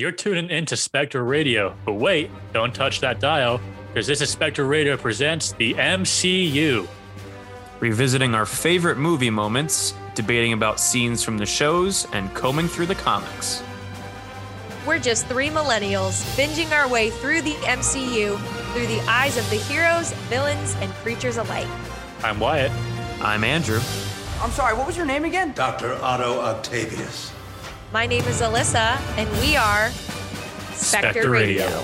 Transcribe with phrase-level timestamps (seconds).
[0.00, 4.64] You're tuning into Spectre Radio, but wait, don't touch that dial, because this is Spectre
[4.64, 6.88] Radio presents the MCU.
[7.80, 12.94] Revisiting our favorite movie moments, debating about scenes from the shows, and combing through the
[12.94, 13.62] comics.
[14.86, 18.38] We're just three millennials binging our way through the MCU
[18.72, 21.68] through the eyes of the heroes, villains, and creatures alike.
[22.24, 22.72] I'm Wyatt.
[23.20, 23.80] I'm Andrew.
[24.40, 25.52] I'm sorry, what was your name again?
[25.52, 25.92] Dr.
[25.96, 27.34] Otto Octavius.
[27.92, 31.64] My name is Alyssa, and we are Spectre, Spectre Radio.
[31.64, 31.82] Radio.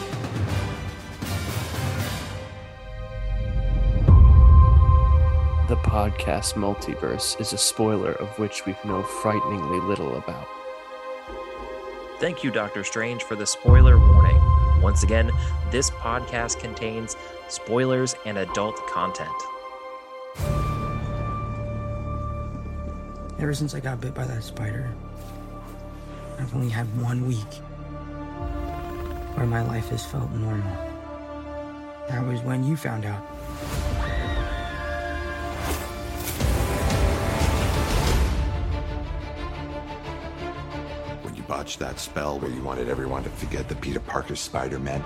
[5.66, 10.46] The podcast multiverse is a spoiler of which we know frighteningly little about.
[12.20, 14.40] Thank you, Doctor Strange, for the spoiler warning.
[14.80, 15.32] Once again,
[15.72, 17.16] this podcast contains
[17.48, 19.28] spoilers and adult content.
[23.40, 24.94] Ever since I got bit by that spider,
[26.38, 27.54] I've only had one week
[29.36, 30.76] where my life has felt normal.
[32.08, 33.20] That was when you found out.
[41.22, 44.78] When you botched that spell where you wanted everyone to forget the Peter Parker Spider
[44.78, 45.02] Man,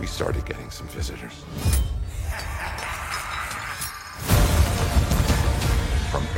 [0.00, 1.44] we started getting some visitors.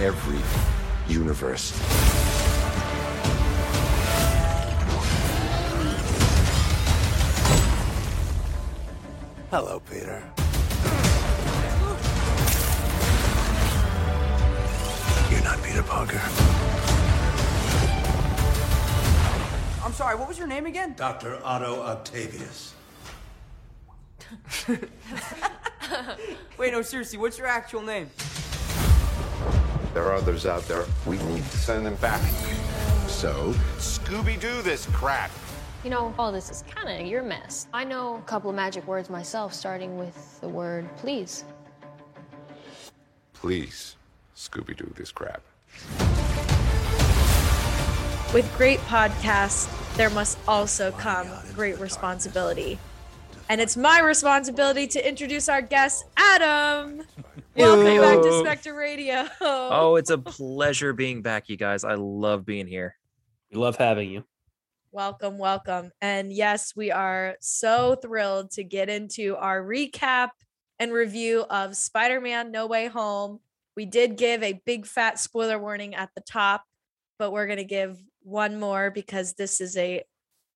[0.01, 0.41] Every
[1.13, 1.73] universe.
[9.51, 10.23] Hello, Peter.
[15.31, 16.21] You're not Peter Parker.
[19.85, 20.95] I'm sorry, what was your name again?
[20.97, 21.39] Dr.
[21.45, 22.73] Otto Octavius.
[26.57, 28.09] Wait, no, seriously, what's your actual name?
[29.93, 30.85] There are others out there.
[31.05, 32.21] We need to send them back.
[33.09, 35.31] So, Scooby Doo this crap.
[35.83, 37.67] You know, all this is kind of your mess.
[37.73, 41.45] I know a couple of magic words myself, starting with the word please.
[43.33, 43.97] Please,
[44.37, 45.43] Scooby Doo this crap.
[48.33, 52.79] With great podcasts, there must also come great responsibility.
[53.49, 57.03] And it's my responsibility to introduce our guest, Adam.
[57.61, 59.27] Welcome back to Spectre Radio.
[59.43, 61.85] Oh, it's a pleasure being back, you guys.
[61.85, 62.97] I love being here.
[63.53, 64.25] We love having you.
[64.93, 65.91] Welcome, welcome.
[66.01, 70.31] And yes, we are so thrilled to get into our recap
[70.79, 73.41] and review of Spider Man No Way Home.
[73.77, 76.65] We did give a big fat spoiler warning at the top,
[77.19, 80.03] but we're going to give one more because this is a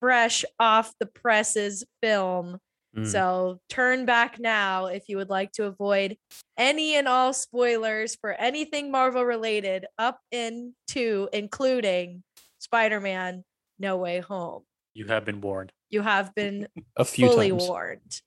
[0.01, 2.59] fresh off the presses film.
[2.97, 3.07] Mm.
[3.07, 6.17] So turn back now if you would like to avoid
[6.57, 12.23] any and all spoilers for anything Marvel related up into including
[12.59, 13.45] Spider Man
[13.79, 14.63] No Way Home.
[14.95, 15.73] You have been warned.
[15.91, 17.69] You have been A few fully times.
[17.69, 18.21] warned.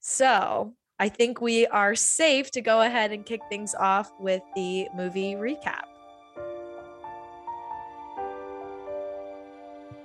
[0.00, 4.88] So I think we are safe to go ahead and kick things off with the
[4.94, 5.84] movie recap.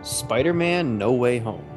[0.03, 1.74] Spider Man No Way Home.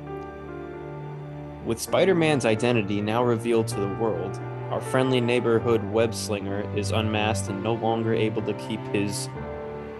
[1.68, 4.40] With Spider Man's identity now revealed to the world,
[4.70, 9.28] our friendly neighborhood web slinger is unmasked and no longer able to keep his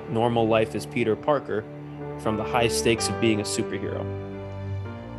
[0.09, 1.67] normal life as Peter Parker
[2.21, 4.03] from the high stakes of being a superhero.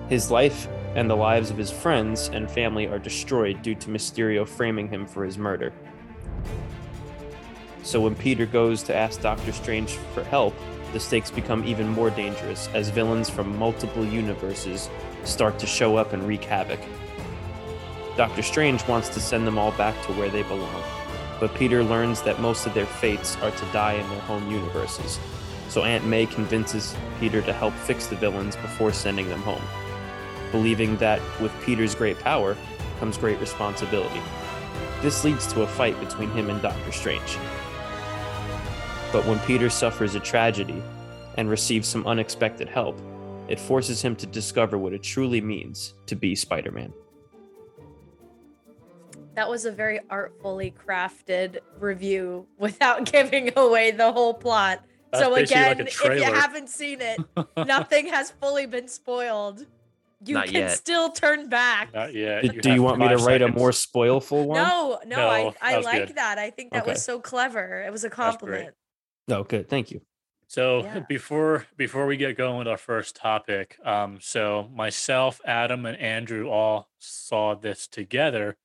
[0.10, 4.48] His life and the lives of his friends and family are destroyed due to Mysterio
[4.48, 5.72] framing him for his murder.
[7.84, 10.56] So when Peter goes to ask Doctor Strange for help,
[10.94, 14.90] the stakes become even more dangerous as villains from multiple universes
[15.24, 16.80] start to show up and wreak havoc.
[18.18, 20.84] Doctor Strange wants to send them all back to where they belong,
[21.40, 25.20] but Peter learns that most of their fates are to die in their home universes.
[25.70, 29.62] So Aunt May convinces Peter to help fix the villains before sending them home,
[30.52, 32.58] believing that with Peter's great power
[33.00, 34.22] comes great responsibility.
[35.02, 37.38] This leads to a fight between him and Doctor Strange.
[39.14, 40.84] But when Peter suffers a tragedy
[41.36, 43.00] and receives some unexpected help,
[43.50, 46.94] it forces him to discover what it truly means to be Spider Man.
[49.36, 54.84] That was a very artfully crafted review without giving away the whole plot.
[55.12, 57.20] That's so basically like again, if you haven't seen it,
[57.58, 59.66] nothing has fully been spoiled.
[60.26, 60.72] You Not can yet.
[60.72, 61.94] still turn back.
[61.94, 62.42] Not yet.
[62.42, 64.58] Do, do you want me to five write a more spoilful one?
[64.62, 66.18] No, no, No, I, I was like good.
[66.18, 66.38] that.
[66.38, 66.92] I think that Okay.
[66.92, 67.82] was so clever.
[67.82, 68.16] It was a great.
[68.16, 68.76] compliment.
[69.30, 69.70] No, good.
[69.70, 70.02] Thank you.
[70.50, 71.00] So Yeah.
[71.08, 76.50] before before we get going with our first topic, um, so myself, Adam, and Andrew
[76.50, 78.58] all saw this together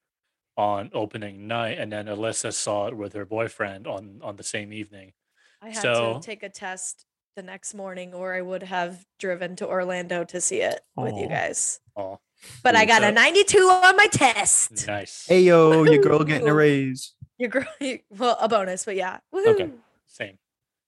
[0.56, 4.72] on opening night, and then Alyssa saw it with her boyfriend on on the same
[4.72, 5.12] evening.
[5.60, 7.04] I had So- to take a test
[7.36, 11.26] the next morning, or I would have driven to Orlando to see it with you
[11.28, 11.80] guys.
[11.96, 12.18] Oh,
[12.62, 14.86] But I got So- a 92 on my test.
[14.86, 15.26] nice.
[15.26, 16.56] Hey yo, your girl getting a Woohoo.
[16.56, 17.12] raise.
[17.36, 17.66] Your girl,
[18.10, 19.18] well, a bonus, but yeah.
[19.34, 19.72] Woohoo.
[20.06, 20.38] Same.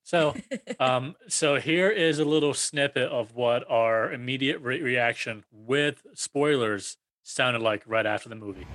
[0.07, 0.37] So,
[0.79, 6.97] um, so here is a little snippet of what our immediate re- reaction with spoilers
[7.25, 8.69] sounded like right after the movie.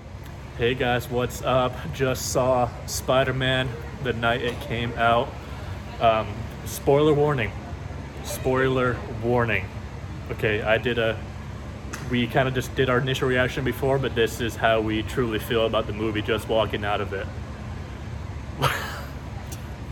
[0.58, 1.74] Hey guys, what's up?
[1.94, 3.70] Just saw Spider Man
[4.04, 5.30] the night it came out.
[6.02, 6.28] Um,
[6.66, 7.54] spoiler warning.
[8.26, 9.66] Spoiler warning.
[10.32, 11.18] Okay, I did a.
[12.10, 15.40] We kind of just did our initial reaction before, but this is how we truly
[15.40, 17.26] feel about the movie just walking out of it.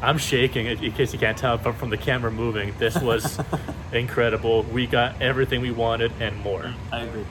[0.02, 2.74] I'm shaking in case you can't tell from, from the camera moving.
[2.78, 3.40] This was
[3.92, 4.64] incredible.
[4.64, 6.74] We got everything we wanted and more.
[6.92, 7.26] I agree.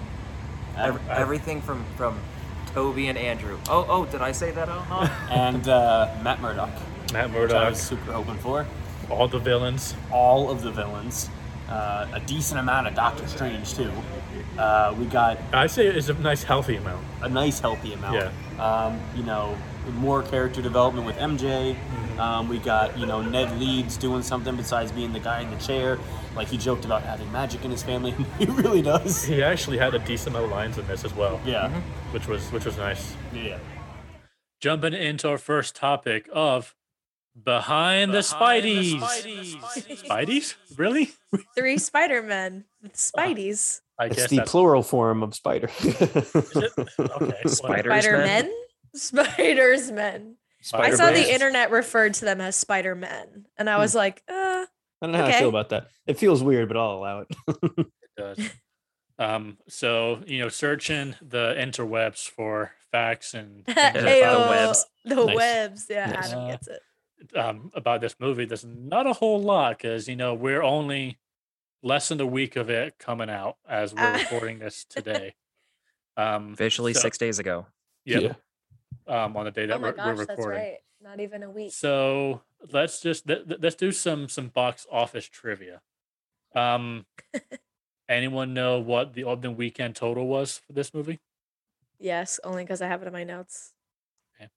[0.76, 2.18] Ev- everything from from
[2.74, 3.58] Tobey and Andrew.
[3.68, 5.10] Oh, oh, did I say that out loud?
[5.30, 6.70] And uh, Matt Murdock,
[7.12, 8.66] Matt which I was super hoping for.
[9.10, 9.94] all the villains.
[10.12, 11.30] All of the villains,
[11.70, 13.90] uh, a decent amount of Doctor Strange too.
[14.58, 17.04] Uh, we got I say it's a nice, healthy amount.
[17.22, 18.14] a nice healthy amount.
[18.16, 18.62] Yeah.
[18.62, 19.56] Um, you know,
[19.94, 21.74] more character development with MJ.
[21.74, 22.20] Mm-hmm.
[22.20, 25.56] Um, we got you know Ned Leeds doing something besides being the guy in the
[25.56, 25.98] chair.
[26.36, 28.14] Like he joked about having magic in his family.
[28.38, 29.24] he really does.
[29.24, 31.68] He actually had a decent amount of lines in this as well, Yeah.
[32.12, 33.14] which was which was nice.
[33.32, 33.58] Yeah.
[34.60, 36.74] Jumping into our first topic of
[37.40, 38.98] behind, the Spideys.
[39.00, 40.54] Spideys?
[40.76, 41.12] Really?
[41.56, 43.80] Three Spider Men with Spideys.
[44.00, 45.68] I It's guess the that's plural form of spider.
[45.80, 46.02] it?
[46.02, 46.18] Okay,
[46.98, 48.52] Spider- Spider's Spider Men?
[49.12, 49.26] Men?
[49.30, 50.36] Spiders Men.
[50.60, 53.46] I Spider saw the internet referred to them as Spider Men.
[53.56, 53.80] And I Hmm.
[53.80, 54.66] was like, uh, I
[55.06, 55.88] don't know how I feel about that.
[56.06, 57.28] It feels weird, but I'll allow it.
[58.18, 58.50] It does.
[59.20, 64.86] Um, so you know, searching the interwebs for facts and things Ayo, webs.
[65.04, 65.36] The Nice.
[65.36, 65.86] webs.
[65.88, 66.26] Yeah, Nice.
[66.32, 66.82] Adam Uh, gets it.
[67.36, 68.44] um, about this movie.
[68.44, 71.18] There's not a whole lot because you know we're only
[71.82, 74.14] less than a week of it coming out as we're Ah.
[74.18, 75.34] recording this today.
[76.16, 77.66] Um, Officially so- six days ago.
[78.04, 78.36] Yep.
[79.08, 80.60] Um, on the day that Oh we're, gosh, we're that's recording.
[80.60, 80.76] right.
[81.00, 81.72] Not even a week.
[81.72, 85.80] So let's just th- th- let's do some some box office trivia.
[86.54, 87.06] Um,
[88.08, 91.20] anyone know what the opening weekend total was for this movie?
[91.98, 93.72] Yes, only because I have it in my notes.
[94.36, 94.50] Okay.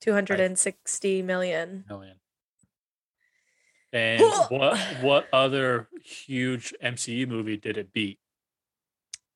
[0.00, 1.84] 260 million.
[1.88, 2.16] Million.
[3.92, 4.20] And
[4.50, 8.18] what what other huge MCU movie did it beat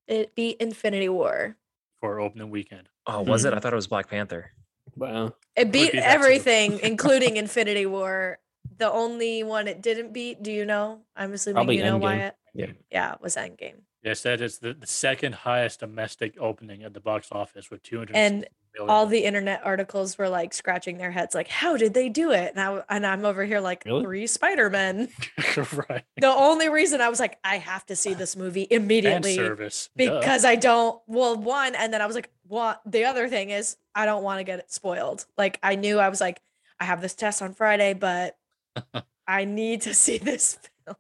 [0.07, 1.57] It beat Infinity War.
[2.01, 2.89] for opening weekend?
[3.11, 3.53] Oh, was it?
[3.53, 3.57] Hmm.
[3.57, 4.53] I thought it was Black Panther.
[4.97, 5.35] Wow.
[5.57, 8.39] It beat beat everything, including Infinity War.
[8.79, 11.01] The only one it didn't beat, do you know?
[11.17, 12.03] I'm assuming Probably you know Endgame.
[12.03, 12.37] Wyatt.
[12.55, 12.67] Yeah.
[12.91, 13.81] Yeah, it was Endgame.
[14.03, 18.17] Yes, that is the, the second highest domestic opening at the box office with 200
[18.17, 18.47] And
[18.89, 22.53] all the internet articles were like scratching their heads, like, "How did they do it?"
[22.55, 24.03] And I and I'm over here like, Really?
[24.05, 25.09] three Spider Men.
[25.89, 29.35] right The only reason I was like, I have to see this movie fan immediately
[29.35, 30.21] service duh.
[30.21, 31.01] because I don't.
[31.07, 32.81] Well, one, and then I was like, what?
[32.87, 35.27] The other thing is, I don't want to get it spoiled.
[35.37, 36.41] Like, I knew I was like,
[36.79, 38.37] I have this test on Friday, but
[39.27, 40.97] I need to see this film.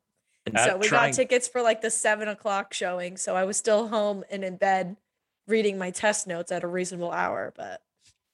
[0.46, 3.16] And So we trying- got tickets for like the seven o'clock showing.
[3.16, 4.96] So I was still home and in bed
[5.50, 7.52] reading my test notes at a reasonable hour.
[7.56, 7.80] But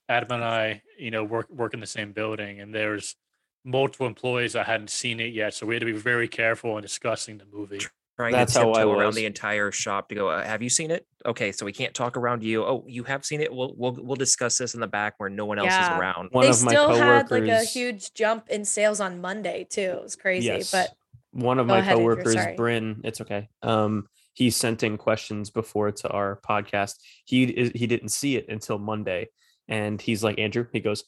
[0.08, 3.16] Adam and I, you know, work work in the same building, and there's
[3.64, 6.82] multiple employees that hadn't seen it yet, so we had to be very careful in
[6.82, 7.80] discussing the movie.
[8.16, 10.28] trying That's to how I tiptoe around the entire shop to go.
[10.30, 11.04] Uh, have you seen it?
[11.26, 12.64] Okay, so we can't talk around you.
[12.64, 13.52] Oh, you have seen it.
[13.52, 15.92] We'll we'll we'll discuss this in the back where no one else Yeah.
[15.94, 16.28] is around.
[16.30, 19.80] One they of my still had like a huge jump in sales on Monday too.
[19.80, 20.46] It was crazy.
[20.46, 20.70] Yes.
[20.70, 20.90] But
[21.32, 22.54] one of Go my ahead, coworkers, sorry.
[22.56, 23.48] Bryn, it's okay.
[23.62, 26.96] Um, he sent in questions before to our podcast.
[27.24, 29.28] He he didn't see it until Monday,
[29.66, 31.04] and he's like, Andrew, he goes,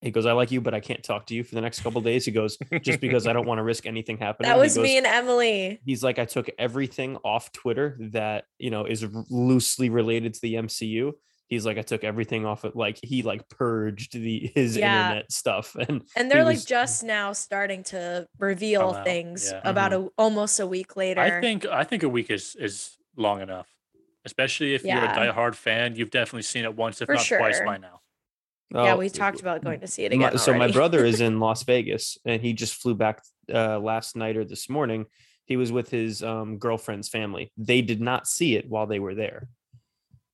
[0.00, 2.00] he goes, I like you, but I can't talk to you for the next couple
[2.00, 2.24] days.
[2.24, 4.50] He goes, just because I don't want to risk anything happening.
[4.50, 5.80] that was goes, me and Emily.
[5.84, 10.54] he's like, I took everything off Twitter that you know is loosely related to the
[10.54, 11.12] MCU.
[11.48, 12.74] He's like, I took everything off it.
[12.74, 15.04] Like he like purged the his Yeah.
[15.04, 19.60] internet stuff, and And they're he like was- just now starting to reveal things yeah.
[19.64, 21.20] about a almost a week later.
[21.20, 23.68] I think I think a week is is long enough,
[24.24, 25.32] especially if you're a Yeah.
[25.32, 25.94] diehard fan.
[25.96, 28.00] You've definitely seen it once, if For not twice by now.
[28.74, 30.38] yeah, Oh, we talked about going to see it my- again.
[30.38, 33.22] so my brother is in Las Vegas and he just flew back
[33.54, 35.06] uh, last night or this morning.
[35.44, 37.52] He was with his um, girlfriend's family.
[37.56, 39.48] They did not see it while they were there.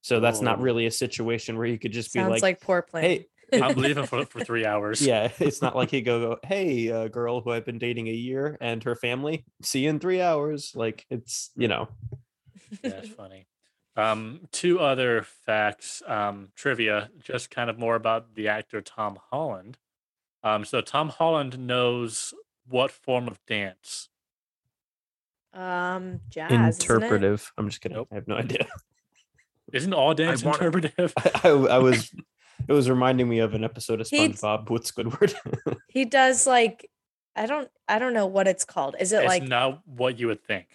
[0.02, 0.62] So that's not Oh.
[0.62, 3.04] really a situation where you could just Sounds be like, like, poor plan.
[3.04, 3.26] "Hey,
[3.62, 5.00] I'm leaving for, for three hours.
[5.00, 8.12] yeah." It's not like he go, go, "Hey, uh, girl who I've been dating a
[8.12, 11.88] year and her family, see you in three hours." Like it's you know,
[12.82, 13.46] That's funny.
[13.94, 19.76] Um, two other facts, um, trivia, just kind of more about the actor Tom Holland.
[20.42, 22.32] Um, so Tom Holland knows
[22.66, 24.08] what form of dance?
[25.52, 26.50] Um, jazz.
[26.50, 26.82] isn't it?
[26.94, 27.52] Interpretive.
[27.58, 27.96] I'm just kidding.
[27.98, 28.08] Nope.
[28.10, 28.66] I have no idea.
[29.72, 31.12] Isn't all dance wanna- interpretive?
[31.18, 32.14] I, I, I was.
[32.68, 35.34] It was reminding me of an episode of He'd- SpongeBob with Squidward.
[35.88, 36.88] He does like
[37.34, 38.94] I don't I don't know what it's called.
[39.00, 40.68] Is it it's like not what you would think.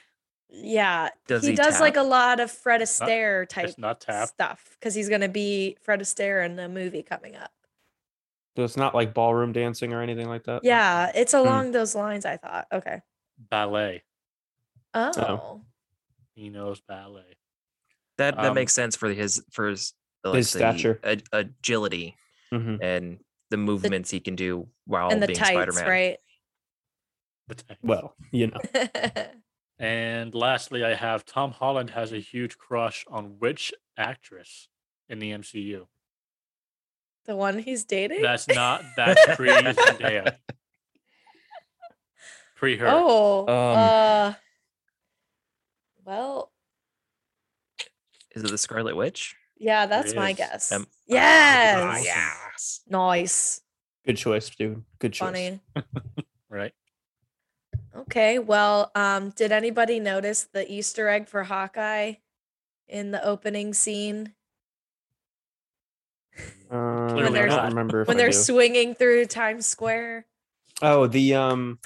[0.49, 1.09] yeah?
[1.27, 4.27] Does he, he does like a lot of Fred Astaire type not tap.
[4.27, 7.51] stuff because he's gonna be Fred Astaire in the movie coming up.
[8.57, 10.65] so it's not like ballroom dancing or anything like that.
[10.65, 11.39] Yeah, it's hmm.
[11.39, 12.25] along those lines.
[12.25, 12.67] I thought.
[12.73, 13.01] Okay.
[13.37, 14.03] Ballet.
[14.93, 15.11] Oh.
[15.15, 15.61] oh.
[16.35, 17.36] He knows ballet.
[18.17, 19.93] That that Um, makes sense for his for his,
[20.23, 20.99] like, His the stature.
[21.03, 22.15] ag- agility,
[22.51, 22.79] Mhm.
[22.81, 25.87] and the movements he can do while and the being tights, Spider-Man.
[25.89, 26.17] right?
[27.47, 27.77] The.
[27.81, 28.59] Well, you know.
[29.79, 34.69] And lastly, I have Tom Holland has a huge crush on which actress
[35.07, 35.87] in the MCU?
[37.25, 38.23] the one he's dating.
[38.23, 40.37] That's not that's pre Zendaya.
[42.55, 42.87] Pre her.
[42.89, 43.41] Oh.
[43.41, 44.33] Um, uh.
[46.05, 46.51] Well,
[48.37, 49.35] Is it the Scarlet Witch?
[49.57, 50.71] yeah, that's my guess.
[50.71, 52.03] Um, yes.
[52.05, 52.81] yes.
[52.87, 53.61] Nice.
[54.05, 54.83] Good choice, dude.
[54.99, 55.27] Good choice.
[55.27, 55.59] Funny.
[56.49, 56.71] Right.
[57.93, 58.39] Okay.
[58.39, 62.13] Well, um, did anybody notice the Easter egg for Hawkeye
[62.87, 64.33] in the opening scene
[66.71, 67.55] Uh, Clearly I not.
[67.57, 70.25] don't remember when they're swinging through Times Square?
[70.81, 71.79] Oh, the um,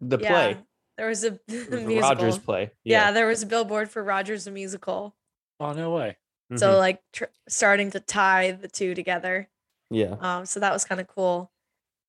[0.00, 0.56] the play,
[0.96, 2.00] There was a It was the musical.
[2.08, 2.70] Rogers play.
[2.84, 3.10] Yeah.
[3.12, 5.16] there was a billboard for Rogers the musical.
[5.60, 6.16] Oh no way.
[6.56, 6.78] So Mhm.
[6.78, 9.48] like tr- starting to tie the two together.
[9.90, 10.16] yeah.
[10.20, 11.50] Um, so that was kind of cool.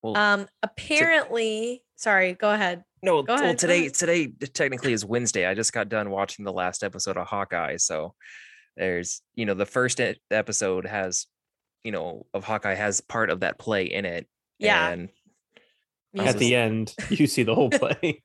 [0.01, 2.83] Well, Um, apparently, sorry, go ahead.
[3.01, 5.45] No, Go well, ahead, go today today technically is Wednesday.
[5.45, 8.15] I just got done watching the last episode of Hawkeye, so
[8.77, 11.27] there's you know the first episode has
[11.83, 14.27] you know of Hawkeye has part of that play in it.
[14.57, 15.09] Yeah, and
[16.17, 18.23] At the end, you see the whole play.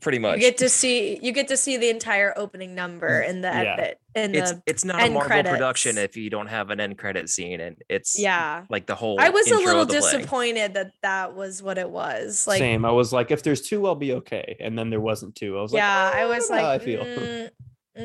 [0.00, 0.36] Pretty much.
[0.36, 3.74] you get to see you get to see the entire opening number in the Yeah.
[3.74, 6.80] edit in it's the it's not a end Marvel production if you don't have an
[6.80, 8.64] end credit scene, and it's yeah.
[8.70, 9.20] like the whole.
[9.20, 10.12] I was a little of the play.
[10.12, 12.46] disappointed that that was what it was.
[12.46, 12.84] Like, Same.
[12.84, 14.56] I was like, if there's two, I'll be okay.
[14.60, 15.58] And then there wasn't two.
[15.58, 17.04] I was like, yeah, like, I "Oh, was don't know how like, I feel.
[17.04, 17.50] "Mm,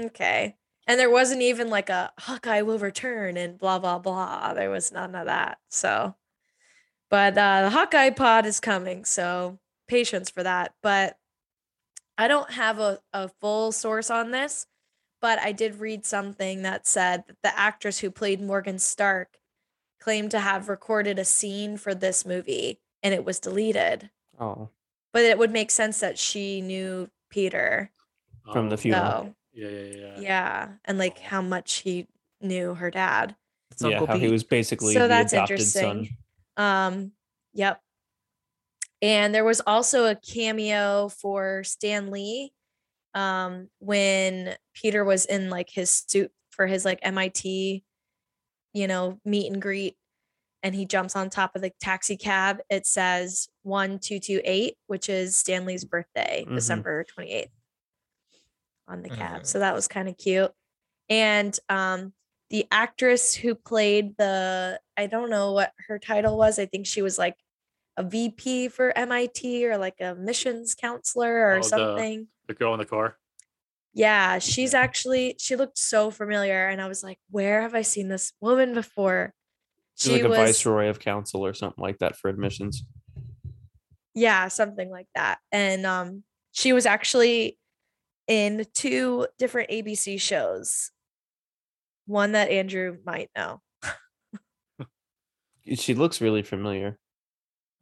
[0.08, 0.56] okay.
[0.86, 4.54] And there wasn't even like a Hawkeye will return and blah blah blah.
[4.54, 5.58] There was none of that.
[5.70, 6.16] So,
[7.10, 10.74] but uh, the Hawkeye pod is coming, so patience for that.
[10.84, 11.16] But
[12.18, 14.68] I don't have a, a full source on this,
[15.22, 19.38] but I did read something that said that the actress who played Morgan Stark
[20.00, 24.10] claimed to have recorded a scene for this movie and it was deleted.
[24.40, 24.70] oh,
[25.12, 27.90] But it would make sense that she knew Peter.
[28.52, 29.10] From the Oh, funeral.
[29.24, 30.20] So, Yeah, yeah, yeah.
[30.20, 30.68] yeah.
[30.86, 32.08] And like how much he
[32.42, 33.36] knew her dad.
[33.72, 33.90] It's yeah.
[34.00, 36.10] Uncle How he was basically So the that's adopted interesting.
[36.58, 36.86] son.
[36.96, 37.12] Um,
[37.54, 37.82] yep.
[39.04, 42.54] And there was also a cameo for Stan Lee
[43.16, 47.84] um when Peter was in like his suit for his like MIT,
[48.74, 49.98] you know, meet and greet
[50.64, 52.60] and he jumps on top of the taxi cab.
[52.70, 56.56] It says 1228, which is Stan Lee's birthday, Mhm.
[56.56, 57.52] December 28th
[58.88, 59.44] on the cab.
[59.44, 59.46] Mhm.
[59.48, 60.52] So that was kind of cute.
[61.10, 62.14] And um
[62.52, 66.60] the actress who played the I don't know what her title was.
[66.60, 67.38] I think she was like
[67.98, 72.28] a VP for MIT or like a missions counselor or Oh, the- something.
[72.48, 73.18] The girl in the car.
[73.94, 78.08] Yeah, she's actually she looked so familiar and I was like, "Where have I seen
[78.10, 79.34] this woman before?"
[79.96, 82.84] She's She like a was viceroy of council or something like that for admissions.
[84.16, 85.38] yeah, something like that.
[85.52, 87.60] And um she was actually
[88.28, 90.90] in two different ABC shows.
[92.08, 93.62] One that Andrew might know.
[95.76, 96.98] She looks really familiar.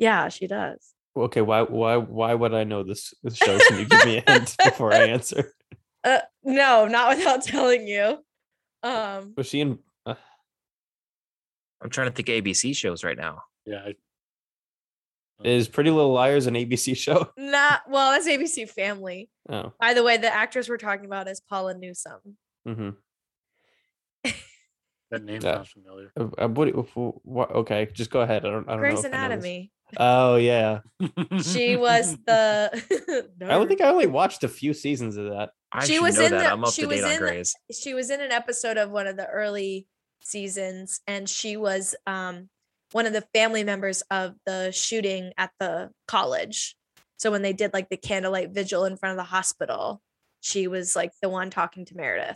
[0.01, 0.95] Yeah, she does.
[1.15, 3.59] Okay, why why why would I know this, this show?
[3.67, 5.53] Can you give me a hint before I answer?
[6.03, 8.17] Uh no, not without telling you.
[8.81, 9.77] Um Was she in?
[10.03, 10.15] Uh,
[11.79, 13.43] I'm trying to think ABC shows right now.
[13.67, 13.83] Yeah.
[13.85, 13.95] I-
[15.47, 17.29] is Pretty Little Liars an ABC show?
[17.37, 19.29] not well, that's ABC Family.
[19.47, 22.37] Oh, By the way, the actress we're talking about is Paula Newsome.
[22.67, 22.89] mm-hmm.
[25.11, 25.55] That name Yeah.
[25.55, 26.11] sounds familiar.
[26.19, 26.69] Uh, uh, what,
[27.25, 27.51] what?
[27.51, 28.45] Okay, just go ahead.
[28.45, 28.67] I don't.
[28.69, 28.99] I don't Grey's know.
[29.01, 29.25] if I know.
[29.25, 29.71] Anatomy.
[29.97, 30.79] Oh yeah,
[31.43, 35.51] She was the I don't think I only watched a few seasons of that.
[35.71, 36.39] I She was know in that.
[36.43, 38.77] the- I'm up she to was date on in the- she was in an episode
[38.77, 39.87] of one of the early
[40.23, 42.49] seasons and she was um
[42.91, 46.75] one of the family members of the shooting at the college.
[47.17, 50.01] So when they did like the candlelight vigil in front of the hospital
[50.41, 52.35] she was like the one talking to meredith.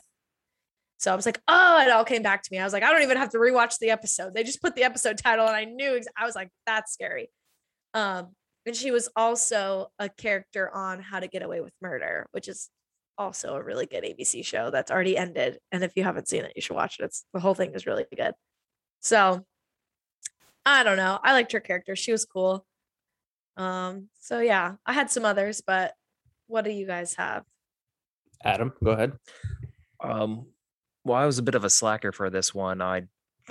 [0.98, 2.60] So i was like oh it all came back to me.
[2.60, 4.34] I was like i don't even have to rewatch the episode.
[4.34, 7.30] They just put the episode title and i knew ex- i was like that's scary
[7.96, 8.36] um
[8.68, 12.70] And she was also a character on How to Get Away with Murder, which is
[13.18, 15.60] also a really good ABC show that's already ended.
[15.72, 17.06] And if you haven't seen it, you should watch it.
[17.06, 18.34] It's the whole thing is really good.
[19.02, 19.46] So
[20.66, 21.20] I don't know.
[21.24, 21.96] I liked her character.
[21.96, 22.66] She was cool.
[23.58, 25.94] Um, so yeah, I had some others, but
[26.48, 27.44] what do you guys have?
[28.44, 29.14] Adam, go ahead.
[30.04, 30.48] Um,
[31.04, 32.82] well, I was a bit of a slacker for this one.
[32.82, 33.04] I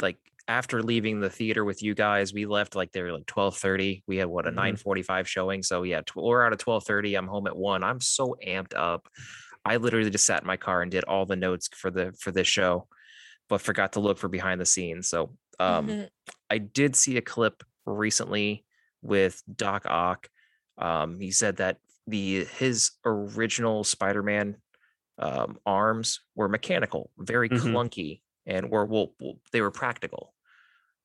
[0.02, 3.56] like after leaving the theater with you guys, we left like they were like twelve
[3.56, 4.02] thirty.
[4.06, 4.54] We had what a Mhm.
[4.54, 5.62] nine forty five showing.
[5.62, 7.14] So yeah, we're out of twelve thirty.
[7.14, 7.82] I'm home at one.
[7.82, 9.08] I'm so amped up.
[9.64, 12.30] I literally just sat in my car and did all the notes for the for
[12.30, 12.86] this show,
[13.48, 15.08] but forgot to look for behind the scenes.
[15.08, 16.08] So um, Mhm.
[16.50, 18.66] I did see a clip recently
[19.00, 20.28] with Doc Ock.
[20.76, 24.56] Um, he said that the his original Spider-Man
[25.16, 27.60] um, arms were mechanical, very Mhm.
[27.60, 29.14] clunky, and were well,
[29.52, 30.33] they were practical.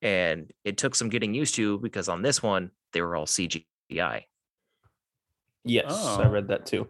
[0.02, 4.26] And it took some getting used to because on this one they were all CGI.
[5.66, 6.30] Yes, I Oh.
[6.30, 6.90] read that too.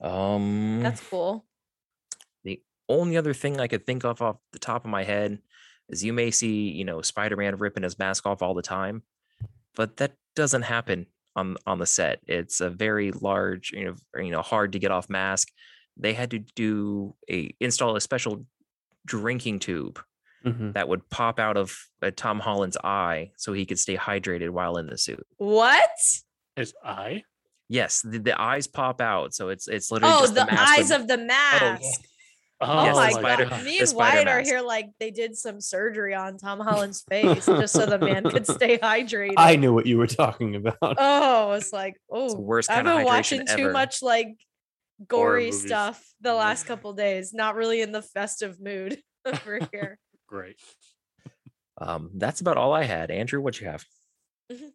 [0.00, 1.46] Um, That's cool.
[2.42, 5.40] The only other thing I could think of off the top of my head
[5.88, 9.04] is you may see, you know, Spider-Man ripping his mask off all the time,
[9.76, 11.06] but that doesn't happen
[11.36, 12.20] on on the set.
[12.26, 15.48] It's a very large, you know, you know, hard to get off mask.
[15.96, 18.44] They had to do a install a special
[19.06, 20.02] drinking tube
[20.44, 20.74] Mhm.
[20.74, 24.76] that would pop out of uh, Tom Holland's eye so he could stay hydrated while
[24.78, 25.26] in the suit.
[25.36, 25.90] What?
[26.56, 27.24] His eye.
[27.68, 30.90] Yes, the, the eyes pop out, so it's it's literally Oh, just the, mask eyes
[30.90, 31.82] with- of the mask.
[32.64, 33.64] Oh, Yes, Oh, the my spider- god.
[33.64, 37.46] Me and spider Wyatt are here like they did some surgery on Tom Holland's face
[37.46, 39.34] just so the man could stay hydrated.
[39.36, 40.76] I knew what you were talking about.
[40.82, 44.00] Oh, it's like, It's the oh, worst I've kind of been hydration watching too much
[44.00, 44.28] like
[45.08, 47.34] gory stuff the last couple days.
[47.34, 49.98] Not really in the festive mood over here.
[50.32, 50.56] Great.
[51.76, 53.10] Um, that's about all I had.
[53.10, 53.84] Andrew, what you have?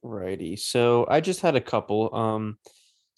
[0.03, 0.55] Righty.
[0.55, 2.13] So I just had a couple.
[2.13, 2.59] Um,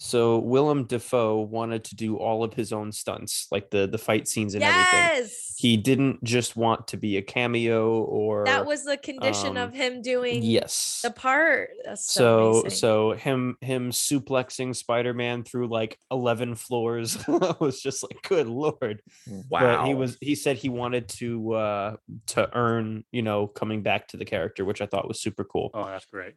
[0.01, 4.30] so Willem Dafoe wanted to do all of his own stunts, like the the fight
[4.30, 4.86] scenes and everything.
[4.93, 5.56] yes.
[5.58, 9.73] He didn't just want to be a cameo or that was the condition um, of
[9.73, 11.02] him doing yes.
[11.04, 11.71] the part.
[11.84, 17.17] That's so so so him him suplexing Spider-Man through like 11 floors
[17.60, 19.02] was just like good lord.
[19.28, 19.60] Wow.
[19.60, 21.95] But he was he said he wanted to uh
[22.28, 25.71] to earn, you know, coming back to the character, which I thought was super cool.
[25.73, 26.36] Oh, that's great.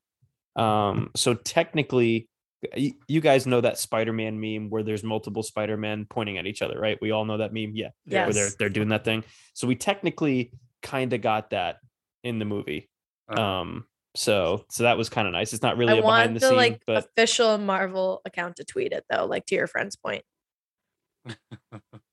[0.57, 2.32] Um, so technically, y-
[2.77, 6.98] you guys know that Spider-Man meme where there's multiple Spider-Man pointing at each other, right?
[7.01, 7.88] We all know that meme, yeah.
[8.07, 8.25] Yeah.
[8.25, 9.25] Where they're they're doing that thing.
[9.55, 11.79] So we technically kind of got that
[12.22, 12.88] in the movie.
[13.29, 15.53] Uh, Um, so so that was kind of nice.
[15.53, 18.57] It's not really I a behind want the the scene, like but official Marvel account
[18.57, 20.22] to tweet it though, like to your friend's point.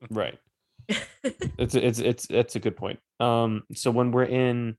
[0.09, 0.38] right.
[1.23, 2.99] it's it's it's it's a good point.
[3.19, 4.77] Um, so when we're in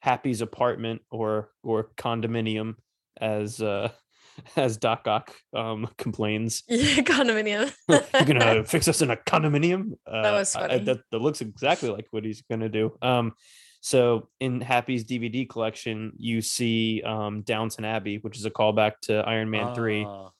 [0.00, 2.76] Happy's apartment or or condominium,
[3.20, 3.90] as uh
[4.56, 7.72] as Doc Ock um complains, yeah, condominium.
[7.88, 9.92] you're gonna fix us in a condominium.
[10.06, 10.84] Uh, was I- I- funny.
[10.84, 12.96] that, that looks exactly like what he's gonna do.
[13.02, 13.34] Um,
[13.80, 19.14] so in Happy's DVD collection, you see um Downton Abbey, which is a callback to
[19.18, 20.04] Iron Man three.
[20.06, 20.30] ah,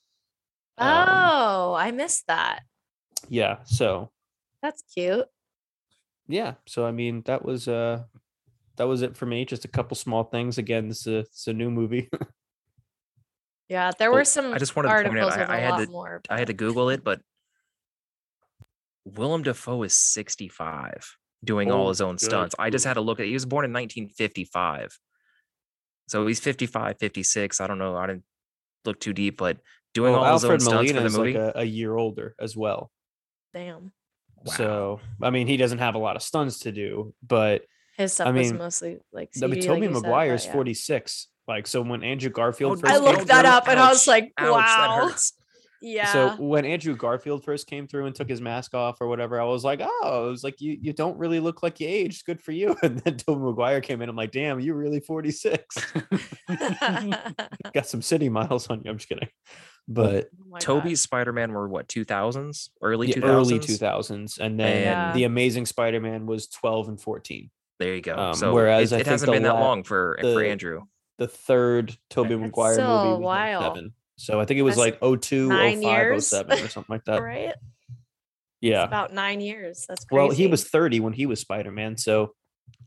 [0.78, 1.08] Um,
[1.70, 2.60] oh, I missed that.
[3.28, 4.10] Yeah, so
[4.62, 5.26] That's cute.
[6.28, 8.02] yeah, so I mean that was uh
[8.76, 9.44] that was it for me.
[9.44, 10.56] Just a couple small things.
[10.58, 12.08] Again, this is a, it's a new movie.
[13.68, 15.60] Yeah, there Oh, were some I just wanted to point out, with I, I a
[15.72, 16.22] had to, more.
[16.30, 17.20] I had to Google it, but
[19.04, 22.54] Willem Dafoe is 65 doing all Oh, his own good stunts.
[22.58, 23.24] I just had to look at.
[23.26, 23.28] it.
[23.28, 24.98] He was born in 1955,
[26.08, 27.60] so he's 55, 56.
[27.60, 27.96] I don't know.
[27.96, 28.24] I didn't
[28.84, 29.58] look too deep, but
[29.94, 31.34] doing Well, all his own Alfred stunts for is the movie.
[31.38, 32.90] like a, a year older as well.
[33.54, 33.92] Damn.
[34.44, 34.52] Wow.
[34.52, 37.62] So I mean, he doesn't have a lot of stunts to do, but
[37.96, 40.34] His stuff I was mostly like No, but CG, Tobey like you said, Maguire but
[40.34, 40.52] is yeah.
[40.52, 41.28] 46.
[41.48, 44.06] Like so when Andrew Garfield Oh, first I looked that through- up and I was
[44.06, 45.06] like, Ouch, that wow.
[45.08, 45.32] hurts.
[45.80, 46.12] Yeah.
[46.12, 49.44] So when Andrew Garfield first came through and took his mask off or whatever, I
[49.44, 52.24] was like, oh, it was like you you don't really look like you aged.
[52.26, 52.76] Good for you.
[52.82, 54.08] And then Tobey Maguire came in.
[54.08, 55.76] I'm like, damn, you're really 46.
[57.74, 58.90] Got some city miles on you.
[58.90, 59.28] I'm just kidding.
[59.86, 60.58] But Oh.
[60.58, 63.24] Tobey's Spider-Man were what 2000s, early the 2000s.
[63.24, 65.12] early 2000s, and then Yeah.
[65.12, 67.50] the Amazing Spider-Man was 12 and 14.
[67.78, 68.16] There you go.
[68.16, 70.42] Um, so whereas it, I it think hasn't the been that la- long for for
[70.42, 70.82] Andrew.
[71.18, 73.74] The third Tobey That's Maguire still movie was while.
[73.74, 73.92] 07.
[74.16, 76.26] So I think it was That's like 02, 05, years.
[76.28, 77.22] 07 or something like that.
[77.22, 77.54] right?
[78.60, 78.82] Yeah.
[78.84, 79.84] It's about nine years.
[79.88, 80.18] That's crazy.
[80.18, 82.34] Well, he was 30 when he was Spider-Man, so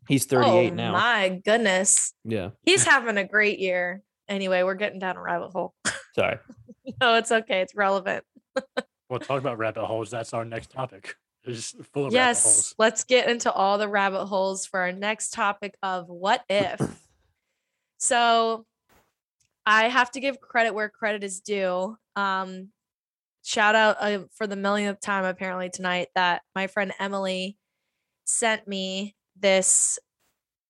[0.08, 0.92] he's 38 oh, now.
[0.94, 2.14] My goodness.
[2.24, 2.50] Yeah.
[2.66, 4.02] He's having a great year.
[4.28, 5.74] Anyway, we're getting down a rabbit hole.
[6.16, 6.38] Sorry.
[7.00, 7.62] no, it's okay.
[7.62, 8.24] It's relevant.
[9.10, 10.12] we'll talk about rabbit holes.
[10.12, 11.16] That's our next topic.
[11.44, 12.76] It's full of rabbit yes, holes.
[12.78, 16.80] let's get into all the rabbit holes for our next topic of what if.
[18.02, 18.66] So,
[19.66, 21.96] I have to give credit where credit is due.
[22.16, 22.70] Um,
[23.44, 27.58] shout out uh, for the millionth time apparently tonight that my friend Emily
[28.26, 30.00] sent me this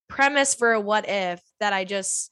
[0.07, 2.31] premise for a what if that I just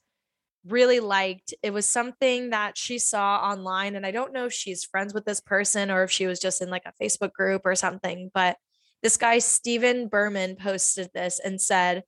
[0.66, 1.54] really liked.
[1.62, 5.24] It was something that she saw online, and I don't know if she's friends with
[5.24, 8.58] this person or if she was just in like a Facebook group or something, but
[9.02, 12.02] this guy, Stephen Berman, posted this and said,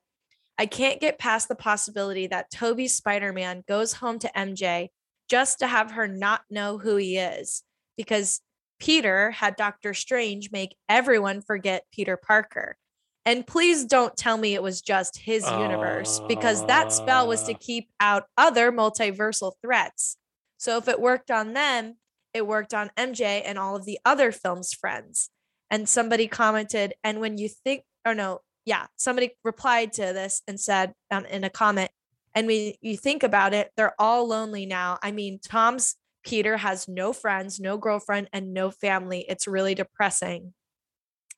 [0.58, 4.88] I can't get past the possibility that Tobey Spider Man goes home to MJ
[5.28, 7.62] just to have her not know who he is
[7.96, 8.40] because
[8.78, 12.76] Peter had Doctor Strange make everyone forget Peter Parker.
[13.24, 17.54] And please don't tell me it was just his universe because that spell was to
[17.54, 17.58] Uh.
[17.60, 20.16] keep out other multiversal threats.
[20.58, 21.98] So if it worked on them,
[22.34, 25.30] it worked on MJ and all of the other film's friends.
[25.70, 30.58] And somebody commented, and when you think, or no, yeah, somebody replied to this and
[30.58, 31.90] said um, in a comment,
[32.34, 34.98] and when you think about it, they're all lonely now.
[35.02, 39.24] I mean, Tom's Peter has no friends, no girlfriend, and no family.
[39.28, 40.54] It's really depressing.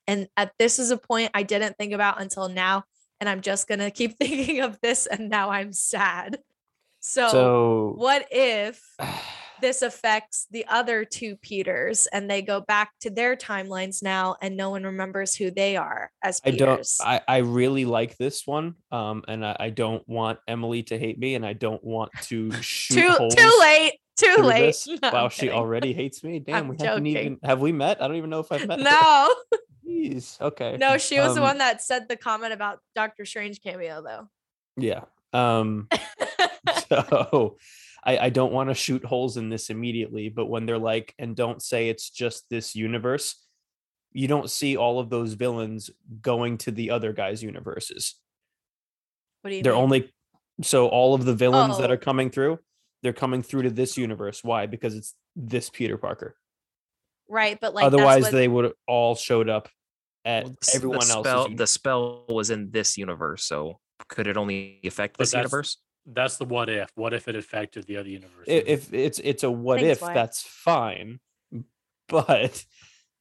[0.07, 2.85] And at this is a point I didn't think about until now.
[3.21, 6.39] And I'm just gonna keep thinking of this, and now I'm sad.
[7.01, 8.81] So, So what if
[9.61, 14.57] this affects the other two Peters and they go back to their timelines now and
[14.57, 18.75] no one remembers who they are as I don't I, I really like this one.
[18.91, 22.51] Um and I, I don't want Emily to hate me and I don't want to
[22.63, 23.95] shoot too holes too late.
[24.17, 24.77] Too late.
[25.03, 26.39] No, wow, she already hates me.
[26.47, 27.07] Damn, I'm we haven't joking.
[27.27, 28.01] even have we met?
[28.03, 28.79] I don't even know if I've met.
[28.81, 29.35] No,
[29.87, 30.41] Jeez.
[30.41, 30.77] Okay.
[30.79, 34.29] no, she was the Um, one that said the comment about Doctor Strange cameo, though.
[34.77, 35.05] Yeah.
[35.33, 35.89] Um
[36.89, 37.57] so
[38.05, 41.35] I, I don't want to shoot holes in this immediately, but when they're like, and
[41.35, 43.37] don't say it's just this universe,
[44.13, 45.91] you don't see all of those villains
[46.21, 48.17] going to the other guys' universes.
[49.43, 49.83] What do you They're mean?
[49.83, 50.13] only
[50.63, 51.95] so all of the villains that Oh.
[51.95, 52.59] are coming through,
[53.03, 54.45] they're coming through to this universe.
[54.45, 54.67] Why?
[54.67, 56.37] Because it's this Peter Parker.
[57.29, 59.69] right, but like Otherwise, what- they would have all showed up
[60.27, 64.37] at Well, everyone the spell, uni- the spell was in this universe, so could it
[64.37, 65.79] only affect this that's- universe?
[66.07, 66.91] That's the what if.
[66.97, 68.45] What if it affected the other universe?
[68.47, 70.15] If it's it's a what Thanks, if Wyatt.
[70.15, 71.21] that's fine
[72.09, 72.65] but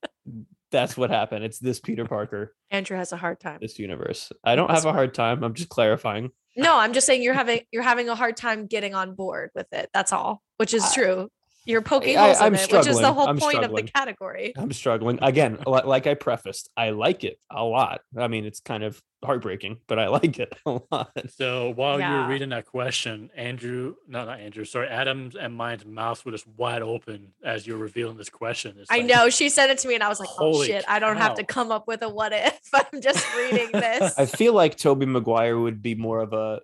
[0.71, 3.59] that's what happened it's this peter parker Andrew has a hard time.
[3.61, 7.07] this universe i don't This have a hard time i'm just clarifying No, I'm just
[7.07, 9.89] saying you're having you're having a hard time getting on board with it.
[9.93, 11.29] That's all, which is I- true.
[11.65, 14.53] You're poking holes in I'm it, which is the whole I'm point of the category.
[14.57, 18.83] i'm struggling again like i prefaced i like it a lot i mean it's kind
[18.83, 22.23] of heartbreaking but i like it a lot So while you Yeah.
[22.23, 26.45] were reading that question, Andrew, no, not Andrew, sorry, Adam's and mine's mouths were just
[26.47, 28.75] wide open as you're revealing this question.
[28.77, 30.67] It's I like, know she sent it to me, and I was like, "Oh Holy
[30.67, 30.83] shit!
[30.87, 32.59] I don't have to come up with a what if.
[32.73, 36.59] I'm just reading this." i feel like tobey maguire would be more of a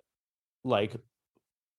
[0.64, 0.94] like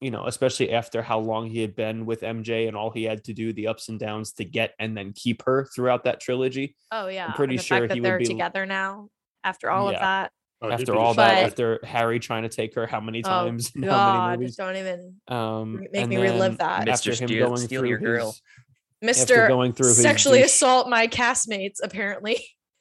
[0.02, 3.24] you know especially after how long he had been with mj and all he had
[3.24, 6.76] to do the ups and downs to get and then keep her throughout that trilogy
[6.92, 9.08] oh yeah, and pretty the sure fact that he they're be- together now
[9.44, 10.32] after all of that.
[10.62, 13.30] oh, after all just- that But- after harry trying to take her how many Oh
[13.30, 16.88] times in how God, many movies don't even um make me relive then that.
[16.88, 16.92] Mr.
[16.92, 18.26] after him Steal- going Steal through Your Girl.
[18.28, 21.78] his, after Mister going through sexually douche- assault my castmates.
[21.84, 22.40] Apparently,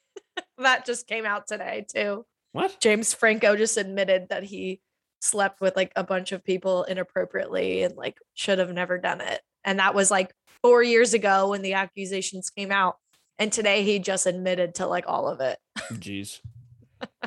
[0.59, 2.25] that just came out today too.
[2.51, 4.81] what James Franco just admitted that he
[5.21, 9.41] slept with like a bunch of people inappropriately and like should have never done it.
[9.63, 12.97] And that was like four years ago when the accusations came out.
[13.39, 15.57] And today he just admitted to like all of it.
[15.93, 16.39] jeez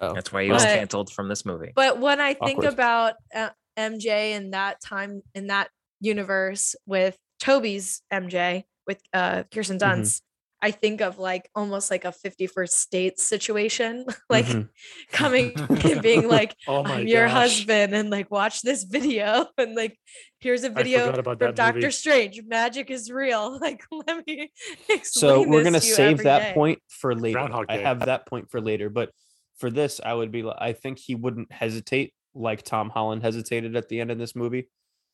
[0.00, 1.72] oh That's why he was But- canceled from this movie.
[1.74, 2.72] But when I think Awkward.
[2.72, 9.78] about uh, MJ in that time in that universe with Tobey's MJ with uh Kirsten
[9.78, 10.00] Mm-hmm.
[10.02, 10.22] Dunst,
[10.62, 14.68] I think of like almost like a 51st states situation, like Mhm.
[15.10, 15.52] coming
[15.84, 17.32] and being like, oh my I'm your gosh.
[17.56, 19.98] husband, and like watch this video, and like
[20.40, 21.90] here's a video about from Doctor movie.
[21.92, 22.40] Strange.
[22.46, 23.58] Magic is real.
[23.60, 24.50] Like let me
[24.88, 25.04] explain.
[25.04, 26.52] so we're this gonna to save that day.
[26.54, 29.10] point for later i have that point for later but
[29.58, 33.76] for this i would be li- i think he wouldn't hesitate like tom holland hesitated
[33.76, 34.68] at the end of this movie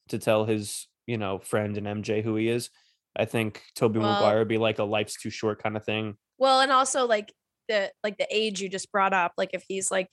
[0.09, 2.71] to tell his you know friend and mj who he is
[3.19, 6.17] i think tobey Well- maguire would be like a life's too short kind of thing
[6.39, 7.33] Well, and also like
[7.69, 10.09] the like the age you just brought up, like if he's like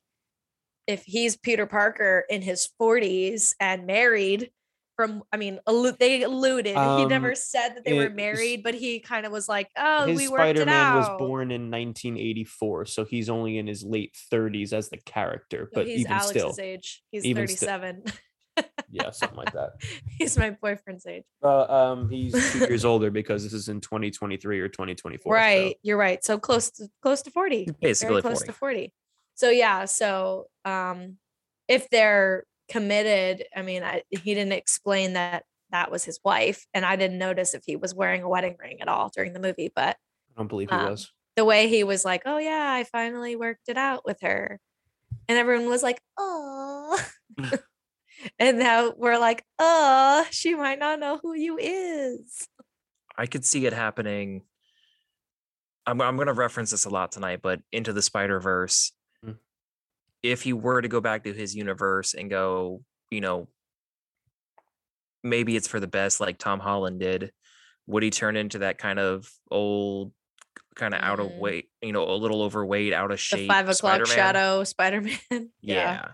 [0.87, 4.49] if he's Peter Parker in his 40s and married
[4.95, 8.73] from I mean allu- they alluded he never Um, said that they were married, but
[8.73, 12.85] he kind of was like, "Oh, we worked it spider-man was out." born in 1984
[12.85, 16.55] so he's only in his late 30s as the character but he's even Alex's still
[16.59, 17.03] age.
[17.11, 18.03] He's even sti- 37.
[18.91, 19.71] yeah something like that
[20.19, 21.23] he's my boyfriend's age.
[21.43, 25.77] uh, um he's two years older because this is in 2023 or 2024 so- right
[25.81, 28.45] you're right so close to close to 40 Basically very close 40.
[28.47, 28.93] to 40
[29.35, 31.17] so yeah so um
[31.67, 33.45] if they're committed.
[33.55, 37.53] I mean, I, he didn't explain that that was his wife, and I didn't notice
[37.53, 39.71] if he was wearing a wedding ring at all during the movie.
[39.73, 39.95] But
[40.31, 41.11] I don't believe he Um, was.
[41.35, 44.59] the way he was like, "Oh yeah, I finally worked it out with her,"
[45.27, 46.99] and everyone was like, "Oh,"
[48.39, 52.47] and now we're like, "Oh, she might not know who you is."
[53.17, 54.41] I could see it happening.
[55.85, 58.91] I'm I'm going to reference this a lot tonight, but into the Spider Verse.
[59.25, 59.37] Mm.
[60.23, 63.47] If he were to go back to his universe and go, you know,
[65.23, 67.31] maybe it's for the best, like Tom Holland did.
[67.87, 70.13] Would he turn into that kind of old,
[70.75, 71.39] kind of out of Mm.
[71.39, 73.47] weight, you know, a little overweight, out of The shape?
[73.49, 74.15] five o'clock Spider-Man?
[74.15, 75.49] shadow Spider Man.
[75.61, 76.11] Yeah.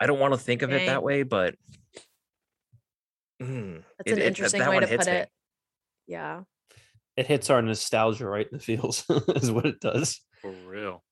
[0.00, 1.54] I don't want to think of it that way, but
[3.42, 5.18] mm, that's it- an it- that- interesting that way to hits put me.
[5.20, 5.28] it.
[6.06, 6.42] Yeah.
[7.16, 10.20] It hits our nostalgia right in the feels, is what it does.
[10.40, 11.02] For real.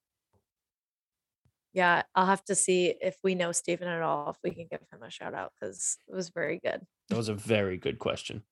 [1.73, 4.81] Yeah, I'll have to see if we know Stephen at all, if we can give
[4.93, 6.81] him a shout out because it was very good.
[7.09, 8.45] That was a very good question.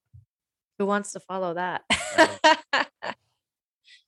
[0.79, 1.83] Who wants to follow that?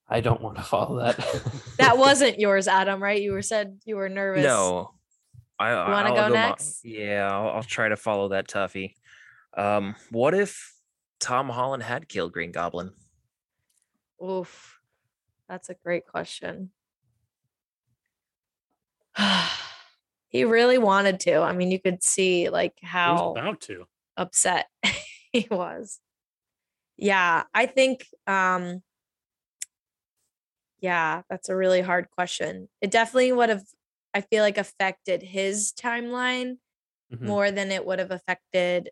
[0.09, 1.17] I don't want to follow that.
[1.79, 3.23] that wasn't yours, Adam, right?
[3.23, 4.43] You were said you were nervous.
[4.45, 4.91] No.
[5.59, 6.85] I I- wanna I'll go my- next?
[6.85, 8.95] yeah, I'll, I'll try to follow that Tuffy.
[9.57, 10.75] Um, what if
[11.19, 12.93] Tom Holland had killed Green Goblin?
[14.23, 14.79] Oof.
[15.49, 16.71] That's a great question.
[20.29, 21.37] he really wanted to.
[21.41, 23.87] I mean, you could see like He was how about to.
[24.17, 24.67] upset
[25.33, 26.01] he was.
[26.97, 28.83] Yeah, I think um
[30.81, 32.69] yeah, that's a really hard question.
[32.83, 33.63] It definitely would have
[34.17, 36.57] I feel like affected his timeline
[37.13, 37.21] Mhm.
[37.21, 38.89] more than it would have affected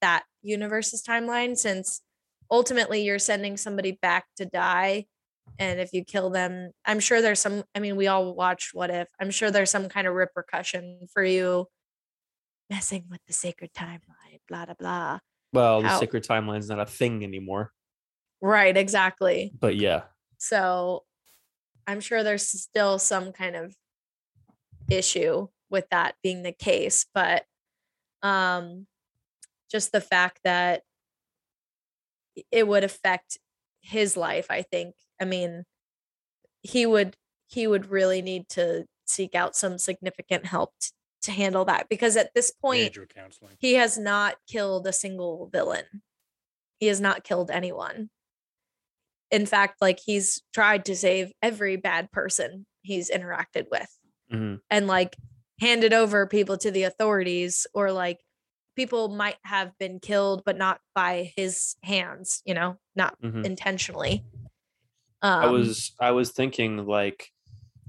[0.00, 2.00] that universe's timeline since
[2.50, 5.04] ultimately you're sending somebody back to die
[5.58, 8.90] and if you kill them i'm sure there's some i mean we all watched what
[8.90, 11.66] if i'm sure there's some kind of repercussion for you
[12.70, 15.18] messing with the sacred timeline blah blah blah
[15.52, 17.72] Well, the How- sacred timeline's not a thing anymore.
[18.40, 20.04] right exactly But yeah,
[20.38, 21.04] so
[21.86, 23.74] i'm sure there's still some kind of
[24.88, 27.44] issue with that being the case but
[28.22, 28.86] um
[29.70, 30.82] just the fact that
[32.50, 33.38] it would affect
[33.80, 35.64] his life i think i mean
[36.62, 40.90] he would he would really need to seek out some significant help t-
[41.22, 42.96] to handle that because at this point
[43.58, 45.84] he has not killed a single villain.
[46.78, 48.10] He has not killed anyone.
[49.30, 53.95] In fact, like he's tried to save every bad person he's interacted with
[54.32, 54.60] Mhm.
[54.70, 55.16] and like
[55.60, 58.20] handed over people to the authorities or like
[58.74, 63.44] people might have been killed but not by his hands, you know, not Mhm.
[63.44, 64.24] intentionally.
[65.22, 67.30] Um, I was I was thinking like,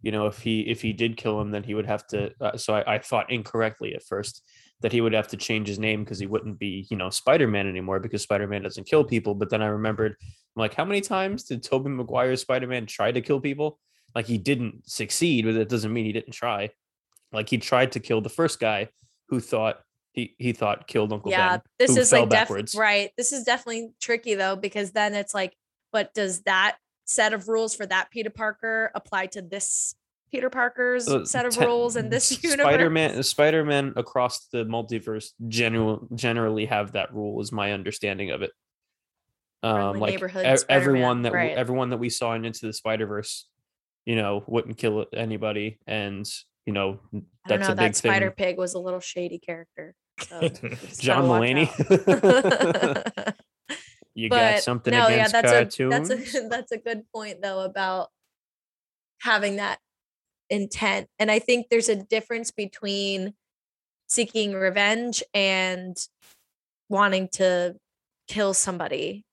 [0.01, 2.31] you know, if he if he did kill him, then he would have to.
[2.39, 4.43] Uh, so I, I thought incorrectly at first
[4.81, 7.47] that he would have to change his name because he wouldn't be you know Spider
[7.47, 9.35] Man anymore because Spider Man doesn't kill people.
[9.35, 13.11] But then I remembered, I'm like, how many times did Tobey maguire Spider Man try
[13.11, 13.79] to kill people?
[14.15, 16.71] Like he didn't succeed, but that doesn't mean he didn't try.
[17.31, 18.89] Like he tried to kill the first guy
[19.29, 19.81] who thought
[20.13, 21.61] he he thought killed Uncle yeah Ben.
[21.77, 25.55] this who is like def- right this is definitely tricky though because then it's like
[25.91, 29.93] but does that set of rules for that peter parker apply to this
[30.31, 35.33] peter parker's Uh, set of te- rules in this universe Spider-Man Spider-Man across the multiverse
[35.47, 38.51] general generally have that rule is my understanding of it.
[39.61, 41.51] Um like e- everyone that right.
[41.51, 43.47] everyone that we saw in Into the Spider-Verse,
[44.07, 46.27] you know, wouldn't kill anybody and
[46.65, 46.99] you know
[47.45, 48.47] that's know a big that spider thing.
[48.47, 50.39] pig was a little shady character so
[50.99, 51.67] John Mulaney.
[54.13, 56.09] you got but something no, against yeah, that's cartoons?
[56.09, 58.09] a that's a that's a good point though about
[59.21, 59.79] having that
[60.49, 61.07] intent.
[61.19, 63.33] And I think there's a difference between
[64.07, 65.97] seeking revenge and
[66.89, 67.75] wanting to
[68.27, 69.25] kill somebody.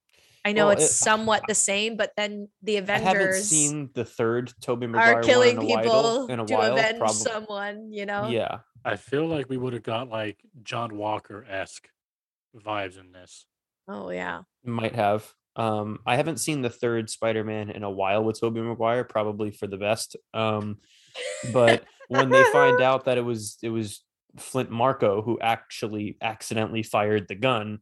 [0.45, 3.89] I know Well, it's it- somewhat the same, but then the I haven't Avengers seen
[3.95, 6.73] the third Tobey Maguire are killing one in a people while, in a to while,
[6.77, 7.15] avenge probably.
[7.17, 8.27] someone, you know?
[8.29, 8.59] Yeah.
[8.85, 11.87] I feel like we would have got like John Walker esque
[12.55, 13.45] vibes in this.
[13.87, 14.41] Oh yeah.
[14.63, 15.27] might have.
[15.55, 19.67] Um, I haven't seen the third Spider-Man in a while with Tobey Maguire, probably for
[19.67, 20.15] the best.
[20.33, 20.77] Um,
[21.53, 24.03] but when they find out that it was it was
[24.37, 27.79] Flint Marko who actually accidentally fired the gun,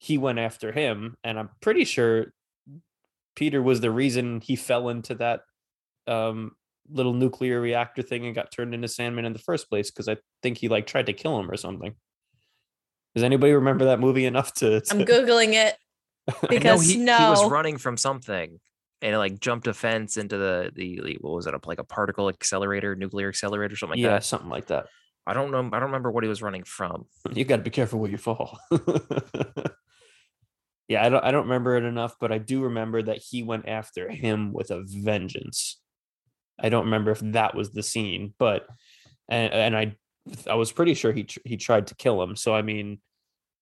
[0.00, 2.32] he went after him, and I'm pretty sure
[3.36, 5.42] Peter was the reason he fell into that
[6.06, 6.52] um
[6.90, 10.16] little nuclear reactor thing and got turned into Sandman in the first place because I
[10.42, 11.94] think he like tried to kill him or something.
[13.14, 14.80] Does anybody remember that movie enough to?
[14.80, 15.76] to I'm googling it
[16.48, 18.58] because he, no, he was running from something
[19.02, 21.54] and it, like jumped a fence into the the the- what was it?
[21.54, 24.24] A, like a particle accelerator, nuclear accelerator, something like yeah, that.
[24.24, 24.86] something like that.
[25.26, 25.58] I don't know.
[25.58, 27.04] I don't remember what he was running from.
[27.32, 28.58] You got to be careful where you fall.
[30.90, 31.24] yeah, I don't.
[31.24, 34.72] I don't remember it enough, but I do remember that he went after him with
[34.72, 35.80] a vengeance.
[36.58, 38.66] I don't remember if that was the scene, but
[39.28, 39.94] and and I
[40.50, 42.34] I was pretty sure he he tried to kill him.
[42.34, 43.00] So I mean,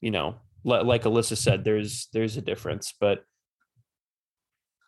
[0.01, 3.25] you know, li- like Alyssa said, there's there's a difference, but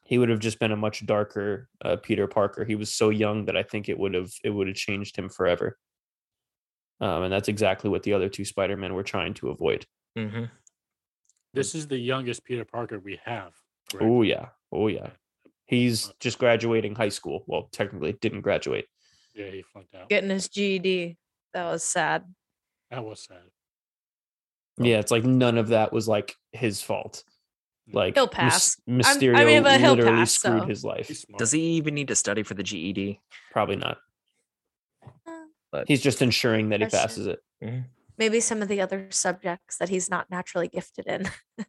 [0.07, 2.65] he would have just been a much darker uh, Peter Parker.
[2.65, 5.29] He was so young that I think it would have it would have changed him
[5.29, 5.77] forever.
[7.03, 9.85] Um, and that's exactly what the other two Spider Men were trying to avoid.
[10.17, 10.45] Mm-hmm.
[11.53, 11.77] This mm.
[11.77, 13.53] is the youngest Peter Parker we have.
[13.91, 14.07] correct?
[14.07, 15.11] Oh yeah, oh yeah.
[15.67, 17.45] He's just graduating high school.
[17.47, 18.87] Well, technically didn't graduate.
[19.35, 20.09] Yeah, he flunked out.
[20.09, 21.17] Getting his GED.
[21.55, 22.25] That was sad.
[22.91, 23.39] That was sad.
[24.79, 27.23] Yeah, it's like none of that was like his fault.
[27.89, 27.95] Mm.
[27.95, 28.81] Like He'll Mys- pass.
[28.89, 30.67] I'm- Mysterio I mean, but he'll literally pass, screwed so.
[30.67, 31.25] his life.
[31.39, 33.21] Does he even need to study for the GED?
[33.53, 33.99] Probably not.
[35.05, 37.41] Uh, but He's just ensuring that he passes it.
[37.63, 37.85] Mm.
[38.21, 41.29] Maybe some of the other subjects that he's not naturally gifted in.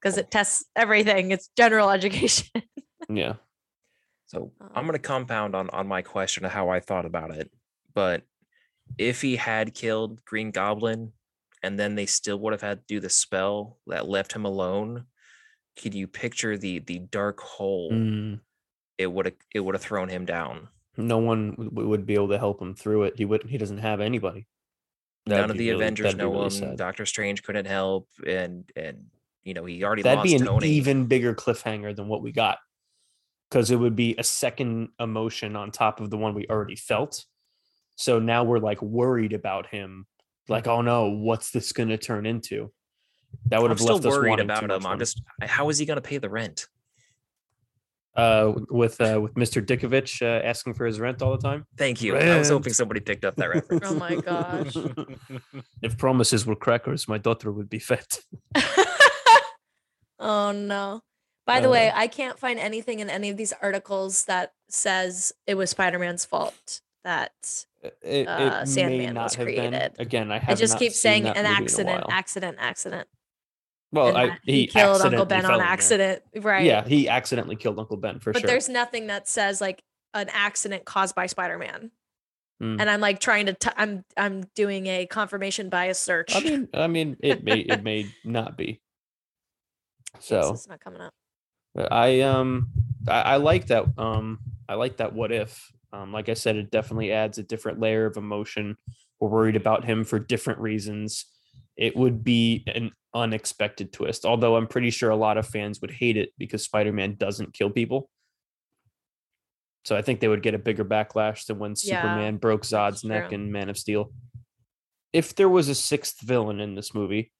[0.00, 1.30] Because it tests everything.
[1.30, 2.48] It's general education.
[3.08, 3.36] Yeah.
[4.26, 7.50] So I'm Um, gonna compound on on my question of how I thought about it.
[7.94, 8.22] But
[8.98, 11.12] if he had killed Green Goblin
[11.62, 15.06] and then they still would have had to do the spell that left him alone,
[15.80, 18.40] could you picture the the dark hole Mm,
[18.98, 20.68] it would have it would have thrown him down?
[20.98, 23.14] no one w- w- would be able to help him through it.
[23.16, 23.50] He wouldn't.
[23.50, 24.46] He doesn't have anybody.
[25.26, 26.50] That'd None of the really- Avengers know really him.
[26.50, 26.76] sad.
[26.76, 29.06] Doctor Strange couldn't help, and and
[29.42, 30.68] you know he already That'd be an Tony.
[30.68, 32.58] even bigger cliffhanger than what we got,
[33.48, 37.24] because it would be a second emotion on top of the one we already felt.
[37.96, 40.06] So now we're like worried about him.
[40.48, 42.70] Like, oh no, what's this going to turn into?
[43.46, 44.86] That would I'm have still left us worried about him.
[44.86, 46.66] I'm just how is he gonna pay the rent?
[48.16, 49.60] Uh with uh with Mr.
[49.64, 51.66] Ditkovich uh, asking for his rent all the time.
[51.76, 52.16] Thank you.
[52.16, 53.86] I was hoping somebody picked up that reference.
[53.90, 54.76] oh my gosh.
[55.82, 58.06] If promises were crackers, my daughter would be fed.
[60.18, 61.02] oh no.
[61.46, 65.32] By the way, Uh, I can't find anything in any of these articles that says
[65.46, 67.32] it was Spider-Man's fault that
[68.00, 69.70] It, Uh, may Sandman not was have been.
[69.70, 69.92] created.
[69.98, 73.08] Again, I I just not keep seen saying an movie in a accident, accident, accident.
[73.94, 76.22] Well, I, that he, killed Uncle Ben on accident.
[76.34, 76.64] Right.
[76.64, 78.46] Yeah, he accidentally killed Uncle Ben for but sure.
[78.46, 79.82] But there's nothing that says like
[80.14, 81.90] an accident caused by Spider-Man.
[82.62, 82.80] Mm.
[82.80, 86.34] And I'm like trying to t- I'm I'm doing a confirmation bias search.
[86.34, 88.80] I mean, I mean, it may it may not be.
[90.20, 91.12] So it's not coming up.
[91.74, 92.70] but I um
[93.08, 96.70] I, I like that um I like that what if um like I said it
[96.70, 98.76] definitely adds a different layer of emotion.
[99.18, 101.26] We're worried about him for different reasons.
[101.76, 104.24] It would be an unexpected twist.
[104.24, 107.70] Although I'm pretty sure a lot of fans would hate it because Spider-Man doesn't kill
[107.70, 108.10] people.
[109.84, 113.04] So I think they would get a bigger backlash than when Yeah, Superman broke Zod's
[113.04, 114.12] neck in Man of Steel.
[115.12, 117.30] If there was a sixth villain in this movie,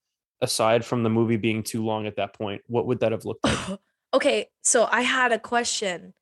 [0.41, 3.45] aside from the movie being too long at that point, what would that have looked
[3.45, 3.79] like?
[4.15, 6.13] okay, so I had a question.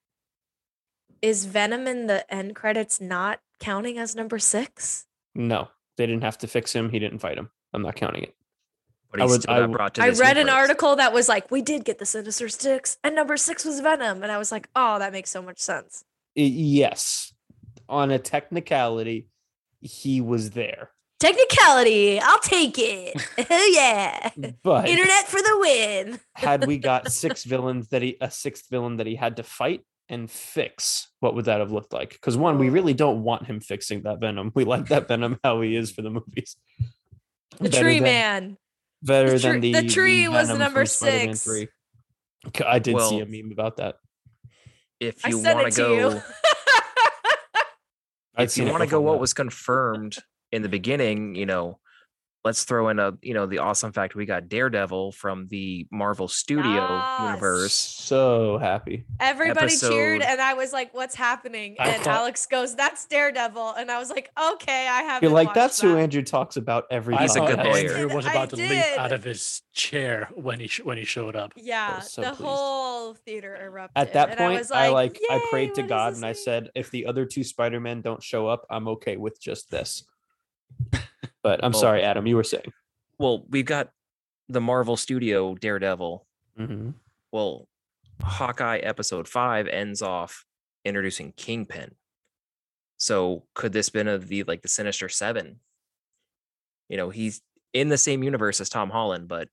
[1.21, 5.07] Is Venom in the end credits not counting as number six?
[5.35, 6.91] No, they didn't have to fix him.
[6.91, 7.51] He didn't fight him.
[7.73, 8.35] I'm not counting it.
[9.11, 11.61] But I would- still I brought to I read an article that was like, we
[11.63, 14.23] did get the Sinister Six, and number six was Venom.
[14.23, 16.05] And I was like, oh, that makes so much sense.
[16.37, 17.33] I- yes,
[17.89, 19.29] on a technicality,
[19.81, 23.15] he was there, Technicality, I'll take it.
[23.51, 24.31] Oh yeah.
[24.65, 26.21] but Internet for the win.
[26.35, 29.83] had we got six villains that he a sixth villain that he had to fight
[30.09, 32.11] and fix, what would that have looked like?
[32.11, 34.51] Because one, we really don't want him fixing that Venom.
[34.55, 36.57] We like that Venom how he is for the movies.
[37.59, 38.57] The Better tree than- man.
[39.03, 41.45] better The than tree- the the tree was Venom number from Spider-Man six.
[41.45, 41.69] 3.
[42.67, 43.97] I did see a meme about that.
[45.01, 46.23] If I you sent want it to to go, you.
[48.37, 49.21] I'd if seen you it want to before go, what that.
[49.21, 50.17] was confirmed
[50.51, 51.79] in the beginning, you know,
[52.45, 56.27] let's throw in a you know the awesome fact we got Daredevil from the Marvel
[56.29, 57.73] Studio universe.
[57.73, 59.05] so happy.
[59.21, 63.75] Everybody cheered, and I was like, "What's happening?" I And thought- Alex goes, "That's Daredevil,"
[63.75, 67.17] and I was like, "Okay, I have." You're like, that's who Andrew talks about every
[67.17, 67.93] He's a time." thought good lawyer.
[67.95, 68.99] Andrew was I about to leap did.
[68.99, 71.53] out of his chair when he sh- when he showed up.
[71.57, 72.43] Yeah, was so the pleased.
[72.43, 73.93] whole theater erupted.
[74.01, 75.89] At that and point, I, was I like, like I "Yay, prayed to what does
[75.89, 78.89] God this and I mean?" said, if the other two Spider-Men don't show up, I'm
[78.89, 80.05] okay with just this.
[81.43, 82.73] But I'm Well- sorry, Adam, you were saying.
[83.19, 83.91] Well, we've got
[84.49, 86.27] the Marvel Studio Daredevil.
[86.59, 86.91] Mm-hmm.
[87.31, 87.69] Well,
[88.23, 90.45] Hawkeye episode five ends off
[90.85, 91.95] introducing Kingpin.
[92.97, 95.61] So could this been of the like the Sinister Seven?
[96.89, 97.41] You know, he's
[97.73, 99.49] in the same universe as Tom Holland, but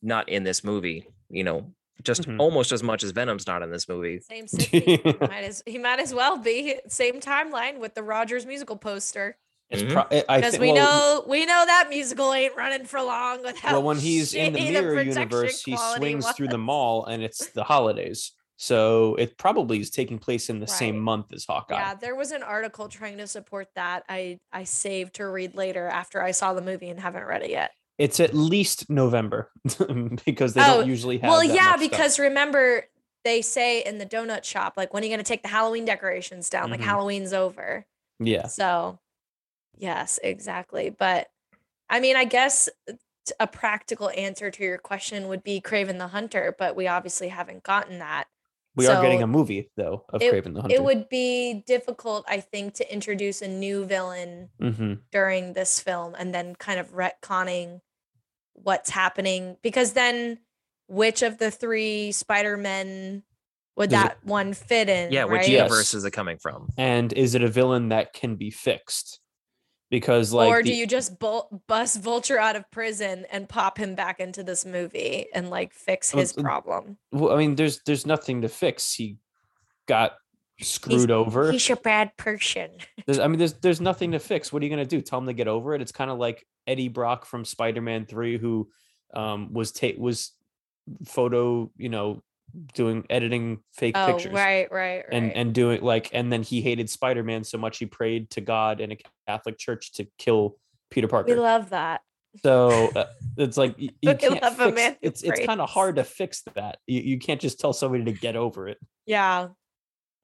[0.00, 1.06] not in this movie.
[1.28, 2.40] You know, just Mhm.
[2.40, 4.20] almost as much as Venom's not in this movie.
[4.20, 5.00] Same city.
[5.20, 9.36] might as he might as well be same timeline with the Rogers musical poster.
[9.72, 9.92] It's Mhm.
[9.92, 13.00] pro- I- I Because thi- we well, know we know that musical ain't running for
[13.02, 13.72] long without.
[13.72, 17.22] well when he's in the mirror protection universe he quality swings through the mall and
[17.22, 21.74] it's the holidays so it probably is taking place in the same month as hawkeye
[21.74, 24.04] Yeah, there was an article trying to support that.
[24.08, 27.50] I I saved to read later after I saw the movie and haven't read it
[27.50, 27.70] yet.
[27.98, 29.50] it's at least november
[30.26, 31.90] because they Oh, don't usually have Well, that yeah, much stuff.
[31.90, 32.84] because remember
[33.24, 35.84] they say in the donut shop like when are you going to take the Halloween
[35.84, 36.70] decorations down?
[36.70, 36.84] Like Mhm.
[36.84, 37.86] Halloween's over.
[38.18, 38.98] yeah So,
[39.76, 40.90] yes, exactly.
[40.90, 41.28] But
[41.88, 42.68] I mean, I guess
[43.38, 47.62] a practical answer to your question would be Kraven the Hunter, but we obviously haven't
[47.62, 48.26] gotten that.
[48.74, 52.24] we are getting a movie though of it, kraven the hunter it would be difficult,
[52.26, 56.92] I think, to introduce a new villain hmm during this film and then kind of
[56.92, 57.80] retconning
[58.54, 60.38] what's happening because then
[60.88, 63.22] which of the three Spider-Men
[63.76, 65.12] would Is it- that one fit in?
[65.12, 65.48] Yeah, which right?
[65.48, 65.58] Yes.
[65.68, 66.68] universe is it coming from?
[66.76, 69.20] and is it a villain that can be fixed
[69.92, 73.78] because like or the- do you just bul- bust Vulture out of prison and pop
[73.78, 76.96] him back into this movie and like fix his uh, problem?
[77.12, 79.18] well, i mean there's there's nothing to fix he
[79.86, 80.14] got
[80.60, 82.70] screwed over He's a bad person.
[83.06, 84.52] There's, I mean, there's there's nothing to fix.
[84.52, 85.00] What are you gonna do?
[85.00, 85.82] Tell him to get over it?
[85.82, 88.68] It's kind of like Eddie Brock from Spider-Man Three, who
[89.12, 90.30] um, was ta- was
[91.04, 92.22] photo, you know,
[92.74, 95.04] doing editing fake Oh, pictures, right, right, right.
[95.10, 98.80] and and doing like, and then he hated Spider-Man so much he prayed to God
[98.80, 100.56] in a Catholic church to kill
[100.90, 102.02] Peter parker we love that.
[102.42, 105.60] so uh, it's like y- you can't love a fix, man who it's it's kind
[105.60, 106.78] of hard to fix that.
[106.86, 108.78] You, you can't just tell somebody to get over it.
[109.06, 109.48] Yeah.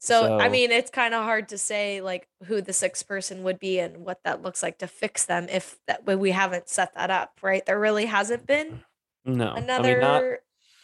[0.00, 3.58] So, I mean, it's kind of hard to say like who the sixth person would
[3.58, 7.10] be and what that looks like to fix them if that we haven't set that
[7.10, 7.66] up, right?
[7.66, 8.84] There really hasn't been
[9.24, 10.22] No, another I mean, not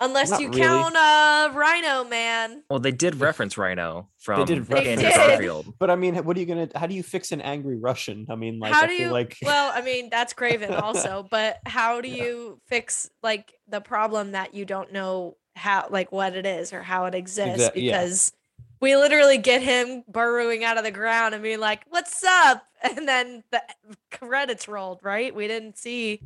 [0.05, 0.61] unless not you really.
[0.61, 2.63] count uh Rhino Man.
[2.71, 5.15] Well, they did reference Rhino from did They Andrew did.
[5.15, 5.75] Garfield.
[5.79, 6.69] But I mean, what are you gonna?
[6.75, 8.27] How do you fix an angry Russian?
[8.31, 11.27] I mean, like, how I do feel you like well, I mean, that's Kraven also,
[11.31, 12.25] but how do Yeah.
[12.25, 16.83] you fix like the problem that you don't know how like what it is or
[16.83, 17.99] how it exists Exact- yeah.
[17.99, 18.33] because
[18.81, 23.07] we literally get him burrowing out of the ground and being like, "What's up?" and
[23.09, 23.63] then the
[24.11, 25.35] credits rolled, right?
[25.35, 26.21] We didn't see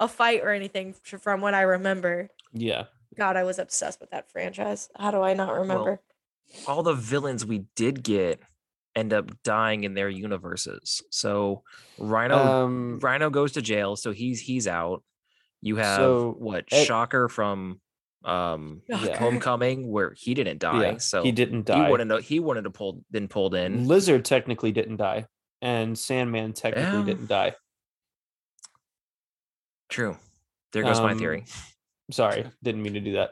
[0.00, 2.28] a fight or anything from what I remember.
[2.52, 2.84] yeah,
[3.16, 4.88] God, I was obsessed with that franchise.
[4.98, 6.00] How do I not remember?
[6.66, 8.40] All the villains we did get
[8.94, 11.02] end up dying in their universes.
[11.10, 11.62] So
[11.98, 15.02] Rhino um, Rhino goes to jail, so he's he's out.
[15.60, 17.80] You have So, what Ed- Shocker from
[18.24, 19.16] um Yeah.
[19.18, 20.82] Homecoming, where he didn't die.
[20.92, 21.90] yeah, so he didn't He die.
[21.90, 23.86] wouldn't have he wanted to pull pulled been pulled in.
[23.88, 25.26] Lizard technically didn't die,
[25.62, 27.04] and Sandman technically Yeah.
[27.04, 27.54] didn't die.
[29.88, 30.16] True.
[30.72, 31.44] There goes my Um, theory.
[32.10, 33.30] Sorry, didn't mean to do that.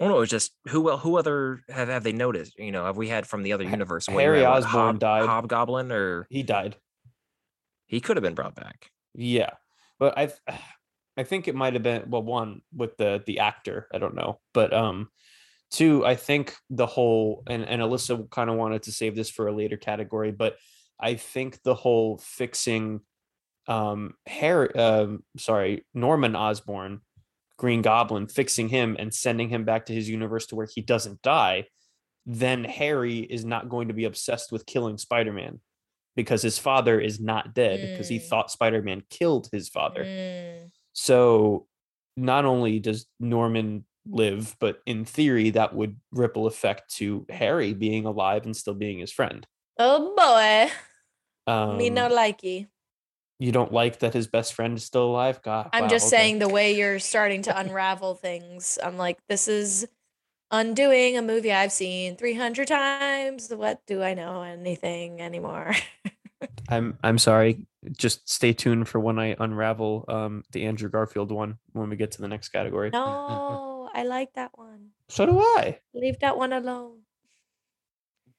[0.00, 2.58] Oh no, it was just who el- who other have, have they noticed?
[2.58, 4.06] You know, have we had from the other universe?
[4.06, 5.26] Harry what, Osborn died.
[5.26, 6.76] Hobgoblin, or He died.
[7.86, 8.90] he could have been brought back.
[9.14, 9.50] Yeah,
[9.98, 10.32] but I,
[11.16, 13.88] I think it might have been well, one with the the actor.
[13.92, 15.08] I don't know, but um,
[15.72, 19.48] two, I think the whole and and Alyssa kind of wanted to save this for
[19.48, 20.56] a later category, but
[21.00, 23.00] I think the whole fixing,
[23.68, 27.00] um, Harry, um, sorry, Norman Osborn,
[27.58, 31.22] Green Goblin, fixing him and sending him back to his universe to where he doesn't
[31.22, 31.66] die,
[32.26, 35.60] then Harry is not going to be obsessed with killing Spider Man
[36.16, 38.26] because his father is not dead because he Mm.
[38.28, 40.02] thought Spider-Man killed his father.
[40.04, 40.70] Mm.
[40.92, 41.68] So
[42.16, 48.04] not only does Norman live, but in theory that would ripple effect to Harry being
[48.04, 49.46] alive and still being his friend.
[49.78, 50.72] Oh boy,
[51.46, 52.66] Um, me no likey.
[53.38, 55.40] You don't like that his best friend is still alive?
[55.42, 56.16] God, I'm wow, just okay.
[56.16, 58.78] saying the way you're starting to unravel things.
[58.82, 59.86] I'm like, this is
[60.50, 63.50] undoing a movie I've seen 300 times.
[63.54, 65.74] What do I know anything anymore?
[66.68, 67.66] I'm I'm sorry.
[67.96, 72.10] Just stay tuned for when I unravel um the Andrew Garfield one when we get
[72.12, 72.90] to the next category.
[72.90, 74.90] no, I like that one.
[75.08, 75.78] So do I.
[75.94, 77.00] Leave that one alone.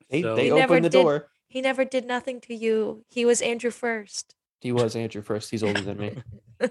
[0.10, 1.28] They So- they opened the did- door.
[1.48, 3.06] He never did nothing to you.
[3.10, 4.36] He was Andrew first.
[4.60, 5.50] He was Andrew first.
[5.52, 6.24] He's older than me.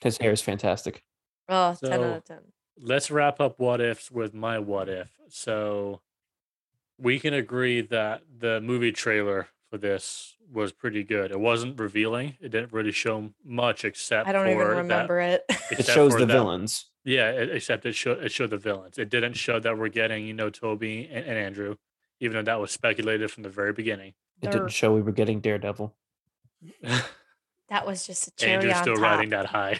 [0.00, 1.02] His hair is fantastic.
[1.48, 2.38] oh, 10 out of 10.
[2.80, 5.10] let's wrap up what ifs with my what if.
[5.28, 6.00] So
[6.98, 11.30] we can agree that the movie trailer for this was pretty good.
[11.30, 12.36] It wasn't revealing.
[12.40, 15.42] It didn't really show much except I don't even for that- remember it.
[15.70, 16.86] It shows the that- villains.
[17.06, 18.98] Yeah, it, except it showed it showed the villains.
[18.98, 21.76] It didn't show that we're getting, you know, Tobey and, and Andrew,
[22.20, 24.14] even though that was speculated from the very beginning.
[24.40, 25.94] It didn't show we were getting Daredevil.
[27.68, 29.02] That was just a cherry Andrew's on still top.
[29.02, 29.78] riding that high.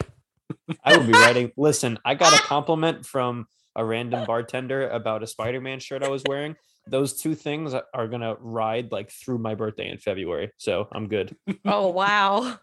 [0.83, 1.51] I would be writing.
[1.57, 6.23] Listen, I got a compliment from a random bartender about a Spider-Man shirt I was
[6.27, 6.55] wearing,
[6.87, 11.07] those two things are- are gonna ride like through my birthday in February, so I'm
[11.07, 11.35] good.
[11.65, 12.57] Oh wow.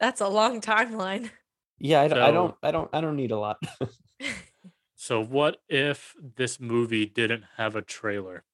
[0.00, 1.30] That's a long timeline.
[1.78, 3.58] Yeah, I, don't- I don't, I don't, I don't need a lot.
[4.98, 8.44] So what if this movie didn't have a trailer?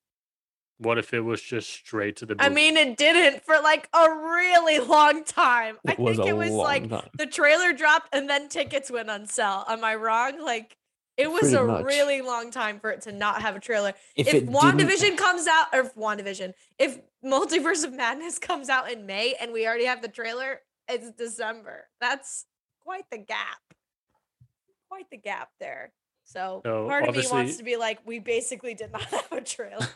[0.83, 2.45] What if it was just straight to the movie?
[2.45, 5.79] I mean, it didn't for like a really long time.
[5.87, 7.09] I It was think a it was long like time.
[7.17, 9.65] the trailer dropped and then tickets went on sale.
[9.69, 10.43] Am I wrong?
[10.45, 10.77] Like
[11.17, 11.85] it was Pretty a much.
[11.85, 13.91] really long time for it to not have a trailer.
[14.17, 18.69] If, If, it didn't- WandaVision comes out, or if WandaVision, if Multiverse of Madness comes
[18.69, 21.85] out in May and we already have the trailer, it's December.
[22.01, 22.47] That's
[22.81, 23.59] quite the gap.
[24.89, 25.93] Quite the gap there.
[26.25, 29.41] So, So, part of me wants to be like, we basically did not have a
[29.43, 29.87] trailer.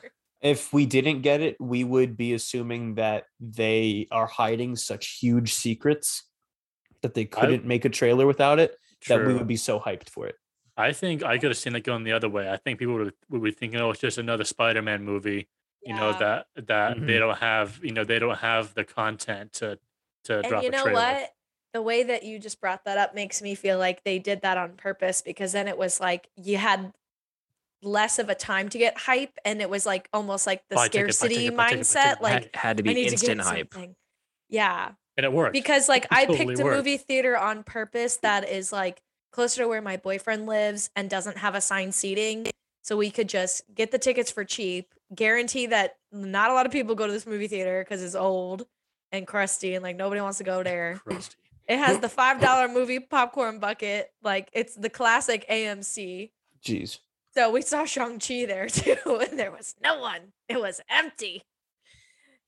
[0.40, 5.54] If we didn't get it, we would be assuming that they are hiding such huge
[5.54, 6.24] secrets
[7.02, 8.76] that they couldn't make a trailer without it.
[9.08, 10.36] That we would be so hyped for it.
[10.76, 12.50] I think I could have seen it going the other way.
[12.50, 15.48] I think people would would be thinking, "Oh, it's just another Spider-Man movie."
[15.84, 17.20] You know that that they Mhm.
[17.20, 19.78] don't have, you know, they don't have the content to
[20.24, 21.18] to and drop you a know trailer.
[21.18, 21.32] what
[21.72, 24.56] the way that you just brought that up makes me feel like they did that
[24.56, 26.92] on purpose because then it was like you had
[27.86, 30.86] less of a time to get hype and it was like almost like the Buy
[30.86, 32.22] scarcity ticket, buy ticket, buy mindset ticket.
[32.22, 33.72] like had, had to i be need instant to get hype.
[33.74, 33.96] something
[34.48, 35.52] yeah And it worked.
[35.52, 36.76] because like It i totally picked a worked.
[36.76, 39.00] movie theater on purpose that is like
[39.32, 42.46] closer to where my boyfriend lives and doesn't have assigned seating
[42.82, 46.72] so we could just get the tickets for cheap guarantee that not a lot of
[46.72, 48.66] people go to this movie theater because it's old
[49.12, 51.36] and crusty and like nobody wants to go there Crusty.
[51.68, 54.10] it has the five dollar movie popcorn bucket.
[54.22, 56.30] Like it's the classic AMC.
[56.64, 56.98] Jeez.
[57.36, 60.32] So we saw Shang Chi there too, and there was no one.
[60.48, 61.42] It was empty.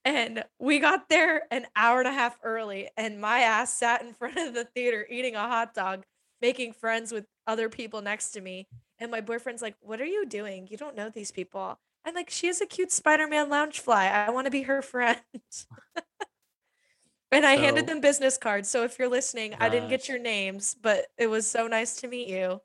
[0.02, 4.14] And we got there an hour and a half early, and my ass sat in
[4.14, 6.04] front of the theater eating a hot dog,
[6.40, 8.66] making friends with other people next to me.
[8.98, 10.66] And my boyfriend's like, What are you doing?
[10.70, 11.78] You don't know these people.
[12.06, 14.10] I'm like, She has a cute Spider Man Loungefly.
[14.10, 15.20] I want to be her friend.
[17.30, 18.70] and I handed them business cards.
[18.70, 22.08] So if you're listening, I didn't get your names, but it was so nice to
[22.08, 22.62] meet you.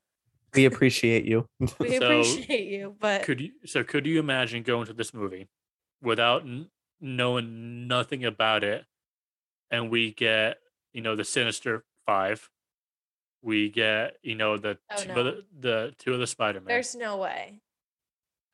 [0.54, 1.46] We appreciate you.
[1.78, 2.96] We So, appreciate you.
[2.98, 5.48] But Could you so could you imagine going to this movie
[6.02, 6.68] without n-
[7.00, 8.84] knowing nothing about it
[9.70, 10.58] and we get,
[10.92, 12.48] you know, the Sinister 5.
[13.42, 15.14] We get, you know, the Oh, two no.
[15.14, 16.66] of the, the two of the Spider-Man.
[16.68, 17.60] there's no way.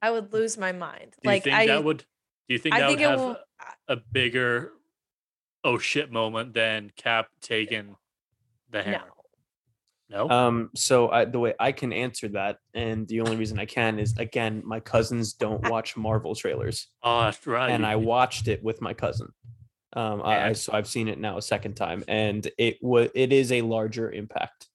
[0.03, 0.33] I would mm.
[0.33, 1.13] lose my mind.
[1.23, 1.99] Do you like think I that would
[2.49, 3.37] do you think I that think would have will
[3.87, 4.73] a bigger
[5.63, 7.97] oh shit moment than Cap taking
[8.71, 9.07] the hammer?
[9.07, 9.20] No.
[10.15, 13.99] Um, so I, the way I can answer that, and the only reason I can
[13.99, 17.71] is again, my cousins don't watch Marvel trailers, oh, that's right.
[17.71, 19.33] and I watched it with my cousin.
[19.93, 23.33] Um, I, I, so I've seen it now a second time, and it was it
[23.33, 24.69] is a larger impact.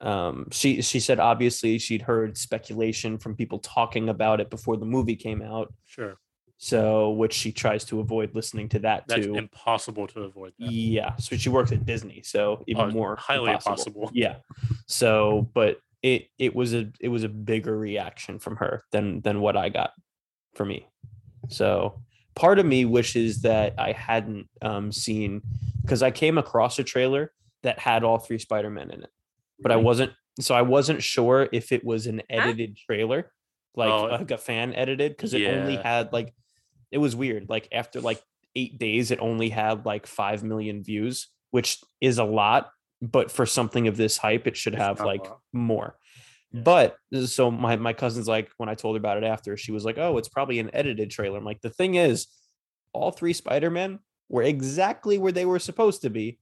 [0.00, 4.86] Um, she she said obviously she'd heard speculation from people talking about it before the
[4.86, 6.18] movie came out, sure.
[6.58, 9.34] So which she tries to avoid listening to that That's too.
[9.36, 10.70] impossible to avoid that.
[10.70, 14.10] Yeah, so she works at Disney, so even Oh, more highly impossible.
[14.14, 14.36] Yeah.
[14.86, 19.40] So, but it it was a it was a bigger reaction from her than than
[19.40, 19.90] what I got
[20.54, 20.88] for me.
[21.48, 22.00] So
[22.34, 25.42] part of me wishes that I hadn't um seen
[25.82, 27.32] because I came across a trailer
[27.62, 29.10] that had all three Spider-Men in it,
[29.60, 33.32] but I wasn't so I wasn't sure if it was an edited trailer,
[33.74, 36.34] like Oh, like a fan edited, because it only had like
[36.90, 37.48] it was weird.
[37.48, 38.22] Like after like
[38.54, 42.70] eight days, it only had like five million views, which is a lot.
[43.02, 45.40] But for something of this hype, it should It's have like lot.
[45.52, 45.98] more.
[46.52, 46.62] Yeah.
[46.62, 49.84] But so my my cousin's like when I told her about it after, she was
[49.84, 52.26] like, "Oh, it's probably an edited trailer." I'm like, the thing is,
[52.92, 56.38] all three Spider-Men were exactly where they were supposed to be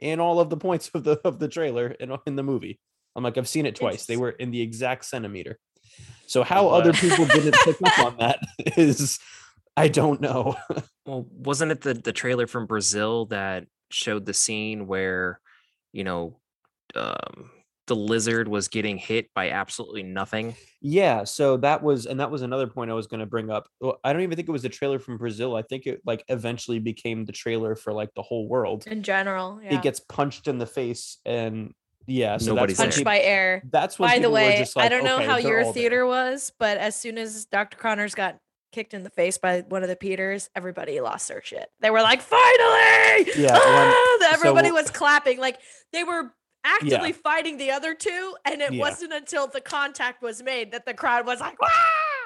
[0.00, 2.80] in all of the points of the of the trailer in, in the movie.
[3.14, 4.06] I'm like, I've seen it twice.
[4.06, 5.58] They were in the exact centimeter.
[6.26, 8.38] So how other people didn't pick up on that
[8.76, 9.18] is
[9.78, 10.56] I don't know.
[11.06, 15.40] Well, wasn't it the the trailer from Brazil that showed the scene where,
[15.90, 16.38] you know,
[16.94, 17.48] um,
[17.86, 20.54] the lizard was getting hit by absolutely nothing?
[20.82, 23.68] Yeah, so that was and that was another point I was going to bring up.
[23.80, 25.56] Well, I don't even think it was the trailer from Brazil.
[25.56, 28.86] I think it like eventually became the trailer for like the whole world.
[28.86, 29.76] In general, yeah.
[29.76, 31.72] It gets punched in the face and
[32.06, 33.62] yeah, so Nobody's that's punched by air.
[33.70, 36.06] that's when By the way, just I don't know "Okay, how your all there." theater
[36.06, 37.78] was, but as soon as Dr.
[37.78, 38.38] Connors got
[38.72, 41.68] kicked in the face by one of the Peters, everybody lost their shit.
[41.80, 43.30] They were like, finally!
[43.36, 44.18] Yeah, when- Ah!
[44.32, 45.38] everybody so- was clapping.
[45.38, 45.58] Like
[45.92, 46.32] they were
[46.64, 48.80] actively fighting the other two, and it Yeah.
[48.80, 51.56] wasn't until the contact was made that the crowd was like!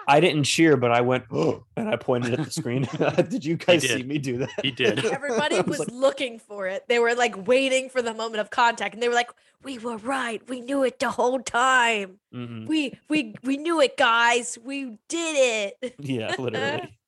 [0.06, 2.82] I didn't cheer, but I went oh, and I pointed at the screen.
[3.28, 4.50] did you guys see me do that?
[4.62, 5.04] He did.
[5.04, 6.86] Everybody I was like, looking for it.
[6.88, 9.30] They were like waiting for the moment of contact, and they were like,
[9.62, 10.46] "We were right.
[10.48, 12.18] We knew it the whole time.
[12.34, 14.58] "Mhm." We we we knew it, guys.
[14.62, 16.98] We did it." yeah, literally.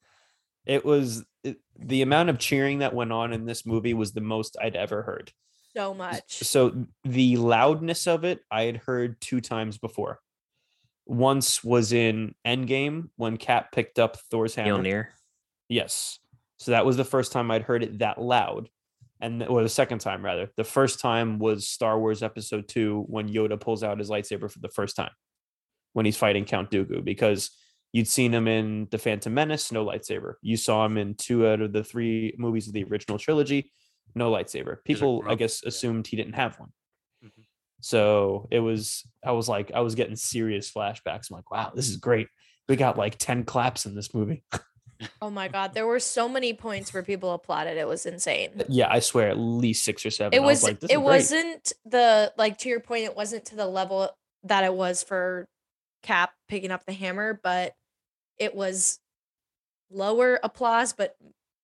[0.66, 4.20] It was it, the amount of cheering that went on in this movie was the
[4.20, 5.32] most I'd ever heard.
[5.76, 6.22] So much.
[6.28, 10.20] So the loudness of it, I had heard two times before.
[11.06, 14.82] Once was in Endgame when Cap picked up Thor's hammer.
[14.82, 15.06] Mjolnir.
[15.68, 16.18] Yes.
[16.58, 18.68] So that was the first time I'd heard it that loud.
[19.20, 20.50] And or the second time rather.
[20.56, 24.58] The first time was Star Wars episode 2 when Yoda pulls out his lightsaber for
[24.58, 25.12] the first time.
[25.92, 27.50] When he's fighting Count Dooku because
[27.92, 30.34] you'd seen him in The Phantom Menace, no lightsaber.
[30.42, 33.72] You saw him in two out of the three movies of the original trilogy,
[34.14, 34.78] no lightsaber.
[34.84, 36.70] People I guess assumed he didn't have one.
[37.84, 41.30] So it was I was like I was getting serious flashbacks.
[41.30, 42.28] I'm like, wow, this is great.
[42.66, 44.42] We got like 10 claps in this movie.
[45.20, 47.76] Oh my god, there were so many points where people applauded.
[47.76, 48.50] It was insane.
[48.60, 50.32] Uh, yeah, I swear at least six or seven.
[50.32, 53.56] It I was like, this it wasn't the like to your point, it wasn't to
[53.56, 54.08] the level
[54.44, 55.46] that it was for
[56.04, 57.74] Cap picking up the hammer, but
[58.38, 59.00] it was
[59.90, 61.16] lower applause, but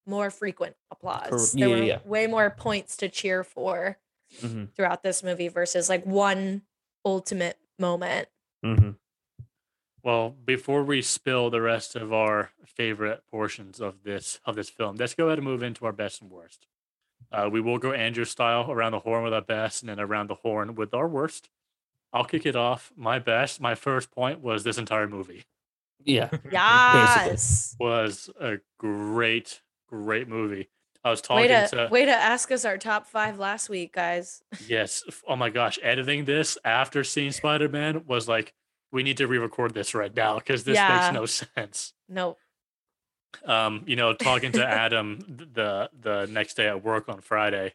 [0.05, 1.53] more frequent applause.
[1.53, 1.99] There yeah, were yeah.
[2.03, 3.97] way more points to cheer for
[4.39, 6.63] Mhm, throughout this movie versus like one
[7.05, 8.29] ultimate moment.
[8.63, 8.97] mhm.
[10.03, 14.95] Well, before we spill the rest of our favorite portions of this of this film,
[14.95, 16.67] let's go ahead and move into our best and worst.
[17.31, 20.27] Uh, we will go Andrew style around the horn with our best, and then around
[20.29, 21.49] the horn with our worst.
[22.13, 22.91] I'll kick it off.
[22.95, 25.45] My best, my first point was this entire movie
[26.03, 26.29] Yeah.
[26.51, 27.75] Yes.
[27.79, 30.69] was a great, great movie.
[31.03, 33.93] I was Way talking to to way to ask us our top five last week,
[33.93, 34.43] guys.
[34.67, 35.03] Yes.
[35.27, 35.79] Oh my gosh.
[35.81, 38.53] Editing this after seeing Spider Man was like,
[38.91, 41.11] we need to re record this right now because this Yeah.
[41.11, 41.25] makes no
[41.55, 41.93] sense.
[42.07, 42.37] No.
[43.45, 45.19] Um, you know, talking to Adam
[45.53, 47.73] the the next day at work on Friday,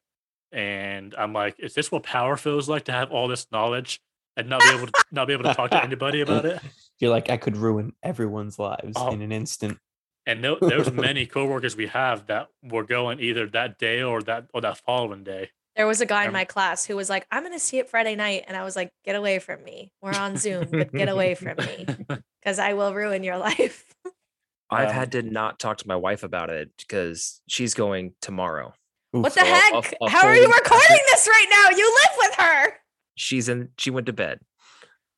[0.52, 4.00] and I'm like, is this what power feels like to have all this knowledge
[4.36, 6.60] and not be able to not be able to talk to anybody about it?
[6.98, 9.10] You're like, I could ruin everyone's lives Oh.
[9.12, 9.78] in an instant.
[10.26, 14.46] And no, there's many coworkers we have that were going either that day or that
[14.52, 15.50] or that following day.
[15.76, 17.88] There was a guy in my class who was like, I'm going to see it
[17.90, 18.44] Friday night.
[18.48, 19.92] And I was like, get away from me.
[20.00, 21.86] We're on Zoom, but get away from me
[22.40, 23.84] because I will ruin your life.
[24.70, 28.72] I've Um, had to not talk to my wife about it because she's going tomorrow.
[29.12, 29.34] what Oof.
[29.34, 29.92] the So a- heck?
[30.00, 31.76] a- a How are you recording this right now?
[31.76, 32.72] You live with her.
[33.14, 33.68] She's in.
[33.78, 34.40] She went to bed.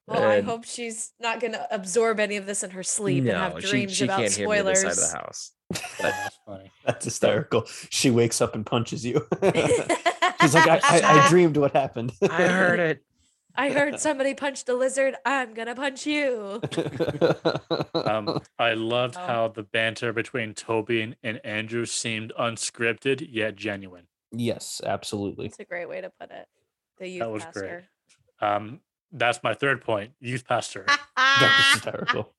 [0.08, 3.32] Well, I hope she's not going to absorb any of this in her sleep and
[3.36, 4.82] have no, she, dreams she about can't hear me spoilers.
[4.82, 5.52] this side of the house.
[6.00, 6.70] That's funny.
[6.86, 7.64] That's hysterical.
[7.90, 9.26] She wakes up and punches you.
[10.40, 12.12] She's like, I, I, I dreamed what happened.
[12.22, 13.02] I heard it.
[13.54, 15.16] I heard somebody punched a lizard.
[15.26, 16.60] I'm going to punch you.
[17.94, 19.26] Um, I loved Oh.
[19.26, 24.06] how the banter between Tobey and, and Andrew seemed unscripted yet genuine.
[24.32, 25.46] yes, absolutely.
[25.46, 26.46] It's a great way to put it.
[26.98, 27.84] The youth That was pastor.
[28.40, 28.48] great.
[28.48, 28.80] Um,
[29.12, 30.12] that's my third point.
[30.20, 30.86] Youth pastor.
[31.16, 32.32] That was hysterical.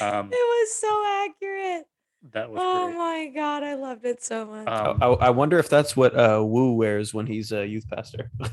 [0.00, 1.86] Um, It was so accurate.
[2.32, 2.96] that was Oh great.
[2.98, 4.66] my god, I loved it so much.
[4.68, 7.88] I, Um, I I wonder if that's what uh, Wu wears when he's a youth
[7.88, 8.30] pastor.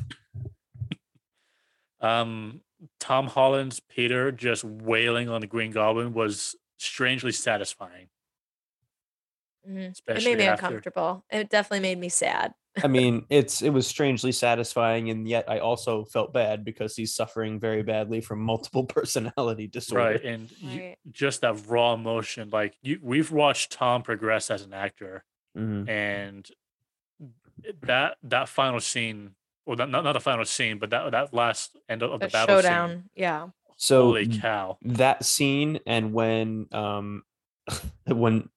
[2.01, 2.61] um,
[2.99, 8.07] Tom Holland's Peter just wailing on the Green Goblin was strangely satisfying.
[9.67, 9.95] Mhm.
[10.07, 11.25] It made me after, uncomfortable.
[11.29, 12.53] It definitely made me sad.
[12.83, 17.13] I mean, it's it was strangely satisfying, and yet I also felt bad because he's
[17.13, 20.03] suffering very badly from multiple personality disorder.
[20.03, 20.23] right?
[20.25, 20.97] And you, Right.
[21.11, 22.49] just that raw emotion.
[22.49, 25.23] Like you, we've watched Tom progress as an actor,
[25.55, 25.87] Mhm.
[25.87, 26.49] and
[27.83, 29.35] that that final scene,
[29.65, 32.31] or not not not the final scene, but that that last end of the The
[32.31, 32.89] battle showdown.
[32.89, 33.09] scene.
[33.15, 33.47] Yeah.
[33.77, 34.77] So Holy cow!
[34.81, 37.23] that scene and when um
[38.07, 38.49] when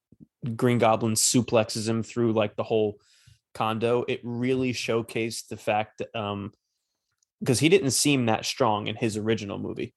[0.55, 2.99] Green Goblin suplexes him through like the whole
[3.53, 6.53] condo, it really showcased the fact that um
[7.39, 9.93] because he didn't seem that strong in his original movie.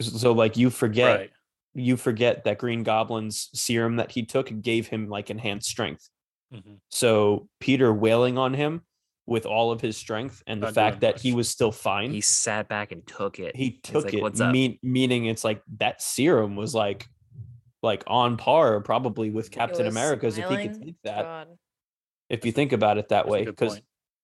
[0.00, 1.30] So like you forget Right.
[1.74, 6.08] you forget that Green Goblin's serum that he took gave him like enhanced strength.
[6.52, 6.80] Mhm.
[6.90, 8.82] So Peter wailing on him
[9.26, 12.12] with all of his strength and the Not fact doing that he was still fine
[12.12, 13.56] He sat back and took it.
[13.56, 17.08] he took like, it "What's up?" mean, meaning it's like that serum was like
[17.82, 20.84] like on par probably with mm, captain was america's if he could smiling.
[20.84, 21.48] take that God.
[22.28, 23.80] if you think about it that That's way because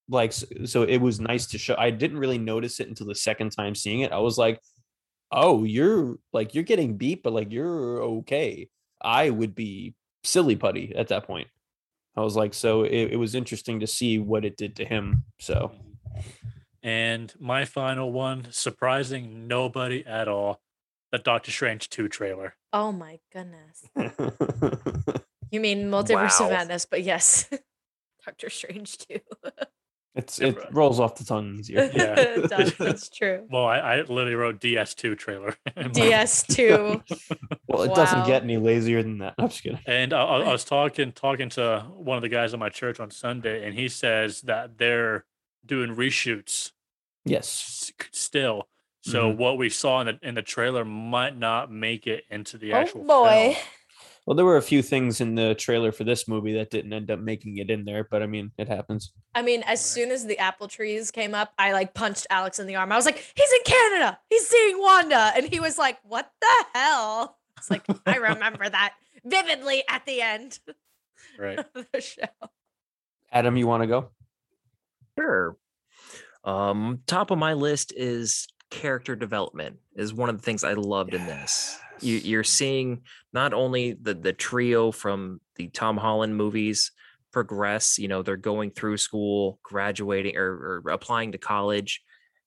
[0.08, 3.50] like so it was nice to show i didn't really notice it until the second
[3.50, 4.60] time seeing it i was like
[5.32, 8.68] oh you're like you're getting beat but like you're okay.
[9.00, 11.48] I would be silly putty at that point.
[12.16, 15.24] I was like so it, it was interesting to see what it did to him
[15.40, 15.72] so.
[15.74, 16.28] Mm-hmm.
[16.84, 20.60] And my final one, surprising nobody at all,
[21.12, 22.54] the Doctor Strange 2 trailer.
[22.72, 23.84] Oh my goodness.
[25.50, 26.46] You mean Multiverse Wow.
[26.46, 27.46] of Madness, but yes.
[28.24, 29.18] Doctor Strange 2.
[30.14, 30.64] it's it bro.
[30.72, 31.90] rolls off the tongue easier.
[31.94, 32.14] Yeah.
[32.18, 32.72] it does.
[32.80, 33.46] It's true.
[33.50, 35.54] Well, I, I literally wrote DS2 trailer.
[35.76, 37.02] DS2.
[37.68, 39.34] Well, it doesn't get any lazier than that.
[39.38, 39.78] I'm just kidding.
[39.86, 42.98] And I, I I was talking talking to one of the guys at my church
[42.98, 45.26] on Sunday, and he says that they're
[45.66, 46.72] doing reshoots
[47.26, 47.92] Yes.
[48.00, 48.68] s- still.
[49.02, 49.36] So Mhm.
[49.36, 52.76] what we saw in the in the trailer might not make it into the oh
[52.76, 53.54] actual boy.
[53.54, 53.56] film.
[54.24, 57.10] Well, there were a few things in the trailer for this movie that didn't end
[57.10, 59.10] up making it in there, but I mean, it happens.
[59.34, 62.68] I mean, as soon as the apple trees came up, I like punched Alex in
[62.68, 62.92] the arm.
[62.92, 64.20] I was like, he's in Canada.
[64.30, 65.32] He's seeing Wanda.
[65.34, 67.36] And he was like, what the hell?
[67.58, 68.94] It's like, I remember that
[69.24, 70.60] vividly at the end
[71.36, 71.58] Right.
[71.74, 72.22] of the show.
[73.32, 74.10] Adam, you want to go?
[75.18, 75.56] Sure.
[76.44, 79.78] Um, top of my list is character development.
[79.94, 81.84] Is one of the things I loved in this.
[82.00, 83.02] You, you're seeing
[83.32, 86.90] not only the the trio from the Tom Holland movies
[87.32, 87.98] progress.
[87.98, 92.02] You know, they're going through school, graduating, or, or applying to college,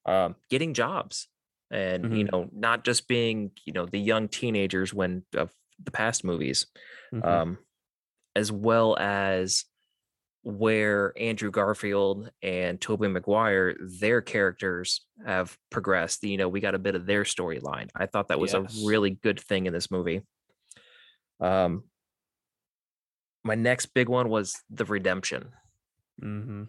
[0.05, 1.27] um, getting jobs,
[1.71, 2.31] and you Mhm.
[2.31, 5.53] know, not just being you know the young teenagers when of
[5.83, 6.67] the past movies
[7.11, 7.41] Mhm.
[7.41, 7.57] um,
[8.35, 9.65] as well as
[10.45, 16.23] where Andrew Garfield and Tobey Maguire, their characters have progressed.
[16.23, 17.89] You know, we got a bit of their storyline.
[17.95, 18.83] I thought that was Yes.
[18.83, 20.21] a really good thing in this movie.
[21.39, 21.85] Um,
[23.43, 25.49] my next big one was the redemption
[26.21, 26.63] mm-hmm.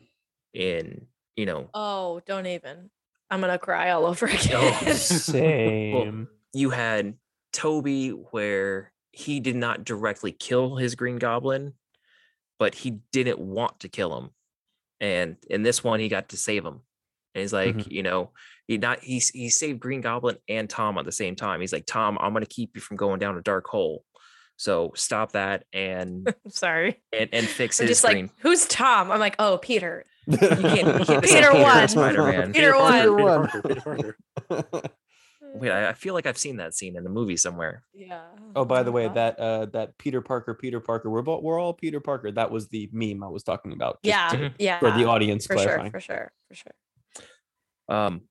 [0.54, 1.06] in
[1.36, 2.90] you know Oh, don't even.
[3.30, 4.74] I'm going to cry all over again.
[4.86, 6.28] Oh, Same.
[6.54, 7.14] you had
[7.52, 11.74] Tobey where he did not directly kill his Green Goblin,
[12.58, 14.30] but he didn't want to kill him.
[15.00, 16.80] And in this one, he got to save him.
[17.34, 17.90] And he's like, Mhm.
[17.90, 18.30] you know,
[18.66, 21.60] he not he he saved Green Goblin and Tom at the same time.
[21.60, 24.04] He's like, Tom, I'm gonna keep you from going down a dark hole.
[24.56, 27.02] So stop that and sorry.
[27.12, 29.10] and, and fix I'm his just like, who's Tom?
[29.12, 30.04] I'm like, oh, Peter.
[30.28, 30.58] You can't,
[30.98, 31.86] you can't Peter Peter one.
[31.88, 32.52] Spider-Man.
[32.52, 33.48] Peter one.
[33.62, 34.16] Peter
[34.48, 34.82] one.
[35.56, 35.78] Parker, Peter Parker.
[35.80, 37.82] Wait, I, I feel like I've seen that scene in the movie somewhere.
[37.94, 38.22] Yeah.
[38.54, 41.72] oh, by the way, that uh, that Peter Parker, Peter Parker, we're both, we're all
[41.74, 42.30] Peter Parker.
[42.32, 43.98] That was the meme I was talking about.
[44.02, 44.48] just Yeah.
[44.48, 44.78] to- yeah.
[44.78, 45.90] for the audience For clarifying.
[45.92, 46.00] sure.
[46.00, 46.32] For sure.
[46.48, 46.54] For
[47.88, 47.96] sure.
[47.96, 48.22] Um,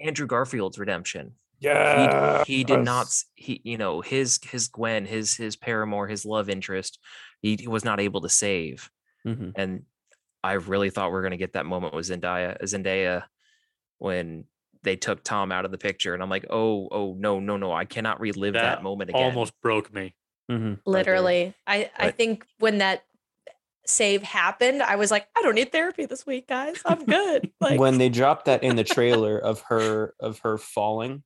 [0.00, 1.32] Andrew Garfield's redemption.
[1.58, 2.44] Yeah.
[2.44, 6.50] he, he did not he you know his his gwen his his paramour his love
[6.50, 6.98] interest
[7.40, 8.90] he, he was not able to save
[9.26, 9.52] Mhm.
[9.56, 9.82] and
[10.44, 13.22] i really thought we are going to get that moment with zendaya zendaya
[13.96, 14.44] when
[14.86, 17.70] they took tom out of the picture and i'm like oh oh no no no
[17.72, 20.14] i cannot relive that, That moment again Almost broke me.
[20.50, 20.78] Mhm.
[20.86, 21.54] Literally.
[21.66, 23.02] I, I think when that
[23.84, 26.80] save happened, I was like, I don't need therapy this week, guys.
[26.84, 27.50] I'm good.
[27.60, 31.22] Like, when they dropped that in the trailer of her of her falling,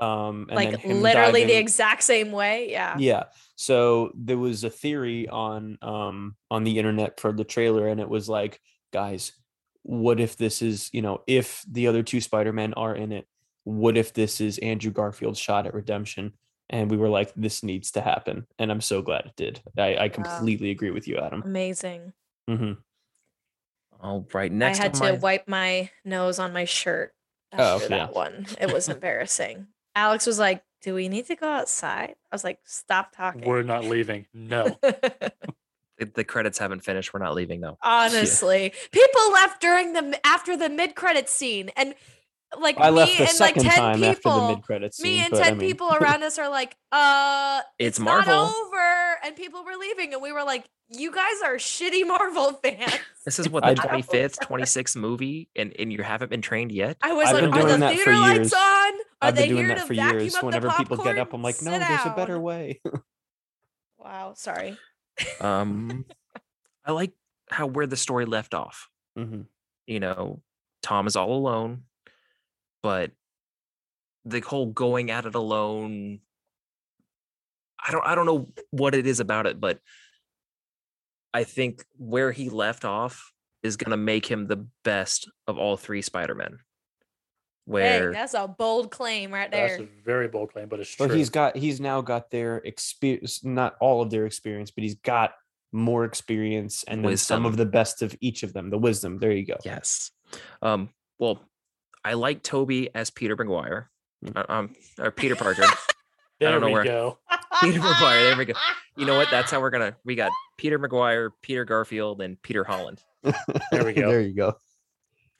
[0.00, 2.70] um, and like him literally the exact same way.
[2.70, 2.96] Yeah.
[2.98, 3.24] Yeah.
[3.54, 8.08] So there was a theory on um on the internet for the trailer, and it
[8.08, 8.60] was like,
[8.92, 9.32] guys,
[9.88, 13.26] what if this is, you know, if the other two Spider-Men are in it,
[13.62, 16.32] what if this is Andrew Garfield's shot at redemption?
[16.68, 18.48] And we were like, this needs to happen.
[18.58, 19.60] And I'm so glad it did.
[19.78, 21.42] I, I completely agree with you, Adam.
[21.44, 22.12] Amazing.
[22.48, 22.72] hmm
[23.98, 27.12] all right next I had on to my- wipe my nose on my shirt
[27.56, 28.06] Oh, after that yeah.
[28.10, 28.46] one.
[28.60, 29.68] It was embarrassing.
[29.94, 32.10] Alex was like, Do we need to go outside?
[32.30, 33.42] I was like, Stop talking.
[33.48, 34.26] We're not leaving.
[34.34, 34.76] No.
[35.98, 40.56] the- the credits haven't finished we're not leaving though Honestly, people left during the after
[40.56, 41.94] the mid credit scene, and
[42.60, 45.30] like I me left the and like ten time after the people, mid-credits me and
[45.32, 48.34] but I ten mean- people around us are like, "Uh, It's not Marvel.
[48.56, 52.94] over," and people were leaving, and we were like, "You guys are shitty Marvel fans."
[53.24, 57.12] this is what the 25th 26th movie and and you haven't been trained yet I
[57.14, 58.60] was I've like, "Are the that for theater lights on?
[58.60, 60.34] Are I've they been doing here that to for years.
[60.36, 61.32] up the Whenever people get up.
[61.32, 62.80] I'm like, no, Sit there's a better way.
[63.98, 64.76] Wow, sorry.
[65.40, 66.04] Um
[66.84, 67.12] i like
[67.50, 68.88] how where the story left off.
[69.16, 69.42] Hmm
[69.86, 70.42] you know
[70.82, 71.82] tom is all alone
[72.82, 73.12] but
[74.24, 76.20] the whole going at it alone
[77.84, 79.78] i don't i don't know what it is about it but
[81.32, 85.76] i think where he left off is going to make him the best of all
[85.76, 86.50] three spider-men.
[86.52, 86.58] Hey,
[87.66, 89.68] where that's a bold claim right there.
[89.68, 91.06] That's a very bold claim, but it's true.
[91.08, 94.94] But he's got he's now got their experience, not all of their experience, but he's
[94.96, 95.32] got
[95.72, 98.70] more experience and then some of the best of each of them.
[98.70, 99.18] The wisdom.
[99.18, 99.56] There you go.
[99.64, 100.10] yes
[100.60, 100.88] um
[101.20, 101.40] well
[102.04, 103.88] i like tobey as peter maguire
[104.24, 104.36] Mm.
[104.36, 105.62] uh, um or peter parker
[106.40, 107.18] there don't know we where- go.
[107.62, 108.52] Peter Maguire, there we go.
[108.98, 109.28] You know what?
[109.30, 109.96] That's how we're gonna.
[110.04, 113.02] We got Peter Maguire, Peter Garfield, and Peter Holland.
[113.72, 114.10] There we go.
[114.10, 114.58] there you go.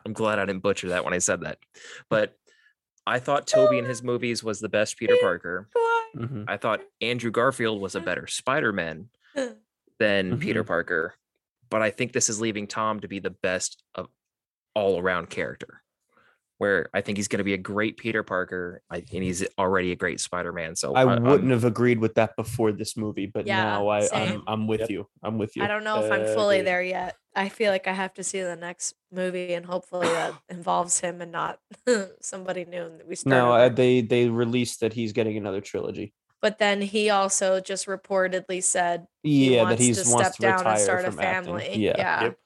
[0.06, 1.58] I'm glad I didn't butcher that when I said that.
[2.08, 2.36] But
[3.08, 5.68] I thought Tobey in his movies was the best Peter Parker.
[5.72, 6.04] Why?
[6.16, 6.44] Mhm.
[6.46, 9.08] I thought Andrew Garfield was a better Spider-Man
[9.98, 11.14] than Peter Parker.
[11.70, 14.06] But I think this is leaving Tom to be the best of
[14.76, 15.82] all-around character.
[16.58, 19.90] Where I think he's going to be a great Peter Parker, I, and he's already
[19.92, 20.74] a great Spider-Man.
[20.76, 24.08] So I I'm- wouldn't have agreed with that before this movie, but Yeah, now I,
[24.12, 24.42] I'm.
[24.46, 24.90] I'm with Yep.
[24.90, 25.08] you.
[25.22, 25.64] I'm with you.
[25.64, 26.66] I don't know if I'm Uh, fully agreed.
[26.68, 27.16] there yet.
[27.36, 31.20] I feel like I have to see the next movie, and hopefully that involves him
[31.20, 31.60] and not
[32.20, 33.30] somebody new that we start.
[33.30, 36.12] No, uh, they they released that he's getting another trilogy.
[36.42, 40.42] but then he also just reportedly said Yeah, wants that he's to wants step to
[40.42, 41.44] down retire and start a from acting.
[41.58, 41.84] family.
[41.84, 41.94] Yeah.
[41.98, 42.22] Yeah.
[42.24, 42.38] Yep.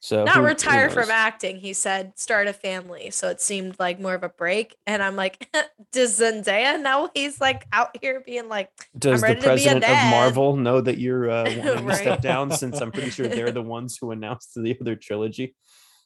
[0.00, 1.56] So not who- who retire from acting.
[1.56, 3.10] He said start a family.
[3.10, 4.76] So it seemed like more of a break.
[4.86, 5.48] And I'm like,
[5.92, 9.70] does Zendaya know he's like out here being like, Does ready the to be a
[9.72, 10.10] president of.
[10.10, 12.50] Marvel know that you're uh, wanting to step down?
[12.50, 15.56] Since I'm pretty sure they're the ones who announced the other trilogy.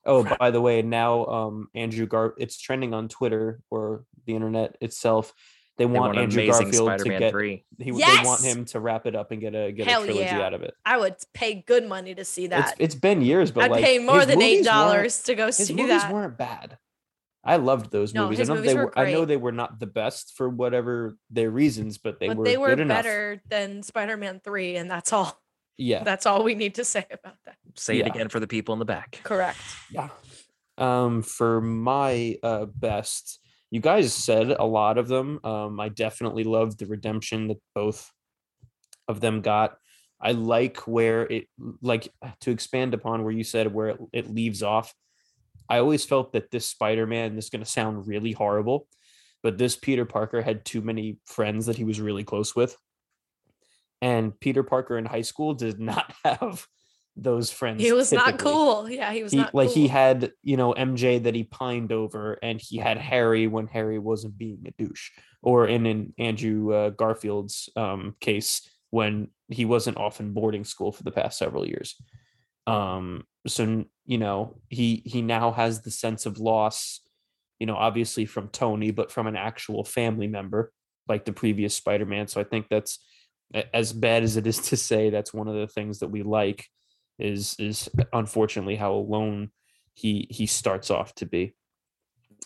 [0.06, 4.76] Oh, by the way, now um, Andrew Gar it's trending on Twitter or the internet
[4.80, 5.34] itself.
[5.80, 7.30] They they want want Andrew amazing Garfield Spider-Man to get.
[7.32, 7.64] three.
[7.78, 10.24] He, They want him to wrap it up and get a get Hell a trilogy
[10.26, 10.40] yeah.
[10.42, 10.74] out of it.
[10.84, 12.74] I would pay good money to see It's that.
[12.78, 15.68] it's been years, but I'd like pay more than eight dollars to go see His
[15.68, 16.12] see movies that.
[16.12, 16.76] weren't bad.
[17.42, 18.40] I loved those No, movies.
[18.40, 18.98] his I know movies they were were.
[18.98, 22.44] I know they were not the best for whatever their reasons, but they but were.
[22.44, 22.98] they were good enough.
[22.98, 25.40] better than Spider-Man 3, and that's all.
[25.78, 26.04] Yeah.
[26.04, 27.56] That's all we need to say about that.
[27.76, 28.04] Say Yeah.
[28.04, 29.18] it again for the people in the back.
[29.22, 29.56] Correct.
[29.90, 30.10] Yeah.
[30.76, 33.39] Um, for my uh best,
[33.70, 35.40] you guys said a lot of them.
[35.44, 38.10] Um, I definitely loved the redemption that both
[39.06, 39.76] of them got.
[40.20, 41.46] I like where it
[41.80, 44.92] like to expand upon where you said where it, it leaves off.
[45.68, 48.88] I always felt that this Spider-Man, this is gonna sound really horrible,
[49.42, 52.76] but this Peter Parker had too many friends that he was really close with.
[54.02, 56.66] And Peter Parker in high school did not have
[57.22, 57.82] those friends.
[57.82, 58.88] He was not cool.
[58.90, 62.38] Yeah, he was he not like he had you know MJ that he pined over,
[62.42, 65.10] and he had Harry when Harry wasn't being a douche,
[65.42, 70.92] or in in Andrew uh, Garfield's um, case when he wasn't off in boarding school
[70.92, 71.96] for the past several years.
[72.66, 77.00] Um, so you know he he now has the sense of loss,
[77.58, 80.72] you know, obviously from Tony, but from an actual family member
[81.08, 82.28] like the previous Spider-Man.
[82.28, 83.00] So I think that's
[83.74, 86.66] as bad as it is to say that's one of the things that we like
[87.20, 89.50] is is unfortunately how alone
[89.94, 91.54] he he starts off to be.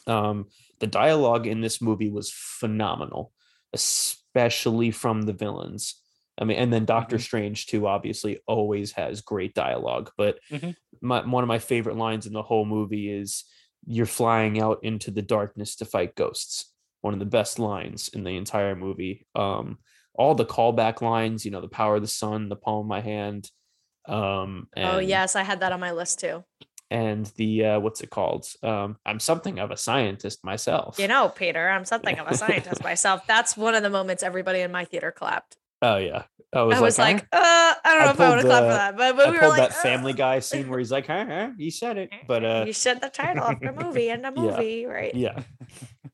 [0.07, 0.49] Um,
[0.81, 3.33] the dialogue in this movie was phenomenal,
[3.73, 6.01] especially from the villains.
[6.39, 7.87] I mean, and then Doctor Strange too.
[7.87, 10.11] Obviously, always has great dialogue.
[10.17, 10.77] But Mhm.
[11.01, 13.45] my, one of my favorite lines in the whole movie is,
[13.87, 16.73] "You're flying out into the darkness to fight ghosts."
[17.03, 19.27] One of the best lines in the entire movie.
[19.35, 19.79] Um,
[20.15, 23.01] all the callback lines, you know, the power of the sun, the palm of my
[23.01, 23.51] hand.
[24.07, 26.45] Um, Oh yes, I had that on my list too.
[26.91, 28.47] and the uh, what's it called?
[28.63, 30.99] Um, I'm something of a scientist myself.
[30.99, 33.27] You know, Peter, I'm something of a scientist myself.
[33.27, 35.57] That's one of the moments everybody in my theater clapped.
[35.83, 36.25] Oh yeah.
[36.53, 38.51] I I was like, "Huh?" uh, I don't I know if I would to pulled
[38.51, 40.79] clap for that, but, but I we were like, that Family "Uh, Guy scene where
[40.79, 43.73] he's like, huh, huh, you said it, but uh, you said the title of the
[43.83, 44.57] movie in the Yeah.
[44.57, 45.15] movie, right?
[45.15, 45.43] yeah.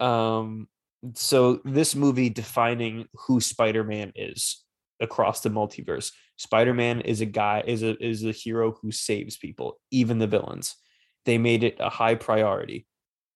[0.01, 0.69] Um,
[1.15, 4.65] so this movie defining who Spider-Man is
[5.01, 6.13] across the multiverse.
[6.37, 10.77] Spider-Man is a guy, is a is a hero who saves people, even the villains.
[11.25, 12.87] They made it a high priority.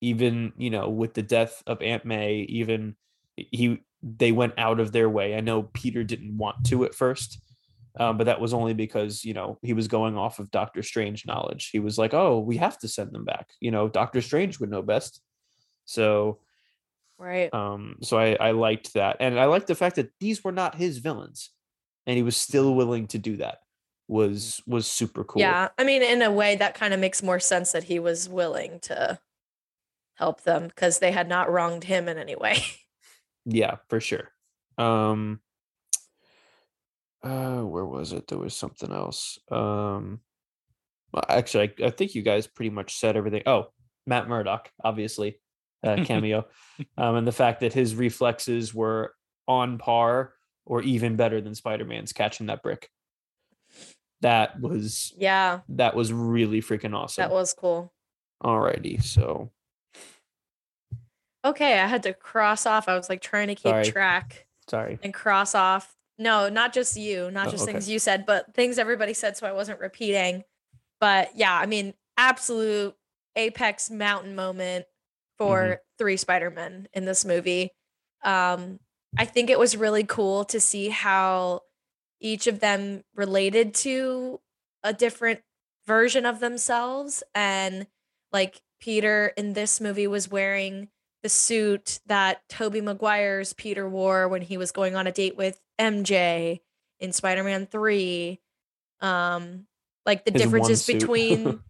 [0.01, 2.97] Even, you know, with the death of Aunt May, even
[3.37, 5.35] he they went out of their way.
[5.35, 7.41] I know Peter didn't want to at first,
[7.99, 11.27] um, but that was only because you know he was going off of Doctor Strange
[11.27, 11.71] knowledge.
[11.71, 14.71] He was like, "Oh, we have to send them back." You know, Doctor Strange would
[14.71, 15.21] know best.
[15.87, 16.41] So,
[17.25, 17.53] Right.
[17.55, 20.75] um, so I I liked that, and I liked the fact that these were not
[20.75, 21.51] his villains,
[22.07, 23.59] and he was still willing to do that.
[24.09, 25.41] Was was super cool.
[25.41, 25.69] Yeah.
[25.79, 28.81] I mean, in a way, that kind of makes more sense that he was willing
[28.81, 29.19] to
[30.17, 32.59] help them because they had not wronged him in any way.
[33.45, 34.31] yeah for sure
[34.79, 35.41] um
[37.23, 40.21] uh where was it there was something else um
[41.13, 43.67] well, actually I, I think you guys pretty much said everything oh
[44.07, 45.41] matt murdock obviously
[45.85, 46.47] uh, cameo
[46.97, 49.15] um and the fact that his reflexes were
[49.47, 50.33] on par
[50.67, 52.89] or even better than spider-man's catching that brick
[54.23, 55.61] that was yeah.
[55.69, 57.93] that was really freaking awesome That was cool.
[58.43, 59.51] alrighty so
[61.45, 61.79] Okay.
[61.79, 62.89] I had to cross off.
[62.89, 63.85] I was like trying to keep Sorry.
[63.85, 65.95] track sorry and cross off.
[66.19, 67.73] No, not just you, not Oh, just okay.
[67.73, 69.37] things you said, but things everybody said.
[69.37, 70.45] So I wasn't repeating.
[71.01, 72.95] But yeah, I mean, absolute
[73.37, 74.87] apex mountain moment
[75.39, 75.75] for Mm-hmm.
[75.99, 77.71] three Spider-Men in this movie.
[78.23, 78.81] Um,
[79.17, 81.61] I think it was really cool to see how
[82.21, 84.41] each of them related to
[84.83, 85.41] a different
[85.87, 87.23] version of themselves.
[87.35, 87.87] And
[88.33, 90.89] like Peter in this movie was wearing
[91.23, 95.61] the suit that Tobey Maguire's Peter wore when he was going on a date with
[95.79, 96.61] MJ
[97.01, 98.41] in Spider-Man 3.
[99.01, 99.67] Um
[100.07, 101.61] like the His differences between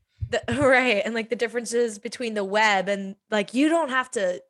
[0.46, 4.40] the right and like the differences between the web and like you don't have to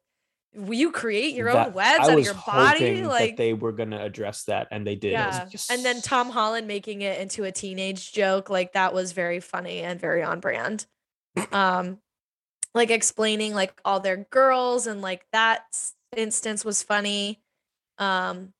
[0.70, 4.00] you create your own That- webs I out of your body like they were gonna
[4.00, 5.12] address that, and they did.
[5.12, 5.48] Yeah.
[5.68, 9.80] And then Tom Holland making it into a teenage joke, like that was very funny
[9.80, 10.86] and very on brand.
[11.50, 11.98] Um
[12.72, 15.64] like explaining like all their girls and like that
[16.16, 17.40] instance was funny.
[17.98, 18.52] Um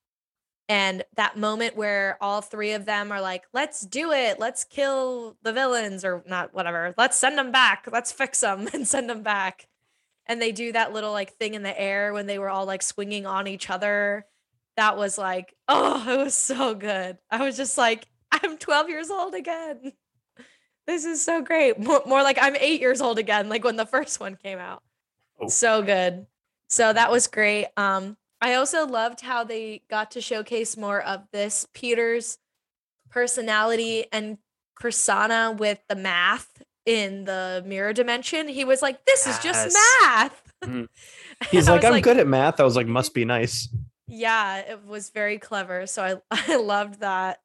[0.69, 4.39] and that moment where all three of them are like, let's do it.
[4.39, 6.95] Let's kill the villains or not, whatever.
[6.97, 7.87] Let's send them back.
[7.91, 9.69] Let's fix them and send them back.
[10.27, 12.83] And they do that little like thing in the air when they were all like
[12.83, 14.27] swinging on each other.
[14.77, 17.19] That was like, oh, it was so good.
[17.31, 19.93] I was just like, I'm 12 years old again.
[20.87, 21.79] This is so great.
[21.79, 24.83] More, more like I'm eight years old again, like when the first one came out.
[25.41, 25.49] Oh.
[25.49, 26.27] So good.
[26.69, 27.69] So that was great.
[27.79, 32.37] Um, I also loved how they got to showcase more of this Peter's
[33.11, 34.37] personality and
[34.77, 38.47] persona with the math in the mirror dimension.
[38.47, 40.01] He was like, "This is just Yes.
[40.03, 40.89] math." Mhm.
[41.51, 42.59] He's like, I'm good at math.
[42.61, 43.69] I was like, must be nice.
[44.09, 45.87] Yeah, it was very clever.
[45.87, 46.21] So I
[46.53, 47.41] I loved that.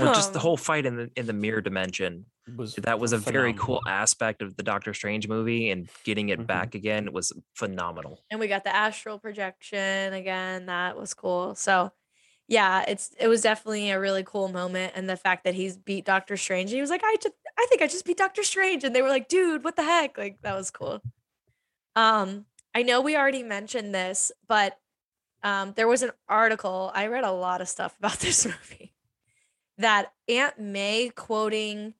[0.00, 2.26] Well, just the Um, whole fight in the in the mirror dimension.
[2.56, 6.40] Was That was a very cool aspect of the Doctor Strange movie, and getting it
[6.40, 6.46] Mhm.
[6.46, 8.24] back again was phenomenal.
[8.30, 10.66] and we got the astral projection again.
[10.66, 11.54] That was cool.
[11.54, 11.92] So
[12.48, 14.92] yeah, it's it was definitely a really cool moment.
[14.96, 17.66] And the fact that he's beat Doctor Strange, and he was like, I just I
[17.70, 18.82] think I just beat Doctor Strange.
[18.84, 20.18] And they were like, dude, what the heck?
[20.18, 21.00] Like that was cool.
[21.96, 24.78] Um, I know we already mentioned this, but
[25.44, 26.90] um there was an article.
[26.94, 28.94] I read a lot of stuff about this movie
[29.78, 31.94] that Aunt May quoting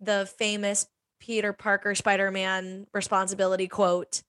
[0.00, 0.86] the famous
[1.20, 4.22] Peter Parker Spider-Man responsibility quote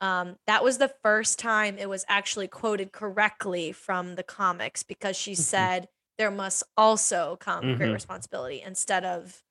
[0.00, 5.16] um, that was the first time it was actually quoted correctly from the comics because
[5.16, 5.44] she Mhm.
[5.44, 5.88] said
[6.18, 7.92] there must also come great Mhm.
[7.92, 9.42] responsibility instead of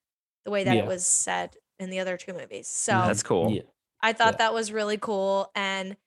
[0.46, 0.80] the way that Yeah.
[0.80, 2.68] it was said in the other two movies.
[2.70, 3.50] So That's cool.
[3.50, 3.64] Yeah.
[4.02, 4.40] I thought yeah.
[4.40, 5.52] that was really cool.
[5.56, 5.98] And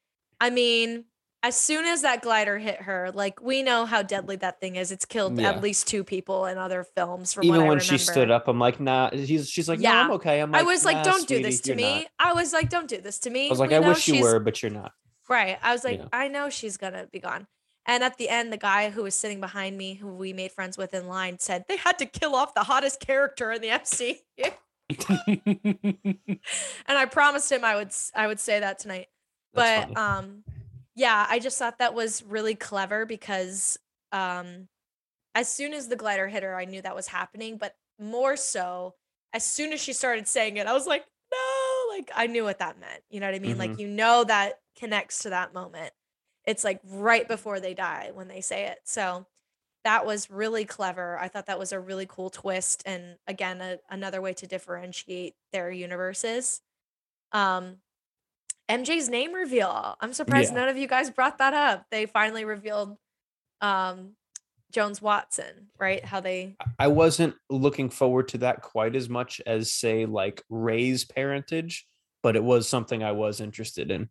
[0.41, 1.07] I mean,
[1.47, 4.91] as soon as that glider hit her, like we know how deadly that thing is.
[4.91, 5.51] It's killed Yeah.
[5.51, 8.49] at least two people in other films from Even what I when she stood up,
[8.49, 9.11] I'm like, nah.
[9.13, 9.93] He's she's like, Yeah.
[9.93, 10.41] no, I'm okay.
[10.41, 11.83] I'm Like, I was like, "Nah, don't do this to me.
[12.01, 13.47] not." I was like, don't do this to me.
[13.47, 14.93] I was like, We I wish you were, but you're not.
[15.29, 15.59] Right.
[15.63, 16.09] I was like, know.
[16.13, 17.47] I know she's gonna be gone.
[17.89, 20.77] And at the end, the guy who was sitting behind me, who we made friends
[20.77, 24.23] with in line, said they had to kill off the hottest character in the MC.
[25.29, 26.39] and
[26.89, 29.07] I promised him I would I would say that tonight.
[29.55, 30.21] That's but funny.
[30.21, 30.45] um
[30.97, 33.79] yeah, I just thought that was really clever because
[34.13, 34.69] um
[35.35, 38.95] as soon as the glider hit her, I knew that was happening, but more so
[39.35, 42.59] as soon as she started saying it, I was like, no, like I knew what
[42.61, 43.03] that meant.
[43.11, 43.59] You know what I mean?
[43.59, 45.93] Like you know that connects to that moment.
[46.47, 48.79] It's like right before they die when they say it.
[48.85, 49.27] So
[49.85, 51.19] that was really clever.
[51.19, 55.35] I thought that was a really cool twist and again a, another way to differentiate
[55.53, 56.63] their universes.
[57.33, 57.79] Um
[58.69, 59.97] MJ's name reveal.
[60.01, 60.61] I'm surprised Yeah.
[60.61, 61.87] none of you guys brought that up.
[61.91, 62.97] They finally revealed
[63.61, 64.17] um
[64.73, 66.05] Jones Watson, right?
[66.05, 71.05] How they I wasn't looking forward to that quite as much as say like Ray's
[71.05, 71.87] parentage,
[72.23, 74.09] but it was something I was interested in.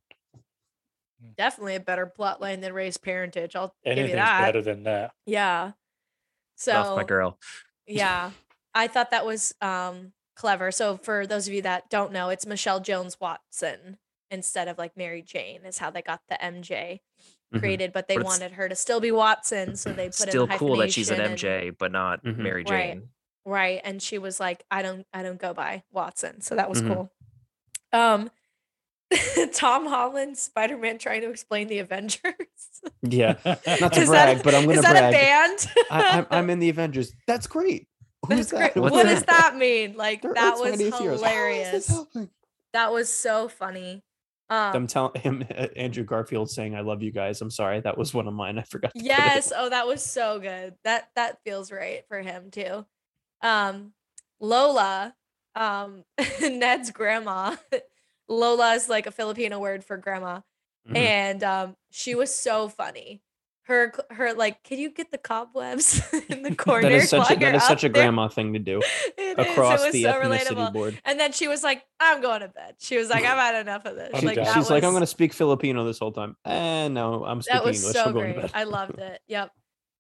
[1.38, 3.56] definitely a better plot line than Ray's parentage.
[3.56, 4.41] I'll give you that.
[4.45, 5.12] better than that.
[5.26, 5.72] Yeah.
[6.56, 7.38] So Off my girl.
[7.86, 8.32] yeah
[8.74, 12.45] i thought that was um clever so for those of you that don't know it's
[12.45, 13.97] michelle jones watson
[14.32, 17.00] instead of like mary jane is how they got the mj
[17.54, 17.60] Mhm.
[17.60, 20.50] created but they But wanted her to still be watson so they put Still in
[20.50, 22.38] the cool that she's an hyphenation and- MJ, but not Mhm.
[22.38, 23.10] Mary Jane.
[23.46, 26.82] right and she was like i don't i don't go by watson so that was
[26.82, 26.88] Mhm.
[26.94, 27.12] cool
[27.94, 28.32] um
[29.54, 32.22] tom holland spider-man trying to explain the avengers
[33.04, 35.14] Yeah, not to is brag, that, but I'm gonna is that brag.
[35.14, 37.12] a band I, I'm, I'm in the Avengers.
[37.28, 37.88] That's great.
[38.28, 38.74] Who's That's great.
[38.74, 38.80] that?
[38.82, 39.28] what What's does that?
[39.28, 41.22] that mean like They're that was mightiest heroes.
[41.22, 42.30] How is this hilarious happening?
[42.74, 44.04] that was so funny
[44.50, 47.98] um I'm telling him, uh, Andrew Garfield saying, "I love you guys." I'm sorry, that
[47.98, 48.58] was one of mine.
[48.60, 48.93] I forgot.
[48.93, 49.08] To put it.
[49.08, 49.52] Yes.
[49.56, 50.76] Oh, that was so good.
[50.84, 52.86] That that feels right for him too.
[53.41, 53.93] Um,
[54.39, 55.16] Lola,
[55.56, 56.04] um,
[56.41, 57.56] Ned's grandma.
[58.28, 60.41] Lola is like a Filipino word for grandma,
[60.89, 60.96] Mhm.
[60.98, 63.22] and um, she was so funny.
[63.68, 66.84] Her her like, can you get the cobwebs in the corner?
[66.84, 68.80] That is such a, that is such a there?" grandma thing to do
[69.38, 70.74] across was the so ethnicity relatable.
[70.74, 71.01] board.
[71.03, 73.86] And then she was like, "I'm going to bed." She was like, "I've had enough
[73.86, 76.88] of this." She like She's like, "I'm going to speak Filipino this whole time." Eh,
[76.89, 77.93] no, I'm speaking that was English.
[77.95, 78.51] so I'm going to great.
[78.53, 79.22] I loved it.
[79.28, 79.51] Yep.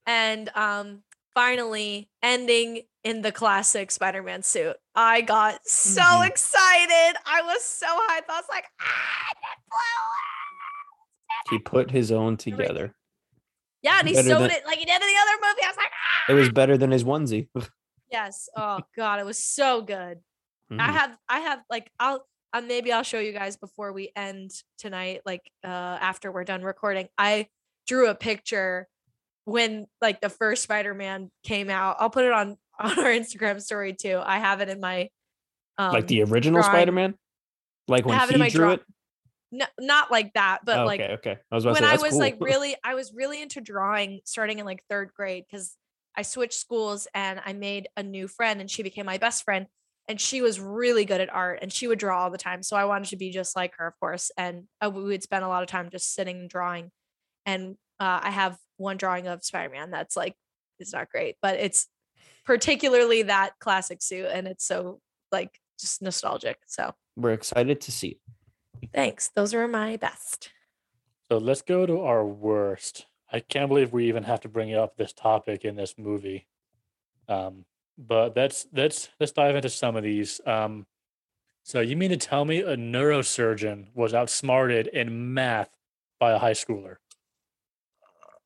[0.05, 1.01] And um
[1.33, 4.77] finally ending in the classic Spider-Man suit.
[4.93, 6.27] I got so Mhm.
[6.27, 7.17] excited.
[7.25, 8.29] I was so hyped.
[8.29, 8.85] I was like, ah.
[11.49, 12.95] He put his own together.
[13.85, 15.61] Yeah, and he Better sewed than- it like he did in the other movie.
[15.63, 15.91] I was like,
[16.29, 17.47] It was better than his onesie.
[18.11, 18.49] yes.
[18.57, 20.19] Oh god, it was so good.
[20.71, 20.79] I Mhm.
[20.93, 25.21] have I have like I'll uh, maybe I'll show you guys before we end tonight,
[25.25, 27.07] like uh after we're done recording.
[27.17, 27.47] I
[27.85, 28.87] drew a picture
[29.43, 31.97] when like the first Spider-Man came out.
[31.99, 34.19] I'll put it on on our Instagram story too.
[34.23, 35.09] I have it in my
[35.77, 36.73] um like the original drawing.
[36.75, 37.13] Spider-Man.
[37.87, 38.81] Like I when have it in he drew draw- it.
[39.51, 41.37] No, not like that, but okay, like okay.
[41.51, 44.65] I was when say I was like really, I was really into drawing starting in
[44.65, 45.75] like third grade because
[46.17, 49.67] I switched schools and I made a new friend and she became my best friend.
[50.07, 52.61] And she was really good at art and she would draw all the time.
[52.61, 54.31] So I wanted to be just like her, of course.
[54.37, 56.91] And uh, we would spend a lot of time just sitting and drawing.
[57.45, 60.35] And uh, I have one drawing of Spider Man that's like,
[60.79, 61.87] it's not great, but it's
[62.45, 64.27] particularly that classic suit.
[64.31, 64.99] And it's so
[65.31, 66.57] like just nostalgic.
[66.67, 68.17] So We're excited to see it.
[68.93, 69.29] Thanks.
[69.35, 70.49] Those are my best.
[71.29, 73.05] So let's go to our worst.
[73.31, 76.47] I can't believe we even have to bring up this topic in this movie.
[77.27, 77.65] Um,
[77.97, 80.39] but let's let's let's dive into some of these.
[80.45, 80.85] Um,
[81.63, 85.69] so you mean to tell me a neurosurgeon was outsmarted in math
[86.19, 86.97] by a high schooler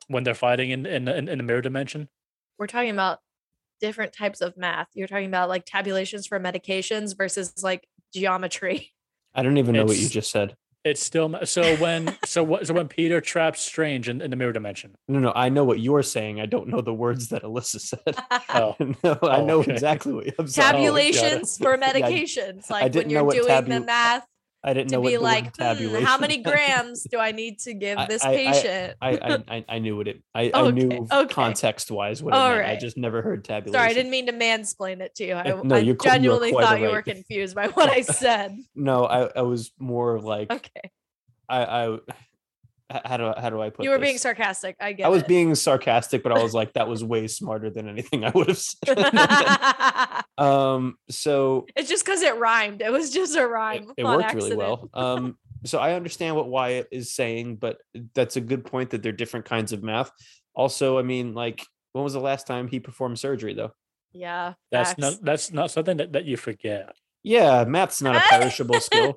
[0.08, 2.08] when they're fighting in in, in, in the mirror dimension?
[2.60, 3.20] we're talking about
[3.80, 4.88] different types of math.
[4.92, 8.92] You're talking about like tabulations for medications versus like geometry.
[9.34, 10.54] I don't even know what you just said.
[10.82, 14.52] It's still so when so what so when Peter traps Strange in, in the mirror
[14.52, 14.94] dimension.
[15.08, 16.40] No, no, I know what you're saying.
[16.40, 18.16] I don't know the words that Alyssa said.
[18.48, 19.72] Oh, no, I Oh, know okay.
[19.74, 20.72] exactly what you're saying.
[20.72, 22.70] Tabulations oh, for Yeah, medications.
[22.70, 24.26] like when didn't know you're what doing the math
[24.62, 27.98] I didn't to know be like, "Hmm, how many grams do I need to give
[28.08, 28.94] this I- patient?
[29.00, 30.22] I, I, I I knew what it.
[30.34, 31.32] I, I knew okay.
[31.32, 32.66] context wise what All meant.
[32.68, 33.72] I just never heard tabulation.
[33.72, 35.34] Sorry, I didn't mean to mansplain it to you.
[35.34, 38.00] I, Uh, no, I you're qu- you genuinely thought you were confused by what I
[38.02, 38.56] said.
[38.74, 40.90] No, I, I was more like Okay.
[41.48, 41.98] I, I.
[42.90, 43.84] h- How do I, how do I put?
[43.84, 44.76] You were being sarcastic.
[44.80, 45.28] I get I was it.
[45.28, 48.58] being sarcastic, but I was like, that was way smarter than anything I would have
[48.86, 48.98] said.
[50.38, 52.82] um, so it's just because it rhymed.
[52.82, 53.92] It was just a rhyme.
[53.96, 54.88] it on worked really well.
[54.94, 57.78] Um, so I understand what Wyatt is saying, but
[58.14, 60.10] that's a good point that they're different kinds of math.
[60.54, 63.72] Also, I mean, like, when was the last time he performed surgery, though?
[64.12, 64.54] Yeah.
[64.72, 65.00] that's facts.
[65.00, 66.94] not that's not something that, that you forget.
[67.22, 69.14] Yeah, math's not a perishable skill.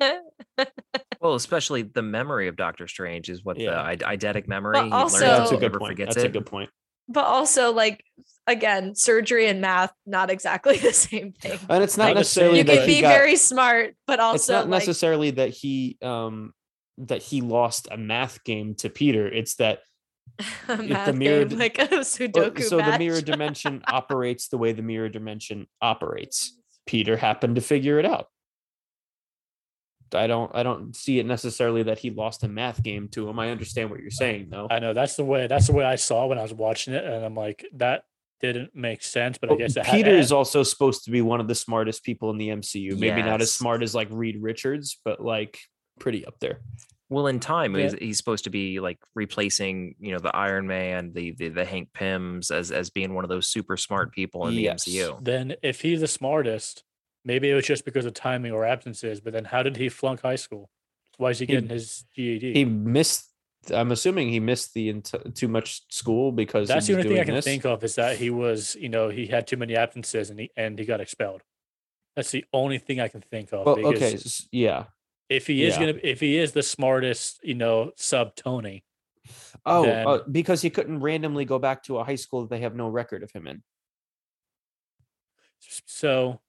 [1.24, 3.96] Well, especially the memory of Doctor Strange is what Yeah.
[3.96, 4.84] the eidetic memory.
[4.84, 5.92] he also- learns that's a good never point.
[5.92, 6.34] forgets That's a it.
[6.34, 6.70] good point.
[7.10, 8.02] but also like
[8.48, 12.58] again surgery and math not exactly the same thing And it's not Not necessarily necessarily
[12.60, 13.14] you that can he be got.
[13.18, 16.54] very smart but also it's not like, necessarily that he um
[17.00, 19.28] that he lost a math game to Peter.
[19.28, 19.80] It's that
[20.70, 24.82] a the mirror game, like a sudoku so the mirror dimension operates the way the
[24.82, 26.58] mirror dimension operates.
[26.86, 28.28] Peter happened to figure it out.
[30.16, 33.40] I don't I don't see it necessarily that he lost a math game to him.
[33.40, 34.68] I understand what you're saying though.
[34.70, 37.04] I know that's the way that's the way I saw when I was watching it,
[37.04, 38.04] and I'm like, that
[38.42, 39.38] didn't make sense.
[39.38, 42.04] But I guess it ha- Peter is also supposed to be one of the smartest
[42.04, 42.98] people in the MCU.
[42.98, 45.60] Maybe not as smart as like Reed Richards, but like
[46.00, 46.60] pretty up there.
[47.10, 47.84] Well, in time, Yeah.
[47.84, 51.64] he's, he's supposed to be like replacing, you know, the Iron Man, the the, the
[51.66, 54.86] Hank Pyms as as being one of those super smart people in Yes.
[54.86, 55.24] the MCU.
[55.24, 56.84] then if he's the smartest,
[57.26, 59.22] maybe it was just because of timing or absences.
[59.22, 60.70] But then how did he flunk high school?
[61.18, 62.54] Why is he He- getting his GED?
[62.54, 63.30] He missed
[63.74, 67.16] I'm assuming he missed the ent- too much school because That's he the was only
[67.16, 67.46] thing I can this.
[67.46, 70.52] think of is that he was, you know, he had too many absences and he
[70.58, 71.44] and he got expelled.
[72.18, 73.66] That's the only thing I can think of.
[73.66, 74.18] Well, okay,
[74.52, 74.86] yeah.
[75.30, 75.80] if he is yeah.
[75.80, 78.84] gonna, if he is the smartest, you know, sub Tony,
[79.66, 82.60] Oh, then- uh, because he couldn't randomly go back to a high school that they
[82.60, 83.64] have no record of him in.
[85.86, 86.42] so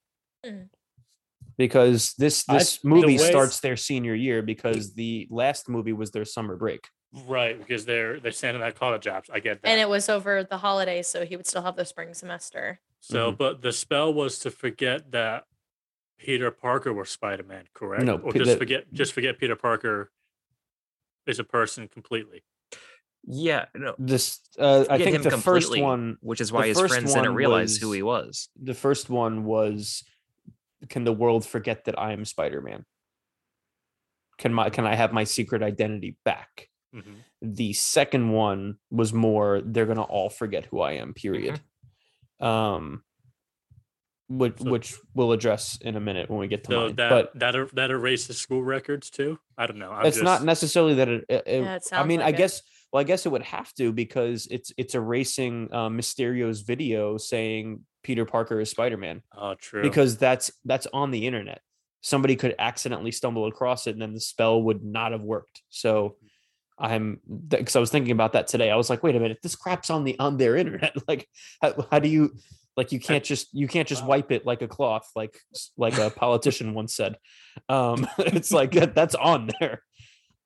[1.57, 5.93] Because this I- this the movie way- starts their senior year because the last movie
[5.93, 6.89] was their summer break.
[7.29, 9.31] right because they're they're standing at college apps.
[9.33, 9.69] I get that.
[9.69, 13.31] and it was over the holidays so he would still have the spring semester so,
[13.33, 13.39] Mhm.
[13.39, 15.45] but the spell was to forget that
[16.19, 18.03] Peter Parker was Spider Man, correct?
[18.05, 20.11] No, or just that- forget, just forget Peter Parker
[21.27, 22.43] is a person completely.
[23.27, 26.79] Yeah, no, This uh, I forget think him the first one which is why his
[26.81, 28.49] friends didn't one realize who he was.
[28.61, 30.03] the first one was
[30.89, 32.85] can the world forget that I am Spider-Man?
[34.39, 36.69] Can my can I have my secret identity back?
[36.95, 37.17] Mhm.
[37.43, 41.61] The second one was more they're gonna all forget who I am, period.
[42.41, 43.05] Um
[44.29, 46.97] which So- which we'll address in a minute when we get to So mine.
[46.97, 49.39] that but that er- that erases school records too.
[49.59, 49.91] I don't know.
[49.93, 52.37] I'm it's not necessarily that it, it- it- Yeah, it I sounds mean, I it.
[52.37, 52.63] guess
[52.93, 57.85] well, I guess it would have to because it's it's erasing uh, Mysterio's video saying
[58.05, 59.23] Peter Parker is Spider-Man.
[59.37, 59.83] Oh, true.
[59.83, 61.61] because that's that's on the internet
[62.01, 66.17] somebody could accidentally stumble across it and then the spell would not have worked so
[66.79, 68.71] I'm because I was thinking about that today.
[68.71, 70.97] I was like, wait a minute, this crap's on the on their internet.
[71.07, 71.29] Like,
[71.63, 72.35] how, how do you
[72.77, 75.39] like you can't just you can't just wipe it like a cloth, like
[75.77, 77.17] like a politician once said.
[77.69, 79.83] Um, it's like that, that's on there.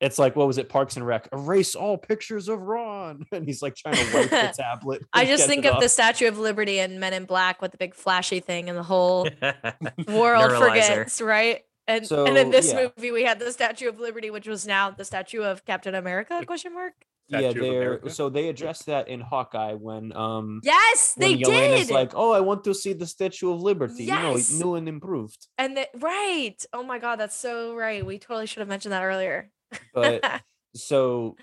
[0.01, 1.27] It's like what was it, Parks and Rec?
[1.33, 5.01] Erase all pictures of Ron, and he's like trying to wipe the tablet.
[5.13, 5.81] I just think of off.
[5.81, 8.83] the Statue of Liberty and Men in Black with the big flashy thing and the
[8.83, 9.27] whole
[10.07, 11.61] world forgets, right?
[11.87, 12.89] And and in this yeah.
[12.95, 16.41] movie we had the Statue of Liberty, which was now the statue of Captain America?
[16.45, 16.93] Question mark.
[17.27, 21.39] yeah, Statue of they're so they addressed that in Hawkeye when um Yes, they when
[21.41, 21.93] Yelena's did.
[21.93, 24.51] like, oh, I want to see the Statue of Liberty, Yes.
[24.53, 25.47] you know, new and improved.
[25.57, 26.63] and the, right.
[26.73, 28.05] Oh my god, that's so right.
[28.05, 29.49] We totally should have mentioned that earlier.
[29.93, 30.23] But
[30.75, 31.35] so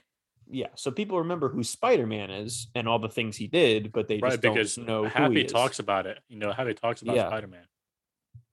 [0.48, 4.18] yeah, so people remember who Spider-Man is and all the things he did, but they
[4.18, 5.52] right just because don't know who Happy he is.
[5.52, 6.18] talks about it.
[6.28, 7.26] You know, Happy talks about Yeah.
[7.28, 7.64] Spider Man.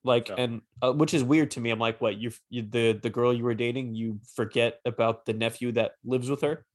[0.03, 0.35] like so.
[0.35, 1.69] and uh, which is weird to me.
[1.69, 5.33] I'm like, what you, you the the girl you were dating, you forget about the
[5.33, 6.65] nephew that lives with her.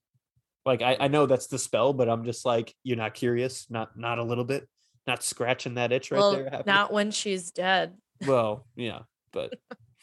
[0.64, 3.98] Like I, I know that's the spell, but I'm just like, you're not curious, not
[3.98, 4.68] not a little bit,
[5.06, 6.48] not scratching that itch right well, there.
[6.50, 6.64] Happy?
[6.66, 7.96] not when she's dead.
[8.26, 9.00] Well, yeah,
[9.32, 9.54] but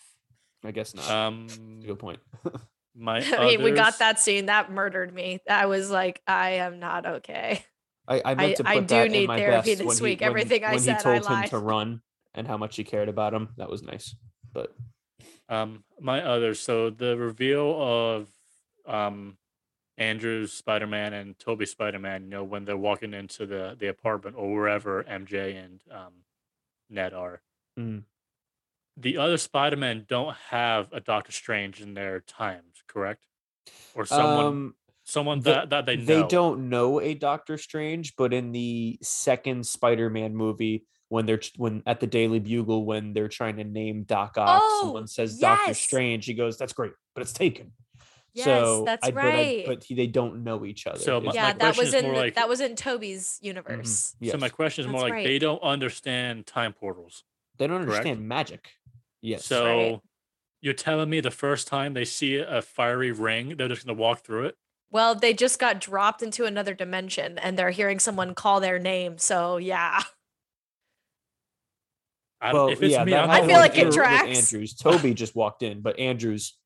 [0.66, 1.10] I guess not.
[1.10, 1.48] Um,
[1.86, 2.20] good point.
[2.96, 5.40] my I mean, we got that scene that murdered me.
[5.50, 7.64] I was like, I am not okay.
[8.08, 9.98] I, I meant to put I do that in need my therapy best this when
[9.98, 10.22] he- week.
[10.22, 11.50] when- Everything I when said, he told him lied.
[11.50, 12.02] to run
[12.34, 13.50] and how much he cared about him.
[13.58, 14.16] That was nice.
[14.54, 14.74] But
[15.50, 16.60] Um, my others.
[16.60, 18.28] So the reveal of
[18.86, 19.38] um,
[19.98, 22.24] Andrew's Spider Man and Tobey Spider Man.
[22.24, 26.14] You know, when they're walking into the the apartment or wherever MJ and um,
[26.90, 27.42] Ned are.
[27.80, 28.04] Mm.
[28.98, 33.26] The other Spider Man don't have a Doctor Strange in their times, correct?
[33.94, 38.34] Or someone, um, someone the- that that they they, don't know a Doctor Strange, but
[38.34, 43.58] in the second Spider-Man movie, when they're when at the Daily Bugle, when they're trying
[43.58, 45.80] to name Doc Ock, Oh, someone says Doctor yes.
[45.82, 46.26] Strange.
[46.26, 47.74] He goes, "That's great, but it's taken."
[48.34, 49.64] Yes, so that's I, but I- right.
[49.66, 51.00] But, he, they don't know each other.
[51.00, 54.16] So my- yeah, the that was in like- that was in Tobey's universe.
[54.20, 54.34] Yes.
[54.34, 55.26] So my question is more like right.
[55.26, 57.24] they don't understand time portals.
[57.58, 58.00] they don't correct?
[58.06, 58.72] understand magic.
[59.26, 59.46] Yes.
[59.46, 60.00] So Right.
[60.62, 64.24] you're telling me the first time they see a fiery ring, they're just gonna walk
[64.24, 64.56] through it?
[64.92, 69.18] Well, they just got dropped into another dimension and they're hearing someone call their name.
[69.18, 70.04] So yeah.
[72.40, 74.38] I, well, if it's yeah, me, that I'm I not feel like it with tracks.
[74.54, 74.76] Andrews.
[74.76, 76.58] Tobey just walked in, but Andrews,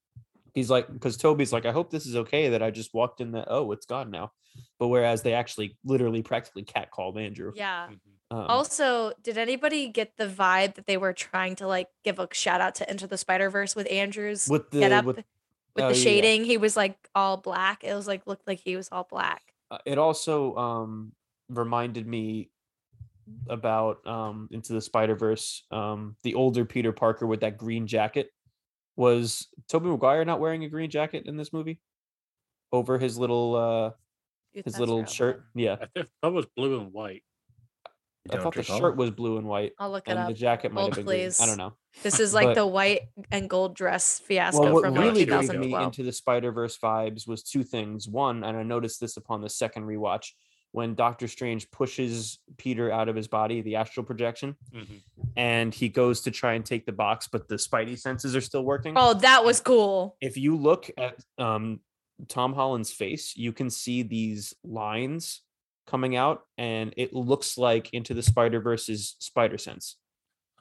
[0.54, 3.32] he's like, because Tobey's like, I hope this is okay that I just walked in.
[3.32, 4.34] That oh, it's gone now.
[4.78, 7.54] But whereas they actually, literally, practically catcalled Andrew.
[7.56, 7.88] Yeah.
[7.88, 8.19] Mhm.
[8.32, 12.28] Um, Also, did anybody get the vibe that they were trying to like give a
[12.32, 15.26] shout out to Enter the Spider Verse with Andrews with the get up with, with
[15.78, 16.04] oh, the yeah, yeah.
[16.04, 16.46] shading?
[16.46, 17.84] He was like all black.
[17.84, 19.54] It was like looked like he was all black.
[19.72, 21.12] uh, it also um
[21.50, 22.50] reminded me
[23.48, 25.64] about um into the Spider Verse.
[25.72, 28.30] Um, the older Peter Parker with that green jacket
[28.96, 31.80] was Tobey Maguire not wearing a green jacket in this movie
[32.72, 33.92] over his little uh
[34.66, 35.46] his little shirt.
[35.56, 37.24] Yeah, I think that was blue and white.
[38.32, 38.80] I thought the recall.
[38.80, 39.74] shirt was blue and white.
[39.80, 40.28] I'll look it and up.
[40.28, 41.32] the jacket might Hold, have been green.
[41.42, 41.74] I don't know.
[42.04, 43.02] This is like But- the white
[43.32, 45.84] and gold dress fiasco Well, what from really like drew me 2012.
[45.86, 48.08] into the Spider Verse vibes was two things.
[48.08, 50.32] One, and I noticed this upon the second rewatch,
[50.72, 55.02] when Doctor Strange pushes Peter out of his body, the astral projection, Mhm.
[55.36, 58.64] and he goes to try and take the box, but the Spidey senses are still
[58.64, 58.94] working.
[58.96, 60.16] Oh, that was cool.
[60.22, 61.80] If you look at um,
[62.28, 65.42] Tom Holland's face, you can see these lines
[65.90, 69.98] coming out, and it looks like into the Spider Verse's Spider Sense,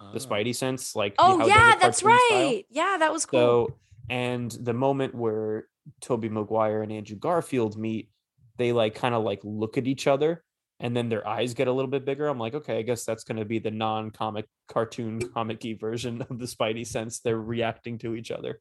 [0.01, 0.13] Ah.
[0.13, 2.39] the Spidey sense, like Oh how yeah, that's cartoon style.
[2.41, 2.67] right.
[2.71, 3.39] Yeah, that was cool.
[3.41, 3.75] So,
[4.09, 5.67] and the moment where
[6.01, 8.11] Tobey Maguire and Andrew Garfield meet,
[8.59, 10.45] they like kind of like look at each other
[10.81, 12.29] and then their eyes get a little bit bigger.
[12.29, 15.77] I'm like, okay, I guess that's going to be the non comic cartoon comic y
[15.79, 17.19] version of the Spidey sense.
[17.19, 18.61] They're reacting to each other.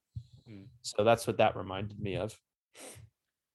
[0.49, 0.65] Mm.
[0.81, 2.35] So that's what that reminded me of.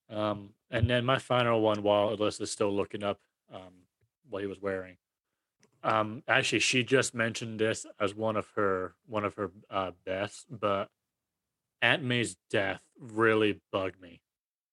[0.09, 3.19] Um, and then my final one, while Alyssa's still looking up
[3.53, 3.85] um,
[4.29, 4.97] what he was wearing.
[5.83, 10.45] Um, actually, she just mentioned this as one of her one of her uh, best,
[10.49, 10.89] but
[11.81, 14.21] Aunt May's death really bugged me,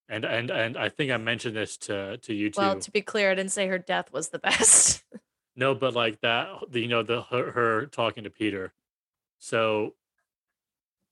[0.08, 2.60] and and and I think I mentioned this to to you too.
[2.60, 5.02] well, to be clear, I didn't say her death was the best.
[5.56, 8.72] No, but like that, the, you know, the her, her talking to Peter.
[9.38, 9.94] So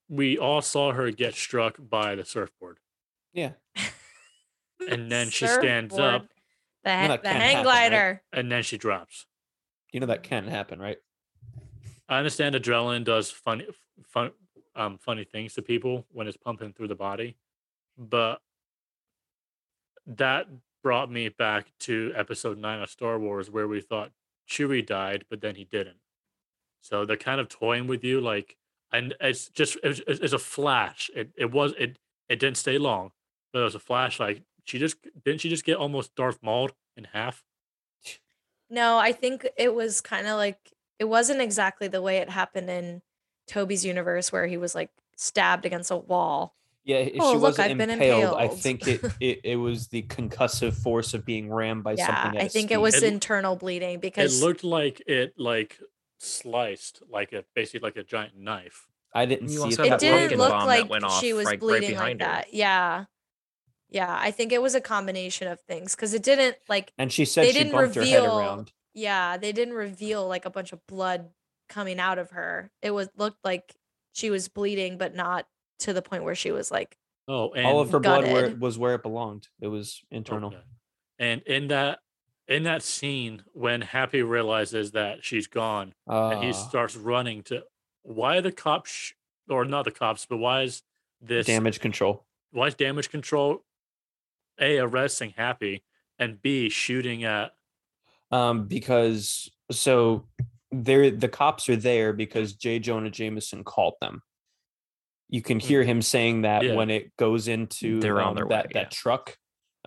[0.08, 2.78] we all saw her get struck by the surfboard,
[3.32, 3.52] Yeah.
[4.90, 6.26] and then she stands up,
[6.84, 7.62] The, ha- that the hang happen, right?
[7.62, 8.22] glider.
[8.32, 9.26] and then she drops.
[9.92, 10.98] You know, that can happen, right?
[12.08, 13.66] I understand adrenaline does funny,
[14.06, 14.30] fun,
[14.76, 17.36] um, funny things to people when it's pumping through the body,
[17.96, 18.40] but
[20.06, 20.46] that
[20.82, 24.12] brought me back to episode nine of Star Wars, where we thought
[24.48, 25.98] Chewie died, but then he didn't.
[26.80, 28.56] So they're kind of toying with you, like,
[28.92, 31.10] and it's just it's, it's a flash.
[31.14, 31.98] It it was it
[32.28, 33.10] it didn't stay long,
[33.52, 34.44] but it was a flashlight.
[34.68, 37.42] She just didn't she just get almost Darth Mauled in half?
[38.70, 40.58] No, I think it was kind of like
[40.98, 43.00] it wasn't exactly the way it happened in
[43.46, 46.54] Tobey's universe where he was like stabbed against a wall.
[46.84, 48.36] Yeah, if Oh, she look, wasn't I've been impaled.
[48.36, 52.36] I think it, it it was the concussive force of being rammed by yeah, something.
[52.38, 55.78] at I its think it was It- internal bleeding because It looked like it like
[56.18, 58.86] sliced like a basically like a giant knife.
[59.14, 59.86] I didn't You see also it.
[59.86, 62.26] it that that didn't look like went she was right- right bleeding like behind her.
[62.26, 62.52] that.
[62.52, 63.04] Yeah.
[63.90, 67.24] Yeah, I think it was a combination of things because it didn't like And she
[67.24, 68.72] said they she didn't bumped her head reveal- around.
[68.94, 71.30] yeah, they didn't reveal like a bunch of blood
[71.68, 72.70] coming out of her.
[72.82, 73.74] It was looked like
[74.12, 75.46] she was bleeding, but not
[75.80, 76.96] to the point where she was like
[77.30, 78.60] Oh, and All of her blood where gutted.
[78.60, 79.48] was where it belonged.
[79.60, 80.48] It was internal.
[80.48, 80.62] Okay.
[81.18, 81.98] And in that
[82.46, 87.64] in that scene when Happy realizes that she's gone and he Uh, starts running to
[88.02, 89.12] why are the cops sh-
[89.50, 90.82] or not the cops, but why is
[91.20, 92.24] this damage control.
[92.50, 93.62] why is damage control
[94.60, 95.84] A arresting Happy
[96.18, 97.52] and B shooting at
[98.30, 100.26] Um, because so
[100.70, 102.78] they're the cops are there because J.
[102.78, 104.22] Jonah Jameson called them.
[105.30, 106.74] You can hear him saying that Yeah.
[106.74, 108.88] when it goes into They're on um, their that way, that yeah.
[108.90, 109.36] truck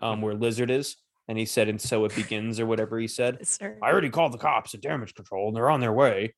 [0.02, 3.46] um, where Lizard is, and he said, "And so it begins," or whatever he said.
[3.48, 6.34] "Sir." I already called the cops at damage control, and they're on their way.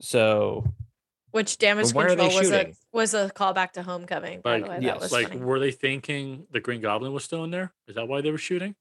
[0.00, 0.64] So
[1.32, 4.78] which damage why control was a was a callback to homecoming, by like the way.
[4.80, 5.40] yes, that was like funny.
[5.40, 7.72] were they thinking the Green Goblin was still in there?
[7.88, 8.74] Is that why they were shooting?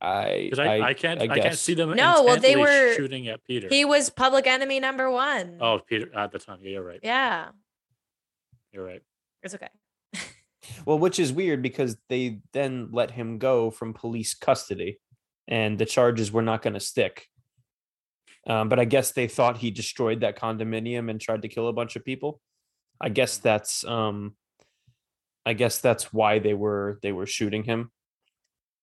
[0.00, 3.42] I Because I, I, can't I, can't see them No, well, they were- shooting at
[3.44, 3.68] Peter.
[3.70, 5.56] He was public enemy number one.
[5.60, 6.58] oh, Peter at the time.
[6.60, 7.00] Yeah, you're right.
[7.02, 7.46] Yeah.
[8.72, 9.02] You're right.
[9.42, 9.68] It's okay.
[10.84, 14.98] Well, which is weird because they then let him go from police custody,
[15.46, 17.28] and the charges were not going to stick.
[18.46, 21.72] Um, but I guess they thought he destroyed that condominium and tried to kill a
[21.72, 22.40] bunch of people.
[23.00, 24.36] I guess that's um,
[25.44, 27.90] I guess that's why they were they were shooting him.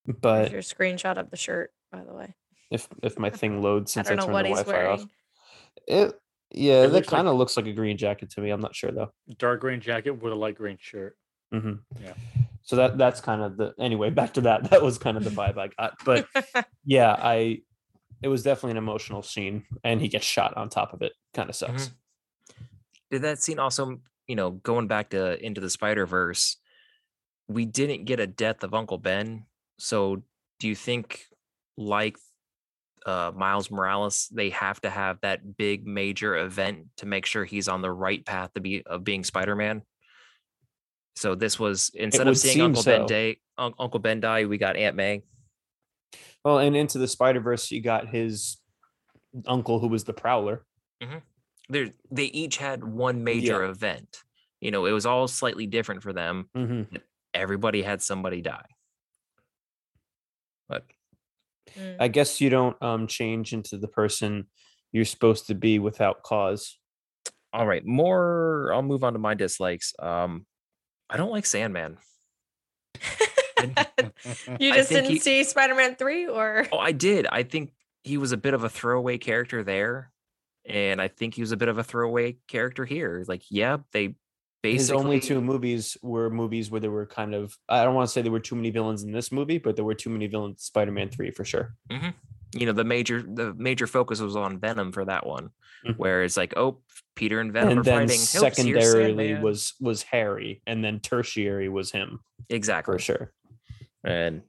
[0.06, 2.34] Here's But your screenshot of the shirt, by the way.
[2.70, 5.06] if if my thing loads since I, don't turned the Wi-Fi off,
[5.86, 6.14] it
[6.50, 8.50] yeah, It that kind of looks like a green jacket to me.
[8.50, 9.12] I'm not sure though.
[9.38, 11.16] Dark green jacket with a light green shirt.
[11.50, 12.14] hmm Yeah.
[12.62, 14.10] So that that's kind of the anyway.
[14.10, 14.70] Back to that.
[14.70, 15.94] That was kind of the vibe I got.
[16.04, 16.26] But
[16.84, 17.62] yeah, I
[18.24, 21.12] it was definitely an emotional scene, and he gets shot on top of it.
[21.34, 21.90] Kind of sucks.
[23.10, 26.56] Did that scene also, you know, going back to into the Spider Verse,
[27.48, 29.44] we didn't get a death of Uncle Ben.
[29.78, 30.22] So
[30.58, 31.26] do you think,
[31.76, 32.16] like
[33.04, 37.68] uh, Miles Morales, they have to have that big major event to make sure he's
[37.68, 39.82] on the right path to be of being Spider Man?
[41.16, 43.06] So this was instead of seeing Uncle Ben so.
[43.06, 45.24] day, Un- Uncle Ben die, we got Aunt May.
[46.44, 48.58] Well, and into the Spider Verse, you got his
[49.46, 50.64] uncle who was the Prowler.
[51.68, 54.22] There, they each had one major event.
[54.60, 56.48] You know, it was all slightly different for them.
[56.56, 56.96] Mm-hmm.
[57.32, 58.66] Everybody had somebody die.
[60.68, 60.84] But
[61.78, 61.96] Mm.
[61.98, 64.46] I guess you don't um change into the person
[64.92, 66.78] you're supposed to be without cause.
[67.54, 68.70] all right, more.
[68.72, 69.92] I'll move on to my dislikes.
[69.98, 70.44] Um,
[71.08, 71.96] I don't like Sandman.
[73.76, 74.10] I-
[74.60, 77.26] you just didn't he- see Spider-Man 3 or oh, I did.
[77.30, 77.72] I think
[78.02, 80.10] he was a bit of a throwaway character there,
[80.66, 83.24] and I think he was a bit of a throwaway character here.
[83.26, 84.14] Like, yeah, they
[84.62, 88.08] basically His only two movies were movies where there were kind of I don't want
[88.08, 90.26] to say there were too many villains in this movie, but there were too many
[90.26, 91.74] villains in Spider-Man 3 for sure.
[92.56, 95.50] you know the major the major focus was on Venom for that one,
[95.86, 95.96] Mhm.
[95.98, 96.80] where it's like, oh,
[97.16, 98.18] Peter and Venom and are then fighting.
[98.20, 99.42] Secondarily Sandman.
[99.42, 103.32] was was Harry, and then tertiary was him exactly for sure.
[104.04, 104.42] And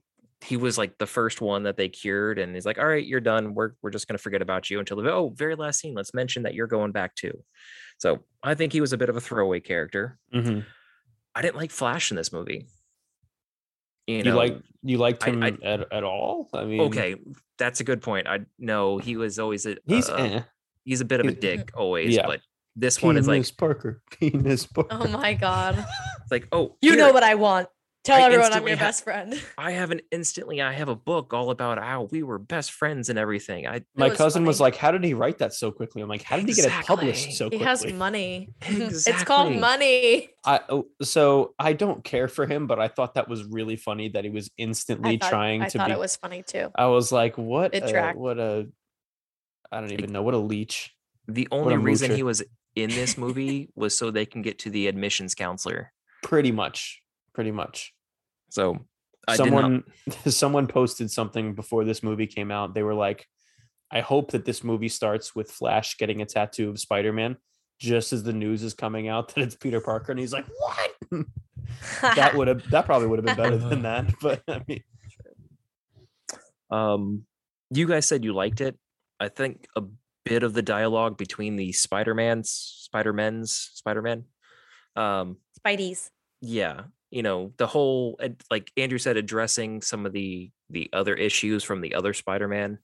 [0.44, 3.20] he was like the first one that they cured and he's like all right you're
[3.20, 5.94] done we're, we're just going to forget about you until the oh very last scene
[5.94, 7.32] let's mention that you're going back too
[7.98, 10.64] so i think he was a bit of a throwaway character Mhm.
[11.34, 12.66] i didn't like flash in this movie
[14.06, 16.48] you You, like you liked I- him I- at, at all?
[16.52, 17.16] I mean, okay
[17.58, 20.42] that's a good point i know he was always a he's uh, eh.
[20.84, 22.26] he's a bit of a dick always yeah.
[22.26, 22.40] but
[22.78, 24.88] this one is like Penis Parker, penis Parker.
[24.90, 25.78] Oh my god.
[25.78, 27.68] it's like oh You know what I want.
[28.06, 29.34] Tell I everyone I'm your best friend.
[29.58, 33.08] i have an instantly i have a book all about how we were best friends
[33.08, 36.02] and everything i My was cousin was like, "How did he write that so quickly?"
[36.02, 38.50] I'm like, "How did he get it published so quickly?" He has money.
[38.68, 40.28] It's called money.
[40.44, 44.08] I oh, so I don't care for him, but I thought that was really funny
[44.10, 45.94] that he was instantly thought, trying I to thought be.
[45.94, 46.70] it was funny too.
[46.76, 47.74] I was like, "What?
[47.74, 48.68] It a, what a?
[49.72, 50.92] I don't even know what a leech."
[51.26, 52.16] The only reason moocher.
[52.16, 52.44] he was
[52.76, 55.92] in this movie was so they can get to the admissions counselor.
[56.22, 57.02] Pretty much,
[57.34, 57.92] pretty much.
[58.50, 58.86] So
[59.28, 59.84] I did not, someone
[60.26, 62.74] someone posted something before this movie came out.
[62.74, 63.26] They were like,
[63.90, 67.36] "I hope that this movie starts with Flash getting a tattoo of Spider-Man."
[67.78, 70.92] Just as the news is coming out that it's Peter Parker, and he's like, "What?"
[72.02, 74.14] that would have that probably would have been better than that.
[74.20, 74.82] But I mean,
[76.70, 77.26] Um,
[77.70, 78.78] you guys said you liked it.
[79.20, 79.82] I think a
[80.24, 84.24] bit of the dialogue between the Spider-Man's, Spider-Men's, Spider-Man.
[84.94, 86.10] Um, Spidey's.
[86.40, 86.84] yeah,
[87.16, 88.20] you know, the whole
[88.50, 92.78] like Andrew said, addressing some of the the other issues from the other Spider-Man.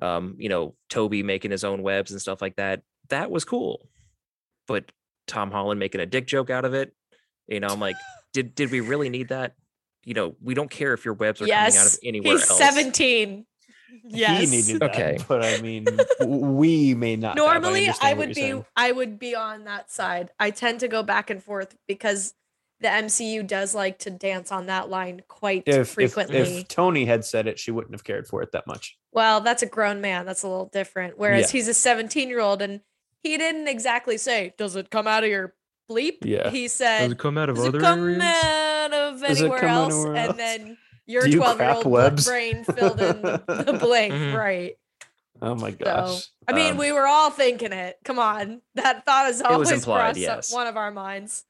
[0.00, 2.82] Um, you know, Tobey making his own webs and stuff like that.
[3.08, 3.88] That was cool.
[4.68, 4.92] But
[5.26, 6.94] Tom Holland making a dick joke out of it,
[7.48, 7.96] you know, I'm like,
[8.32, 9.56] did did we really need that?
[10.04, 12.58] You know, we don't care if your webs are coming out of anywhere He's else.
[12.58, 13.44] 17.
[14.04, 14.40] Yes.
[14.40, 14.90] he needed that.
[14.90, 15.18] Okay.
[15.26, 15.86] But I mean,
[16.20, 17.30] we may not.
[17.30, 17.36] have.
[17.36, 18.64] Normally, I, understand would be saying.
[18.76, 20.30] I would be on that side.
[20.38, 22.34] I tend to go back and forth because
[22.80, 26.38] the MCU does like to dance on that line quite If, if frequently.
[26.60, 28.96] if Tony had said it, she wouldn't have cared for it that much.
[29.12, 30.26] well, that's a grown man.
[30.26, 31.18] That's a little different.
[31.18, 31.58] Whereas Yeah.
[31.58, 32.80] he's a 17 year old and
[33.22, 35.54] he didn't exactly say, "Does it come out of your
[35.90, 36.50] bleep?" Yeah.
[36.50, 40.16] He said, come out "Does it come out of Does it anywhere come else?" anywhere
[40.16, 40.28] else?
[40.30, 42.26] and then your 12 year old webs?
[42.28, 44.12] brain filled in the, the blank.
[44.14, 44.34] Mhm.
[44.36, 44.76] Right.
[45.42, 46.26] Oh my So, gosh.
[46.46, 47.96] I mean, Um, we were all thinking it.
[48.04, 50.52] Come on, that thought has was always implied, crossed yes.
[50.52, 51.44] one of our minds.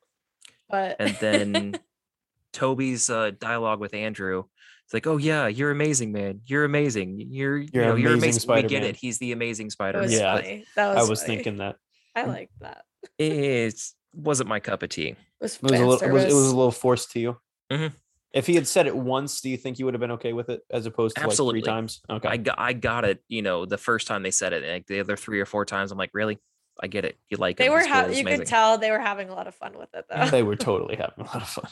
[0.69, 1.75] But and then
[2.53, 4.45] Tobey's uh, dialogue with Andrew.
[4.85, 6.41] It's like, oh yeah, you're amazing, man.
[6.47, 7.19] You're amazing.
[7.31, 8.65] You're you You're know, you're amazing amazing.
[8.65, 8.97] We get it.
[8.97, 10.11] He's the amazing Spider-Man.
[10.11, 10.65] Yeah, funny.
[10.77, 11.11] That I was.
[11.11, 11.37] was funny.
[11.37, 11.77] thinking that
[12.17, 12.85] I liked that.
[13.19, 13.75] It
[14.15, 15.09] wasn't my cup of tea.
[15.09, 16.09] It was, it was a little.
[16.09, 17.37] It was, it was a little forced to you.
[17.71, 17.93] Mhm.
[18.33, 20.51] If he had said it once, do you think you would have been okay with
[20.51, 21.61] it as opposed to Absolutely.
[21.61, 22.01] like three times?
[22.11, 22.29] Okay.
[22.29, 23.23] I got I got it.
[23.29, 25.65] You know, the first time they said it, and like the other three or four
[25.65, 26.39] times, I'm like, really?
[26.81, 27.19] I get it.
[27.29, 27.59] You like it.
[27.59, 27.79] They were.
[27.81, 28.39] it's Ha- you amazing.
[28.41, 30.27] could tell they were having a lot of fun with it, though.
[30.27, 31.71] they were totally having a lot of fun.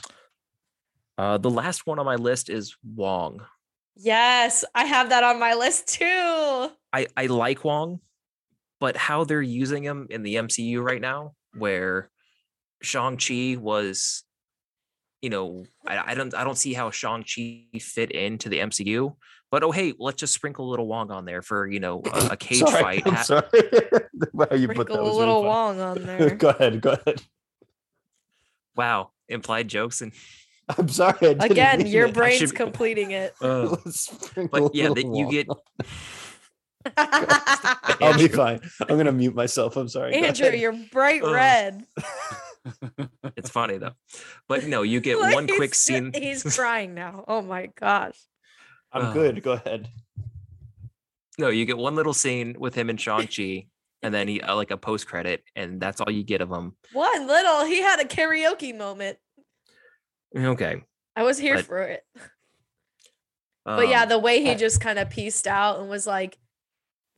[1.19, 3.41] Uh, the last one on my list is Wong.
[3.95, 6.05] yes, I have that on my list too.
[6.93, 8.01] I I like Wong,
[8.81, 12.11] but how they're using him in the MCU right now, where
[12.83, 14.25] Shang Chi was,
[15.23, 19.15] you know, I, I don't I don't see how Shang Chi fit into the MCU.
[19.51, 22.29] But oh hey, let's just sprinkle a little Wong on there for you know a,
[22.33, 23.03] a cage sorry, fight.
[23.07, 23.43] I'm sorry.
[23.53, 26.35] How you put that Sprinkle a little really Wong on there.
[26.35, 26.81] go ahead.
[26.81, 27.23] Go ahead.
[28.75, 30.13] Wow, implied jokes and
[30.69, 31.15] I'm sorry.
[31.23, 32.15] I didn't Again, mean your it.
[32.15, 33.35] brain's should- completing it.
[33.41, 33.77] uh,
[34.51, 35.47] but yeah, that you get
[38.01, 38.61] I'll be fine.
[38.89, 39.77] I'm gonna mute myself.
[39.77, 40.15] I'm sorry.
[40.15, 41.33] Andrew, you're bright Ugh.
[41.33, 41.85] red.
[43.37, 43.93] it's funny though.
[44.49, 46.13] But no, you get Like, one quick scene.
[46.15, 47.25] He's crying now.
[47.29, 48.17] Oh my gosh.
[48.97, 49.43] I'm uh, good.
[49.43, 49.89] Go ahead.
[51.39, 53.67] No, you get one little scene with him and Shang Chi,
[54.03, 56.77] and then he uh, like a post credit, and that's all you get of him.
[56.93, 59.19] One little, he had a karaoke moment.
[60.35, 60.83] Okay,
[61.15, 62.05] I was here But, for it.
[63.65, 66.39] But yeah, um, the way he I- just kind of pieced out and was like,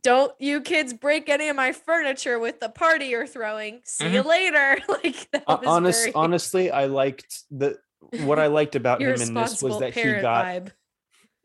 [0.02, 3.82] "Don't you kids break any of my furniture with the party you're throwing.
[3.84, 7.78] See you later." like that was honest, very honestly, I liked the
[8.22, 10.72] what I liked about him in this was that he got vibe.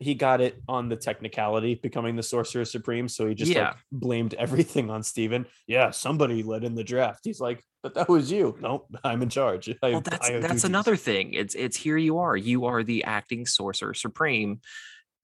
[0.00, 3.68] He got it on the technicality becoming the sorcerer supreme so he just Yeah.
[3.68, 8.08] like blamed everything on stephen yeah somebody led in the draft he's like but that
[8.08, 11.32] was you nope i'm in charge I, well, that's that's duties." another thing.
[11.34, 12.36] It's it's here you are.
[12.36, 14.60] You are the acting sorcerer supreme,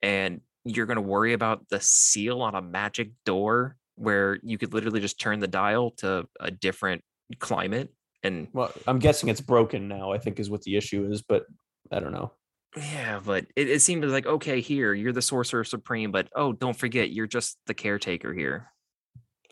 [0.02, 5.00] and you're gonna worry about the seal on a magic door where you could literally
[5.00, 7.02] just turn the dial to a different
[7.38, 7.92] climate
[8.22, 11.44] and well i'm guessing it's broken now i think is what the issue is but
[11.92, 12.32] i don't know
[12.76, 16.76] Yeah, but it, it seemed like okay, here you're the sorcerer supreme, but oh, don't
[16.76, 18.70] forget you're just the caretaker here.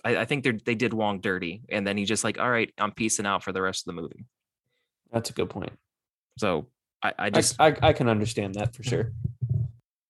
[0.04, 2.72] I, I think they they did Wong dirty, and then he just like, all right,
[2.78, 4.24] I'm peacing out for the rest of the movie.
[5.12, 5.72] that's a good point
[6.36, 6.66] So
[7.02, 9.12] I, I I, just I, I can understand that for sure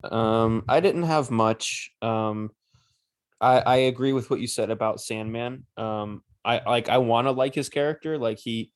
[0.03, 2.51] um i didn't have much um
[3.41, 7.31] i i agree with what you said about sandman um i like i want to
[7.31, 8.71] like his character like he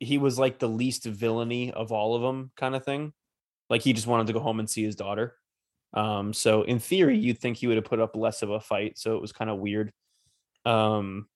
[0.00, 3.12] he was like the least villainy of all of them kind of thing.
[3.68, 5.36] Like he just wanted to go home and see his daughter.
[5.94, 8.96] Um so in theory you'd think he would have put up less of a fight
[8.96, 9.92] so it was kind of weird.
[10.64, 11.28] Um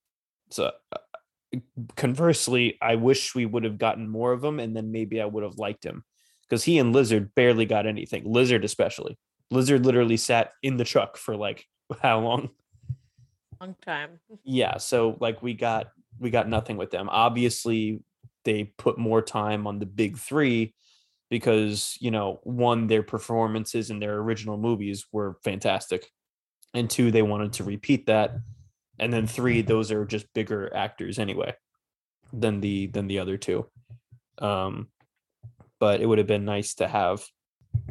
[0.50, 1.58] so uh,
[1.96, 5.44] conversely i wish we would have gotten more of him and then maybe i would
[5.44, 6.02] have liked him.
[6.42, 9.18] Because he and lizard barely got anything lizard especially.
[9.50, 11.66] Lizard literally sat in the truck for like
[12.02, 12.50] how long?
[13.60, 14.20] Long time.
[14.44, 15.88] yeah so like we got
[16.18, 17.08] we got nothing with them.
[17.10, 18.00] Obviously
[18.44, 20.74] they put more time on the big three
[21.30, 26.08] because you know one their performances in their original movies were fantastic
[26.74, 28.36] and two they wanted to repeat that
[28.98, 31.54] and then three those are just bigger actors anyway
[32.32, 33.66] than the than the other two.
[34.38, 34.88] Um
[35.80, 37.22] but it would have been nice to have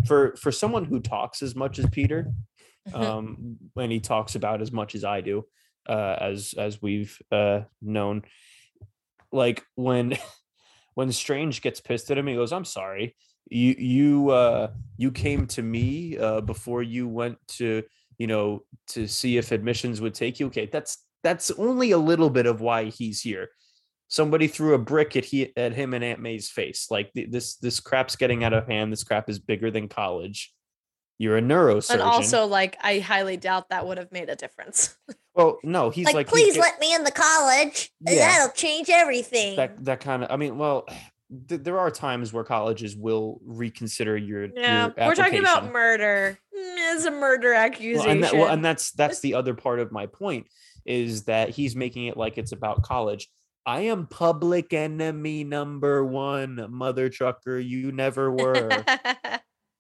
[0.06, 2.32] for for someone who talks as much as peter
[2.94, 5.46] um when he talks about as much as i do
[5.88, 8.24] uh as as we've uh known
[9.32, 10.18] like when
[10.96, 13.16] when Strange gets pissed at him, he goes, "I'm sorry.
[13.50, 17.84] You you uh you came to me uh before you went to
[18.18, 20.48] you know to see if admissions would take you.
[20.48, 23.50] Okay, that's that's only a little bit of why he's here.
[24.08, 26.88] Somebody threw a brick at he at him and Aunt May's face.
[26.92, 28.92] Like th- this this crap's getting out of hand.
[28.92, 30.54] This crap is bigger than college.
[31.18, 31.94] You're a neurosurgeon.
[31.94, 34.98] And also, like, I highly doubt that would have made a difference.
[35.36, 37.92] well, no, he's like, like, please get- let me in the college.
[38.02, 38.16] Yeah.
[38.16, 39.56] That'll change everything.
[39.58, 40.32] that that kind of.
[40.32, 40.86] I mean, well,
[41.48, 44.46] th- there are times where colleges will reconsider your.
[44.54, 46.38] Yeah, your we're talking about murder.
[46.56, 48.00] Mm, It's a murder accusation.
[48.00, 50.48] Well, and, that, well, and that's that's the other part of my point
[50.86, 53.30] is that he's making it like it's about college.
[53.66, 57.58] I am public enemy number one, mother trucker.
[57.58, 58.84] You never were.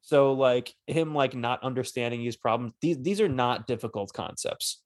[0.03, 2.73] So like him like not understanding his problems.
[2.81, 4.81] These these are not difficult concepts.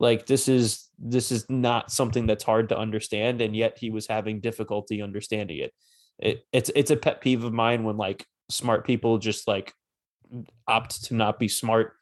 [0.00, 4.06] Like this is this is not something that's hard to understand, and yet he was
[4.06, 5.74] having difficulty understanding it.
[6.18, 9.74] It it's it's a pet peeve of mine when like smart people just like
[10.66, 11.92] opt to not be smart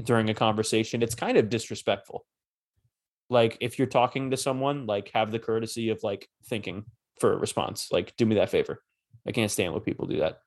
[0.00, 1.02] during a conversation.
[1.02, 2.24] It's kind of disrespectful.
[3.28, 6.84] Like if you're talking to someone, like have the courtesy of like thinking
[7.18, 7.88] for a response.
[7.90, 8.80] Like do me that favor.
[9.26, 10.38] I can't stand when people do that.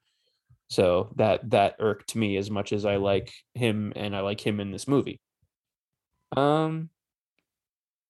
[0.70, 4.60] So that that irked me as much as I like him and I like him
[4.60, 5.20] in this movie.
[6.38, 6.90] Um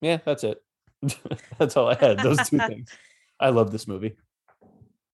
[0.02, 0.62] yeah, that's it.
[1.58, 2.20] that's all I had.
[2.20, 2.90] Those two things.
[3.40, 4.16] I love this movie.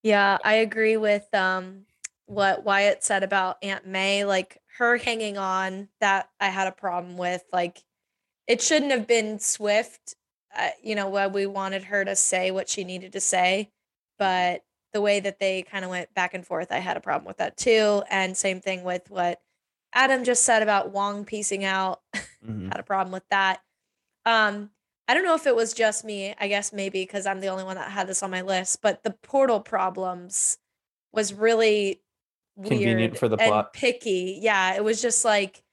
[0.02, 1.86] Yeah, I agree with um
[2.26, 4.26] what Wyatt said about Aunt May.
[4.26, 7.44] Like her hanging on, that I had a problem with.
[7.54, 7.84] Like
[8.48, 10.16] it shouldn't have been swift.
[10.58, 13.70] Uh, you know, where we wanted her to say what she needed to say,
[14.18, 14.64] but
[14.96, 17.38] the way that they kind of went back and forth, I had a problem with
[17.38, 18.02] that too.
[18.10, 19.42] And same thing with what
[19.94, 22.02] Adam just said about Wong piecing out.
[22.46, 22.68] Mhm.
[22.72, 23.62] had a problem with that.
[24.26, 24.70] Um,
[25.08, 26.34] I don't know if it was just me.
[26.40, 29.04] I guess maybe because I'm the only one that had this on my list, but
[29.04, 30.58] the portal problems
[31.12, 32.02] was really
[32.56, 33.74] Convenient weird for the plot.
[33.74, 34.38] picky.
[34.42, 35.64] Yeah, it was just like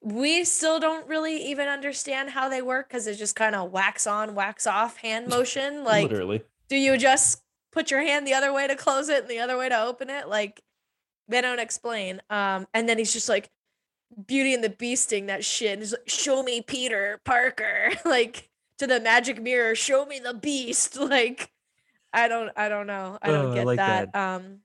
[0.00, 4.06] we still don't really even understand how they work because it just kind of wax
[4.06, 5.84] on, wax off hand motion.
[5.84, 6.42] Like, Literally.
[6.68, 7.41] do you just
[7.72, 10.10] put your hand the other way to close it and the other way to open
[10.10, 10.28] it?
[10.28, 10.60] Like,
[11.28, 12.20] they don't explain.
[12.30, 13.48] Um, and then he's just like
[14.26, 15.72] Beauty and the Beasting that shit.
[15.72, 20.34] And he's like, show me Peter Parker, like to the magic mirror, show me the
[20.34, 20.96] beast.
[21.00, 21.50] Like,
[22.12, 23.18] I don't, I don't know.
[23.22, 24.12] I don't Oh, I get like that.
[24.12, 24.34] that.
[24.36, 24.58] Um,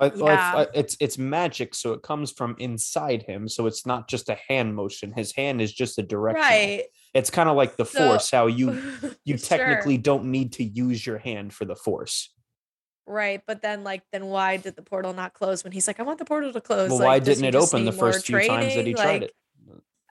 [0.00, 0.52] I- Yeah.
[0.56, 3.46] I- it's it's magic, so it comes from inside him.
[3.48, 5.12] So it's not just a hand motion.
[5.12, 6.40] His hand is just a direction.
[6.40, 6.84] right.
[7.14, 8.30] It's kind of like the So- force.
[8.30, 8.70] How you
[9.24, 9.46] you Sure.
[9.58, 12.30] technically don't need to use your hand for the force.
[13.06, 16.04] Right, but then like then why did the portal not close when he's like I
[16.04, 16.88] want the portal to close?
[16.90, 18.86] Well, like, why didn't he it just open the need more first few times that
[18.86, 18.96] he training?
[18.96, 19.32] tried Like, it?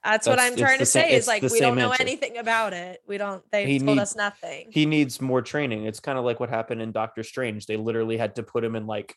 [0.04, 2.02] That's what I'm trying to same- say it's is like we don't know answer.
[2.02, 3.00] anything about it.
[3.06, 4.66] We don't they He told need- us nothing.
[4.70, 5.86] He needs more training.
[5.86, 7.66] It's kind of like what happened in Doctor Strange.
[7.66, 9.14] They literally had to put him in like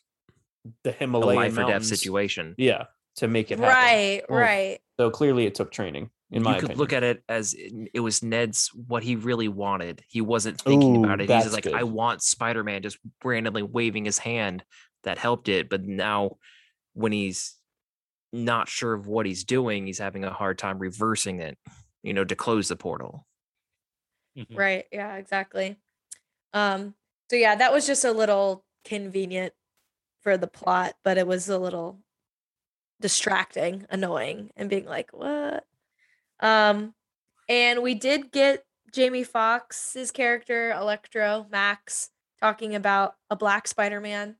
[0.84, 2.54] the A Himalayan life or death situation.
[2.56, 2.84] Yeah,
[3.16, 3.74] to make it happen.
[3.74, 4.78] right, Well, right.
[4.98, 6.10] So clearly, it took training.
[6.30, 6.78] In my you could opinion.
[6.78, 10.02] look at it as it it was Ned's what he really wanted.
[10.08, 11.30] He wasn't thinking Ooh, about it.
[11.30, 14.64] He's that's just like, I want Spider Man just randomly waving his hand.
[15.04, 15.68] That helped it.
[15.68, 16.38] But now,
[16.94, 17.54] when he's
[18.32, 21.58] not sure of what he's doing, he's having a hard time reversing it,
[22.02, 23.26] you know, to close the portal.
[24.36, 24.56] Mhm.
[24.56, 24.86] Right.
[24.92, 25.78] Yeah, exactly.
[26.54, 26.96] Um
[27.30, 29.54] so yeah, that was just a little convenient
[30.22, 32.00] for the plot, but it was a little
[33.00, 35.66] distracting, annoying, and being like, "What?"
[36.40, 36.94] Um
[37.48, 42.10] and we did get Jamie Foxx's character Electro Max
[42.40, 44.36] talking about a black Spider-Man,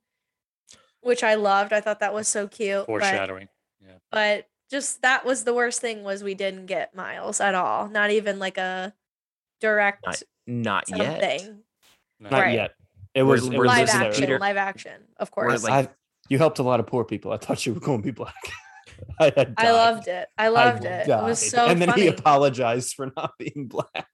[1.00, 1.72] which I loved.
[1.72, 2.80] I thought that was so cute.
[2.80, 3.48] but- Foreshadowing.
[3.84, 3.94] Yeah.
[4.10, 7.88] but just that was the worst thing was we didn't get Miles at all.
[7.88, 8.92] Not even like a
[9.60, 11.40] direct Not, not yet.
[11.40, 11.62] something.
[12.18, 12.30] No.
[12.30, 12.54] Not Right.
[12.54, 12.74] yet.
[13.14, 13.46] It We're- was.
[13.48, 14.38] It was Live action, Peter.
[14.38, 15.62] live action, of course.
[15.62, 15.94] like-
[16.28, 17.30] you helped a lot of poor people.
[17.32, 18.34] I thought you were going to be black.
[19.20, 20.28] I, had I loved it.
[20.36, 21.08] I loved it.
[21.08, 22.02] It was so And then funny.
[22.02, 24.08] he apologized for not being black.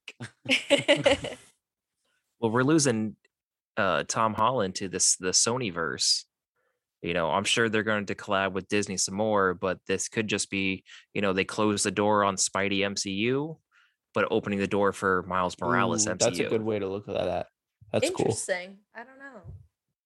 [2.40, 3.14] Well, we're losing
[3.76, 6.24] uh Tom Holland to this the Sony verse.
[7.00, 10.26] You know, I'm sure they're going to collab with Disney some more, but this could
[10.28, 10.84] just be,
[11.14, 13.58] you know, they close the door on Spidey MCU,
[14.14, 16.18] but opening the door for Miles Morales Ooh, MCU.
[16.18, 17.46] That's a good way to look at that.
[17.92, 18.26] That's cool.
[18.26, 18.78] Interesting.
[18.94, 19.40] I don't know.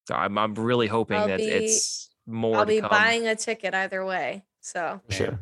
[0.09, 2.91] So I'm I'm really hoping I'll that be- it's more I'll to be come.
[2.91, 4.45] buying a ticket either way.
[4.67, 5.39] So Sure.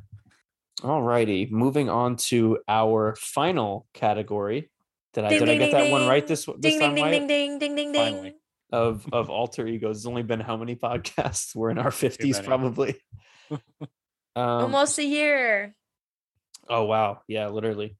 [0.83, 1.47] All righty.
[1.47, 4.71] Moving on to our final category.
[5.15, 6.95] Did I Ding, did I get ding, that one right this this ding time?
[6.95, 8.35] ding ding ding ding ding ding ding.
[8.71, 9.99] Of of alter egos.
[9.99, 11.57] It's only been how many podcasts?
[11.57, 13.01] We're in our fifties probably.
[13.51, 13.81] um,
[14.37, 15.75] Almost a year.
[16.69, 17.97] Oh wow, yeah, literally.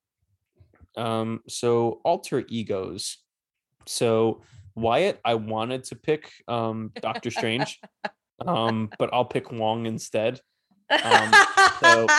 [0.95, 3.17] Um, so alter egos.
[3.87, 4.43] So
[4.75, 7.81] Wyatt, I wanted to pick um, Doctor Strange,
[8.47, 10.41] um, but I'll pick Wong instead.
[11.03, 11.33] Um,
[11.81, 12.11] so if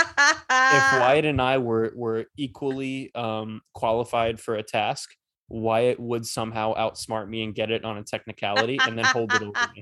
[1.00, 5.10] Wyatt and I were were equally um, qualified for a task,
[5.50, 9.42] Wyatt would somehow outsmart me and get it on a technicality, and then hold it
[9.42, 9.82] over me.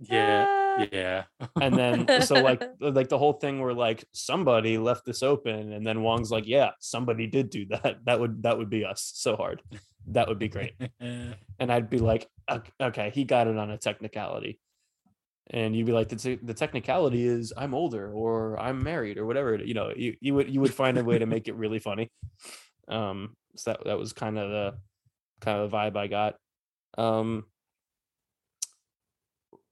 [0.00, 1.24] Yeah, yeah.
[1.60, 5.86] And then so like like the whole thing where like somebody left this open, and
[5.86, 7.98] then Wong's like, yeah, somebody did do that.
[8.04, 9.62] That would that would be us so hard.
[10.08, 10.74] That would be great.
[11.00, 14.60] and I'd be like, "Ok- okay, he got it on a technicality.
[15.50, 19.26] And you'd be like, the, te- the technicality is I'm older or I'm married or
[19.26, 19.56] whatever.
[19.56, 22.10] You know, you, you would you would find a way to make it really funny.
[22.88, 24.74] Um, so that that was kind of the
[25.40, 26.36] kind of the vibe I got.
[26.96, 27.44] Um,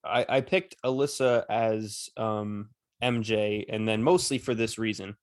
[0.04, 2.68] I I picked Alyssa as um
[3.02, 5.16] MJ, and then mostly for this reason.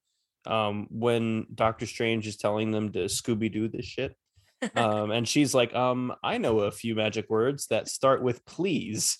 [0.45, 4.15] Um, when Doctor Strange is telling them to Scooby Doo this shit,
[4.75, 9.17] um, and she's like, um, I know a few magic words that start with please.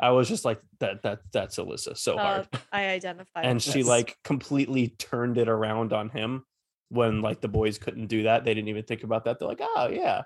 [0.00, 2.48] I was just like, that that that's Alyssa so hard.
[2.52, 3.42] Uh, I identify.
[3.42, 3.86] and she this.
[3.86, 6.44] like completely turned it around on him
[6.88, 8.44] when like the boys couldn't do that.
[8.44, 9.38] They didn't even think about that.
[9.38, 10.22] They're like, oh yeah.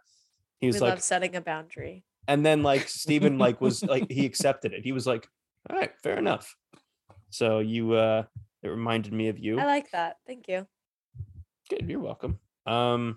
[0.60, 2.04] He we was like, love setting a boundary.
[2.28, 4.82] and then like Stephen like was like he accepted it.
[4.84, 5.26] He was like,
[5.68, 6.54] all right, fair enough.
[7.30, 8.24] So you uh
[8.62, 9.58] it reminded me of you.
[9.58, 10.16] I like that.
[10.26, 10.66] Thank you.
[11.70, 12.38] Good, you're welcome.
[12.66, 13.16] Um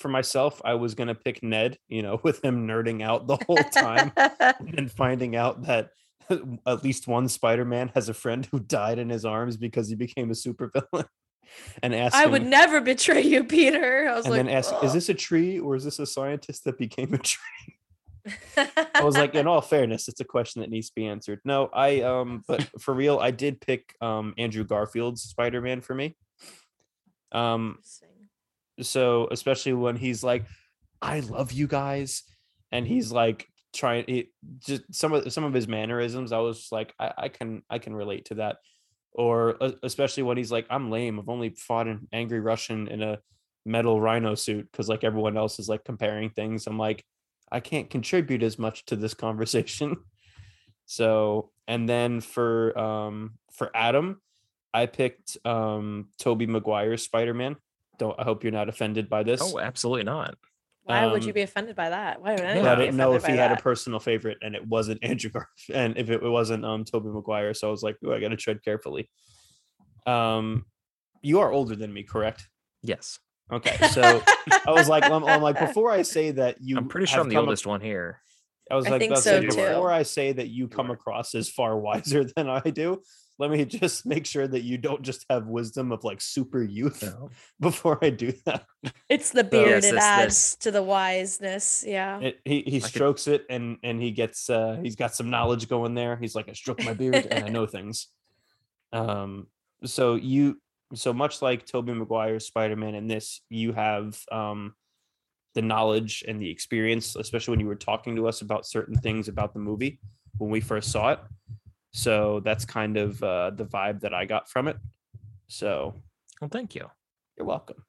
[0.00, 3.56] for myself, I was gonna pick Ned, you know, with him nerding out the whole
[3.56, 4.12] time
[4.76, 5.90] and finding out that
[6.66, 10.30] at least one Spider-Man has a friend who died in his arms because he became
[10.30, 11.06] a supervillain.
[11.80, 14.08] And asking, I would never betray you, Peter.
[14.08, 16.64] I was and like, then ask, is this a tree or is this a scientist
[16.64, 17.76] that became a tree?
[18.56, 21.40] I was like, in all fairness, it's a question that needs to be answered.
[21.44, 26.16] No, I um, but for real, I did pick um Andrew Garfield's Spider-Man for me.
[27.32, 27.78] Um.
[28.80, 30.44] So especially when he's like,
[31.02, 32.22] "I love you guys,"
[32.72, 34.28] and he's like trying it
[34.58, 36.32] just some of some of his mannerisms.
[36.32, 38.58] I was like, I, I can I can relate to that.
[39.12, 41.18] Or uh, especially when he's like, "I'm lame.
[41.18, 43.18] I've only fought an angry Russian in a
[43.64, 46.66] metal rhino suit," because like everyone else is like comparing things.
[46.66, 47.04] I'm like,
[47.50, 49.96] I can't contribute as much to this conversation.
[50.86, 54.22] So, and then for um for Adam,
[54.72, 57.56] I picked um Tobey Maguire's Spider-Man.
[57.98, 59.40] Don't I hope you're not offended by this.
[59.42, 60.36] Oh, absolutely not.
[60.84, 62.20] Why would you um, be offended by that?
[62.22, 64.38] Why would But anyone I be didn't know if he by had a personal favorite
[64.42, 67.54] and it wasn't Andrew Garfield and if it wasn't um Tobey Maguire.
[67.54, 69.10] So I was like, oh, I gotta tread carefully.
[70.06, 70.64] Um
[71.22, 72.48] you are older than me, correct?
[72.82, 73.18] Yes.
[73.50, 73.76] Okay.
[73.88, 74.22] So
[74.66, 77.28] I was like, I'm, I'm like, before I say that you I'm pretty sure I'm
[77.28, 78.20] the come ac- oldest one here.
[78.70, 79.46] I was I like, think so, too.
[79.46, 83.02] before I say that you come across as far wiser than I do,
[83.38, 87.02] let me just make sure that you don't just have wisdom of like super youth
[87.02, 87.30] No.
[87.60, 88.64] before I do that.
[89.08, 89.82] It's the Yes, beard.
[89.82, 91.84] this- it this- adds to the wiseness.
[91.86, 92.20] Yeah.
[92.20, 95.68] It, he he could- strokes it and and he gets uh he's got some knowledge
[95.68, 96.16] going there.
[96.16, 98.08] He's like, I stroke my beard and I know things.
[98.92, 99.48] Um,
[99.84, 100.60] so you
[100.94, 104.74] so much like Tobey Maguire's Spider-Man in this, you have um
[105.54, 109.26] the knowledge and the experience, especially when you were talking to us about certain things
[109.28, 109.98] about the movie
[110.38, 111.18] when we first saw it.
[111.96, 114.76] So that's kind of uh, the vibe that I got from it.
[115.46, 115.94] So
[116.42, 116.90] Well, thank you.
[117.38, 117.86] you're welcome.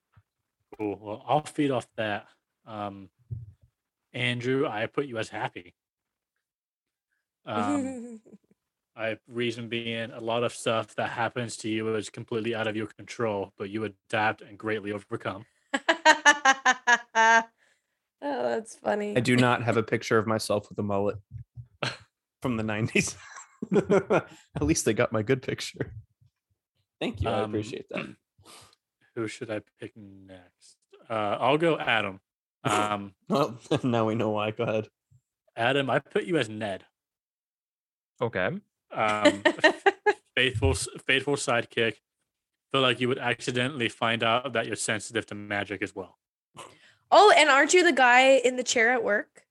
[0.78, 0.98] Cool.
[1.02, 2.26] Well, I'll feed off that.
[2.66, 3.10] Um,
[4.14, 5.76] Andrew, I put you as happy.
[7.46, 8.22] Um,
[8.96, 12.78] I reason being a lot of stuff that happens to you is completely out of
[12.78, 15.46] your control, but you adapt and greatly overcome.
[15.74, 17.44] oh,
[18.22, 19.18] that's funny.
[19.18, 21.18] I do not have a picture of myself with a mullet
[22.42, 23.18] from the 90s.
[23.76, 25.94] At least they got my good picture.
[27.00, 27.30] Thank you.
[27.30, 28.06] I Um, appreciate that.
[29.16, 30.78] Who should I pick next?
[31.10, 32.20] Uh, I'll go Adam.
[32.64, 34.52] Um, Well, now we know why.
[34.52, 34.90] Go ahead.
[35.56, 36.84] Adam, I put you as Ned.
[38.22, 38.50] Okay.
[38.92, 39.44] Um,
[40.36, 41.96] faithful, faithful sidekick.
[42.72, 46.18] Feel like you would accidentally find out that you're sensitive to magic as well.
[47.12, 49.44] oh, and aren't you the guy in the chair at work?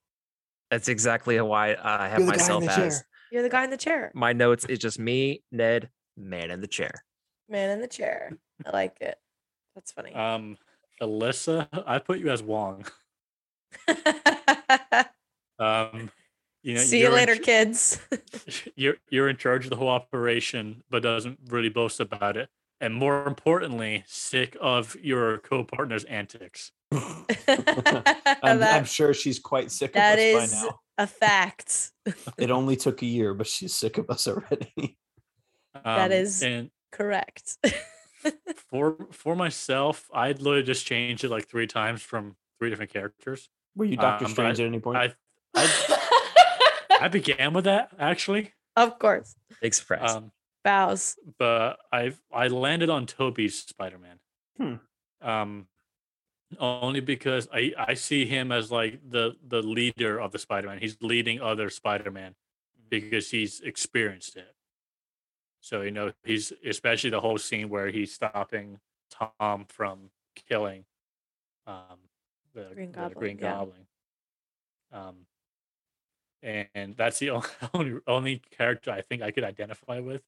[0.69, 3.05] That's exactly why I have You're the guy in myself as chair.
[3.31, 4.11] You're the guy in the chair.
[4.13, 7.03] my notes is just me, Ned, man in the chair.
[7.49, 8.37] Man in the chair.
[8.65, 9.17] I like it.
[9.75, 10.13] That's funny.
[10.13, 10.57] Um,
[11.01, 12.85] Alyssa, I put you as Wong.
[15.59, 16.11] Um,
[16.61, 17.99] you know, See you you're in later, kids.
[18.75, 22.49] You're you're in charge of the whole operation, but doesn't really boast about it.
[22.79, 26.71] And more importantly, sick of your co-partner's antics.
[26.91, 30.79] I'm, I'm sure she's quite sick of that us is by now.
[30.97, 31.91] A fact.
[32.37, 34.97] It only took a year, but she's sick of us already.
[35.83, 37.57] That Um, is- and Correct.
[38.71, 43.49] for for myself, I'd literally just changed it like three times from three different characters.
[43.75, 44.97] Were you Doctor Um, but Strange at any point?
[44.97, 45.13] I,
[45.53, 49.35] I I began with that actually, of course.
[49.61, 50.11] Big surprise.
[50.15, 50.31] um,
[50.63, 51.15] Bows.
[51.37, 54.19] but I I landed on Tobey's Spider Man.
[55.21, 55.27] Hmm.
[55.29, 55.67] Um,
[56.59, 60.79] only because I I see him as like the the leader of the Spider Man.
[60.79, 62.35] He's leading other Spider Man
[62.89, 64.55] because he's experienced it.
[65.61, 68.79] So you know he's especially the whole scene where he's stopping
[69.11, 70.11] Tom from
[70.49, 70.85] killing
[71.65, 71.99] um
[72.53, 73.51] the Green the Goblin, Green yeah.
[73.51, 73.87] Goblin.
[74.93, 75.15] Um,
[76.43, 80.21] and that's the only, only only character I think I could identify with.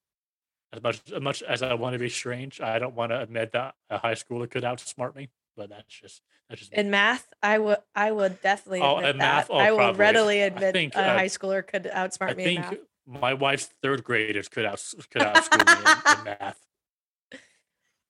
[0.72, 3.54] As much as much as I want to be strange, I don't want to admit
[3.54, 5.30] that a high schooler could outsmart me.
[5.60, 6.78] But that's just that's just me.
[6.80, 9.36] In math, I would I would definitely Oh, admit in that.
[9.36, 9.48] math?
[9.52, 10.00] Oh, I will probably.
[10.00, 12.76] readily I admit think, a uh, high schooler could outsmart I me in think math.
[13.22, 14.82] my wife's third graders could out
[15.12, 16.58] could outschool me in, in math.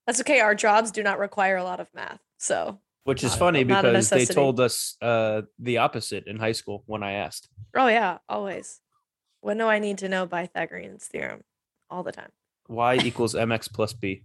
[0.06, 0.38] That's okay.
[0.38, 2.20] Our jobs do not require a lot of math.
[2.38, 6.38] So Which is not funny not a because they told us uh, the opposite in
[6.38, 7.48] high school when I asked.
[7.74, 8.80] oh yeah, always.
[9.40, 11.42] When do I need to know Pythagorean's theorem?
[11.90, 12.30] All the time.
[12.68, 14.22] Y equals mx plus b.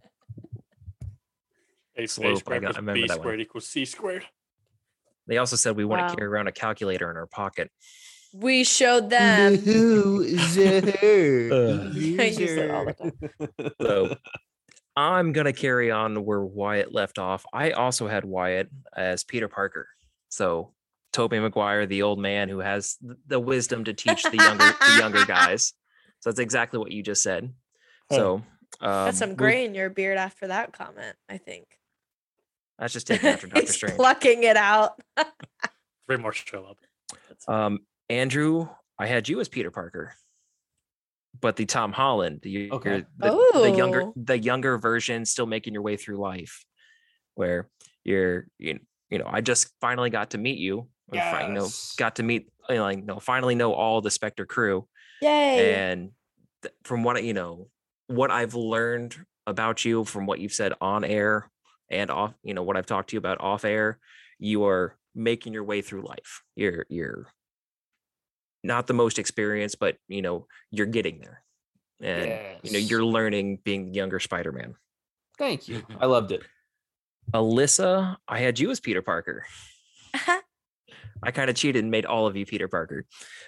[1.98, 3.20] A, a Slope, I squared got- plus I remember b that one.
[3.24, 4.26] squared equals c squared.
[5.28, 5.98] they also said we Wow.
[5.98, 7.72] want to carry around a calculator in our pocket.
[8.34, 9.54] We showed them.
[9.56, 10.82] Loser.
[12.22, 13.72] I use that all the time.
[13.82, 14.16] So
[14.98, 17.46] I'm gonna carry on where Wyatt left off.
[17.54, 19.88] I also had Wyatt as Peter Parker.
[20.30, 20.74] So
[21.14, 24.98] Tobey Maguire, the old man who has th- the wisdom to teach the younger the
[25.00, 25.74] younger guys.
[26.20, 27.54] So that's exactly what you just said.
[28.12, 28.36] So
[28.82, 31.16] um, Got some gray in your beard after that comment.
[31.30, 31.66] I think.
[32.80, 33.96] That's just taken after Doctor He's Strange.
[33.96, 35.00] plucking it out.
[36.08, 36.78] Three more show up.
[37.48, 37.80] Um,
[38.10, 40.14] Andrew, I had you as Peter Parker,
[41.42, 43.04] but the Tom Holland, the, Okay.
[43.18, 44.14] the, the younger Oh.
[44.16, 46.66] the younger version, still making your way through life,
[47.36, 47.68] where
[48.04, 48.80] you're you,
[49.10, 51.96] you know I just finally got to meet you, or fi- you know Yes.
[51.98, 54.88] got to meet you know, like no finally know all the Spectre crew,
[55.22, 55.76] Yay.
[55.76, 56.12] and
[56.64, 57.68] th- from what I- you know
[58.08, 61.52] what I've learned about you from what you've said on air
[61.90, 64.00] and off you know what I've talked to you about off air
[64.40, 67.28] you are making your way through life you're you're
[68.64, 71.44] not the most experienced but you know you're getting there
[72.02, 74.76] and you know you're learning being younger Spider-Man
[75.38, 75.84] Thank you.
[76.00, 76.44] I loved it.
[77.34, 79.46] Alyssa I had you as Peter Parker
[81.24, 83.06] I kind of cheated and made all of you Peter Parker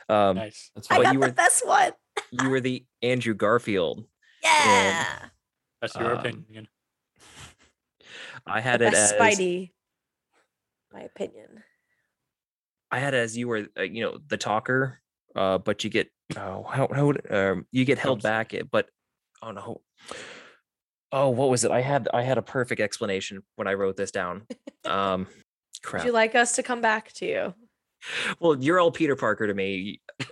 [0.09, 0.71] um Nice.
[0.75, 1.91] That's I got you the were- best one.
[2.31, 4.05] you were the Andrew Garfield
[4.43, 5.05] Yeah.
[5.81, 6.67] That's your Um, opinion.
[8.45, 9.71] I had the it as Spidey.
[10.93, 11.63] My opinion.
[12.91, 15.01] I had it as you were, uh, you know, the talker,
[15.35, 18.87] uh, but you get, oh, how, how would, um, you get held back, it- but,
[19.41, 19.81] oh no,
[21.11, 21.71] oh, what was it?
[21.71, 24.47] I had, I had a perfect explanation when I wrote this down.
[24.85, 25.27] Um,
[25.91, 27.53] Would you like us to come back to you?
[28.39, 29.99] well, you're all Peter Parker to me.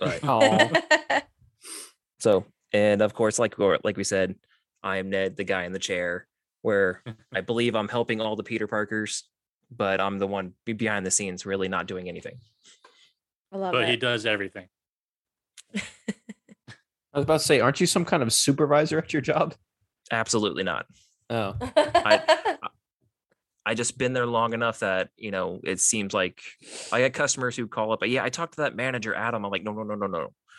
[2.18, 4.34] so, and of course, like, or- like we said,
[4.82, 6.26] I am Ned, the guy in the chair,
[6.66, 7.00] where
[7.34, 9.22] I believe I'm helping all the Peter Parkers,
[9.70, 12.40] but I'm the one behind the scenes, really not doing anything.
[13.52, 13.90] I love But it.
[13.90, 14.66] he does everything.
[15.76, 15.80] I
[17.14, 19.54] was about to say, aren't you some kind of supervisor at your job?
[20.10, 20.86] Absolutely not.
[21.30, 22.56] Oh, I
[23.64, 26.40] I just been there long enough that you know it seems like
[26.92, 28.00] I get customers who call up.
[28.00, 29.44] But yeah, I talked to that manager Adam.
[29.44, 30.06] I'm like, no, no, no, no,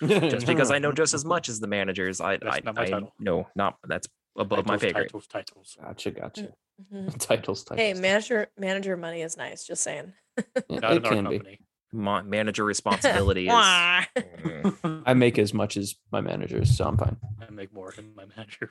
[0.01, 0.29] no.
[0.29, 2.81] Just because I know just as much as the managers, I, That's I, not my
[2.83, 3.13] I title.
[3.19, 4.07] no, not that's
[4.37, 5.05] above my Titles, pay grade.
[5.07, 5.77] Titles, titles.
[5.81, 6.53] Gotcha, gotcha.
[6.93, 7.17] Mhm.
[7.17, 7.79] Titles, titles.
[7.79, 9.65] Hey, manager manager money is nice.
[9.65, 10.13] Just saying.
[10.37, 10.43] Yeah,
[10.79, 11.37] Not it in our can be.
[11.39, 11.59] company.
[11.91, 13.53] Ma- manager responsibility is.
[13.53, 15.01] Mm.
[15.07, 17.17] I make as much as my managers, so I'm fine.
[17.41, 18.69] I make more than my manager.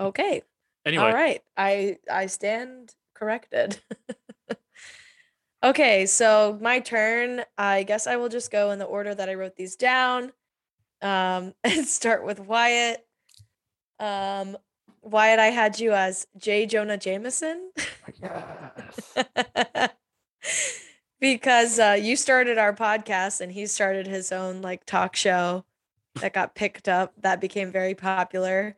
[0.00, 0.42] okay.
[0.84, 1.40] Anyway, All right.
[1.56, 3.78] I I stand corrected.
[5.62, 7.44] okay, so my turn.
[7.56, 10.32] I guess I will just go in the order that I wrote these down.
[11.00, 13.06] Um and start with Wyatt.
[13.98, 14.56] Um
[15.02, 16.64] Wyatt, I had you as J.
[16.66, 17.70] Jonah Jameson.
[21.20, 25.64] because uh, you started our podcast and he started his own like talk show
[26.20, 28.76] that got picked up that became very popular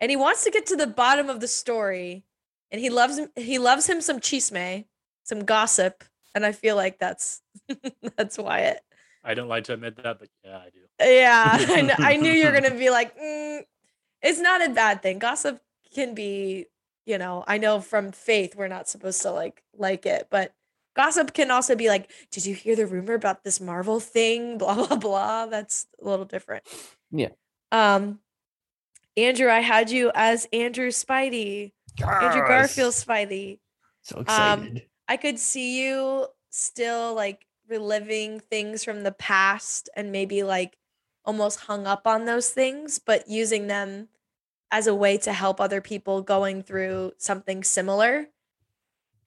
[0.00, 2.24] and he wants to get to the bottom of the story
[2.70, 4.84] and he loves him he loves him some chisme
[5.24, 6.04] some gossip
[6.34, 7.40] and i feel like that's
[8.16, 8.82] that's wyatt
[9.24, 11.10] I don't like to admit that, but yeah, I do.
[11.12, 13.60] yeah I, kn- I knew you were gonna be like mm,
[14.22, 15.18] it's not a bad thing.
[15.18, 15.60] Gossip
[15.94, 16.66] can be
[17.06, 20.52] you know i know from faith we're not supposed to like like it but
[20.94, 24.58] gossip can also be like did you hear the rumor about this marvel thing?
[24.62, 25.46] Blah blah blah.
[25.46, 26.64] That's a little different.
[27.10, 27.30] Yeah.
[27.72, 28.18] um
[29.16, 31.72] andrew i had you as andrew spidey.
[32.00, 33.58] Andrew garfield spidey.
[34.02, 34.24] So Um,
[34.64, 34.82] excited.
[35.08, 40.76] I could see you still like reliving things from the past and maybe like
[41.28, 44.08] almost hung up on those things, but using them
[44.70, 48.28] as a way to help other people going through something similar.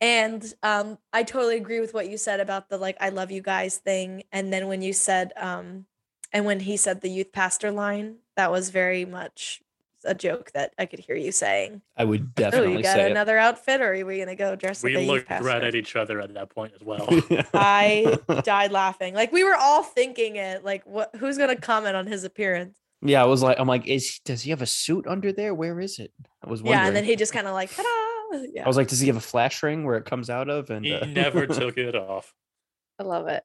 [0.02, 3.44] And um, I totally agree with what you said about the like, I love you
[3.44, 4.24] guys thing.
[4.32, 5.86] And then when you said, um,
[6.34, 9.62] and when he said the youth pastor line, that was very much
[10.06, 11.82] a joke that I could hear you saying.
[11.98, 12.46] I would definitely.
[12.46, 15.04] Oh, definitely you got say another outfit, or are we gonna go dress We like
[15.04, 15.48] a looked pastor?
[15.48, 17.08] right at each other at that point as well.
[17.54, 19.14] I died laughing.
[19.14, 20.64] Like we were all thinking it.
[20.64, 21.16] Like, what?
[21.16, 22.78] Who's gonna comment on his appearance?
[23.02, 25.54] yeah, I was like, I'm like, is does he have a suit under there?
[25.54, 26.12] Where is it?
[26.44, 26.80] I was wondering.
[26.80, 28.44] Yeah, and then he just kind of like, ta-da!
[28.54, 30.70] Yeah, I was like, does he have a flash ring where it comes out of?
[30.70, 32.34] And he uh, never took it off.
[33.00, 33.44] I love it.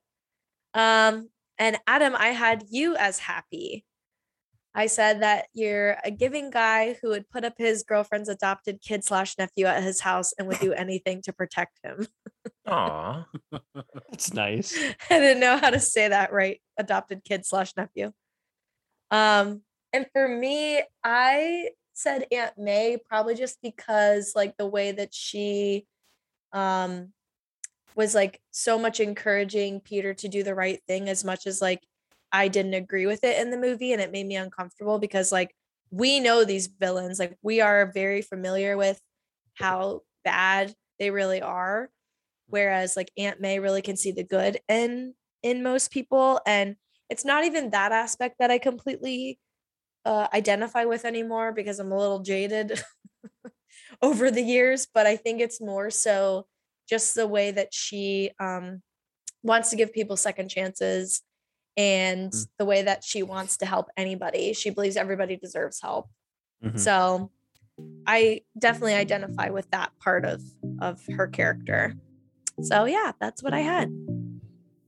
[0.75, 3.85] Um, and Adam, I had you as happy.
[4.77, 9.05] I said that you're a giving guy who would put up his girlfriend's adopted kid
[9.05, 12.07] slash nephew at his house and would do anything to protect him.
[12.67, 13.27] Aw.
[14.11, 14.79] That's nice.
[15.11, 16.61] I didn't know how to say that right.
[16.77, 18.13] Adopted kid slash nephew.
[19.11, 19.63] Um,
[19.95, 25.87] and for me, I said Aunt May probably just because like the way that she
[26.53, 27.15] um
[27.95, 31.81] was like so much encouraging Peter to do the right thing as much as like
[32.33, 35.55] I didn't agree with it in the movie and it made me uncomfortable because like
[35.91, 39.01] we know these villains like we are very familiar with
[39.55, 41.91] how bad they really are
[42.49, 46.77] whereas like Aunt May really can see the good in in most people and
[47.09, 49.39] it's not even that aspect that I completely
[50.05, 52.81] uh, identify with anymore because I'm a little jaded
[54.03, 56.47] over the years but I think it's more so
[56.89, 58.83] just the way that she um,
[59.43, 61.23] wants to give people second chances
[61.77, 62.49] and Mm.
[62.59, 66.09] the way that she wants to help anybody she believes everybody deserves help
[66.65, 66.79] Mhm.
[66.79, 67.31] so
[68.07, 70.41] I definitely identify with that part of
[70.81, 71.95] of her character.
[72.63, 73.91] So yeah, that's what I had.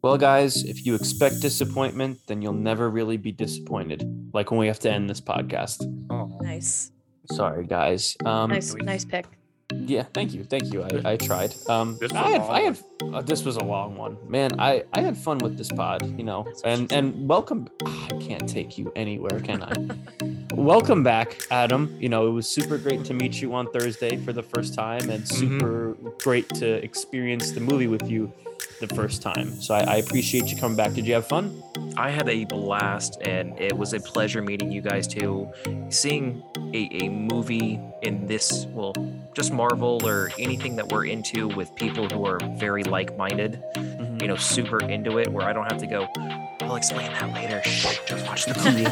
[0.00, 4.08] Well, guys, if you expect disappointment, then you'll never really be disappointed.
[4.32, 5.84] Like when we have to end this podcast.
[6.08, 6.90] Oh, Nice.
[7.32, 8.16] Sorry, guys.
[8.24, 9.26] Um, Nice nice pick.
[9.74, 10.82] Yeah, thank you, thank you.
[10.82, 11.54] I, I tried.
[11.68, 12.78] Um, This was I a had, I had,
[13.12, 14.58] uh, this was a long one, man.
[14.58, 17.68] I, I had fun with this pod, you know, and and welcome.
[17.84, 19.74] I can't take you anywhere, can I?
[20.54, 21.94] welcome back, Adam.
[22.00, 25.10] You know, it was super great to meet you on Thursday for the first time,
[25.10, 28.32] and super great to experience the movie with you
[28.80, 29.60] the first time.
[29.60, 30.92] So I, I appreciate you coming back.
[30.94, 31.62] Did you have fun?
[31.96, 35.48] I had a blast, and it was a pleasure meeting you guys too.
[35.88, 36.42] Seeing
[36.74, 38.92] a, a movie in this, well,
[39.34, 44.22] just Marvel or anything that we're into with people who are very like minded, Mm-hmm.
[44.22, 46.08] you know, super into it, where I don't have to go,
[46.62, 47.62] I'll explain that later.
[47.64, 48.84] Shh, just watch the movie.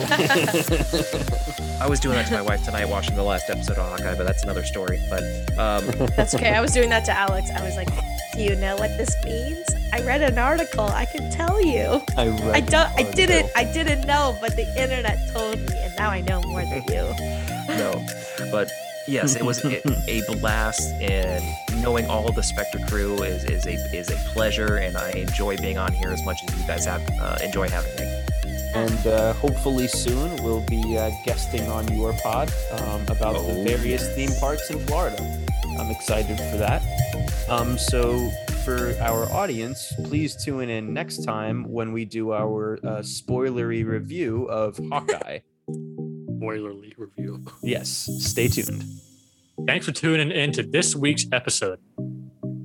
[1.81, 4.25] I was doing that to my wife tonight, watching the last episode of Hawkeye, but
[4.27, 5.01] that's another story.
[5.11, 5.23] But
[5.59, 5.85] um,
[6.17, 6.55] That's okay.
[6.55, 7.51] I was doing that to Alex.
[7.51, 7.89] I was like,
[8.35, 10.85] "Do you know what this means?" I read an article.
[10.85, 12.03] I can tell you.
[12.17, 12.91] I read I don't.
[12.99, 13.51] I didn't.
[13.57, 17.05] I didn't know, but the internet told me, and now I know more than you.
[17.69, 18.05] no,
[18.51, 18.71] but
[19.09, 21.43] yes, it was a, a blast, and
[21.83, 25.57] knowing all of the Spectre crew is is a is a pleasure, and I enjoy
[25.59, 28.23] being on here as much as you guys have uh, enjoy having me.
[28.75, 33.65] and uh, hopefully soon we'll be uh, guesting on your pod um, about the Oh,
[33.65, 35.17] various theme parks in Florida.
[35.79, 36.83] I'm excited for that.
[37.49, 38.31] Um, so
[38.67, 44.47] for our audience, please tune in next time when we do our uh, spoilery review
[44.47, 45.39] of Hawkeye.
[45.71, 47.47] Spoilerly review.
[47.63, 48.83] yes, stay tuned.
[49.69, 51.79] Thanks for tuning in to this week's episode.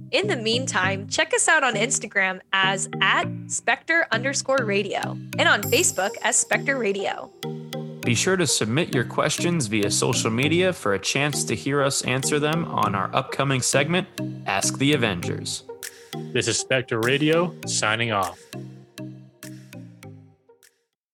[0.10, 5.62] In the meantime, check us out on Instagram as at Spectre underscore radio and on
[5.62, 7.32] Facebook as Spectre Radio.
[8.04, 12.02] Be sure to submit your questions via social media for a chance to hear us
[12.02, 14.08] answer them on our upcoming segment,
[14.48, 15.64] Ask the Avengers.
[16.18, 18.40] This is Spectre Radio signing off.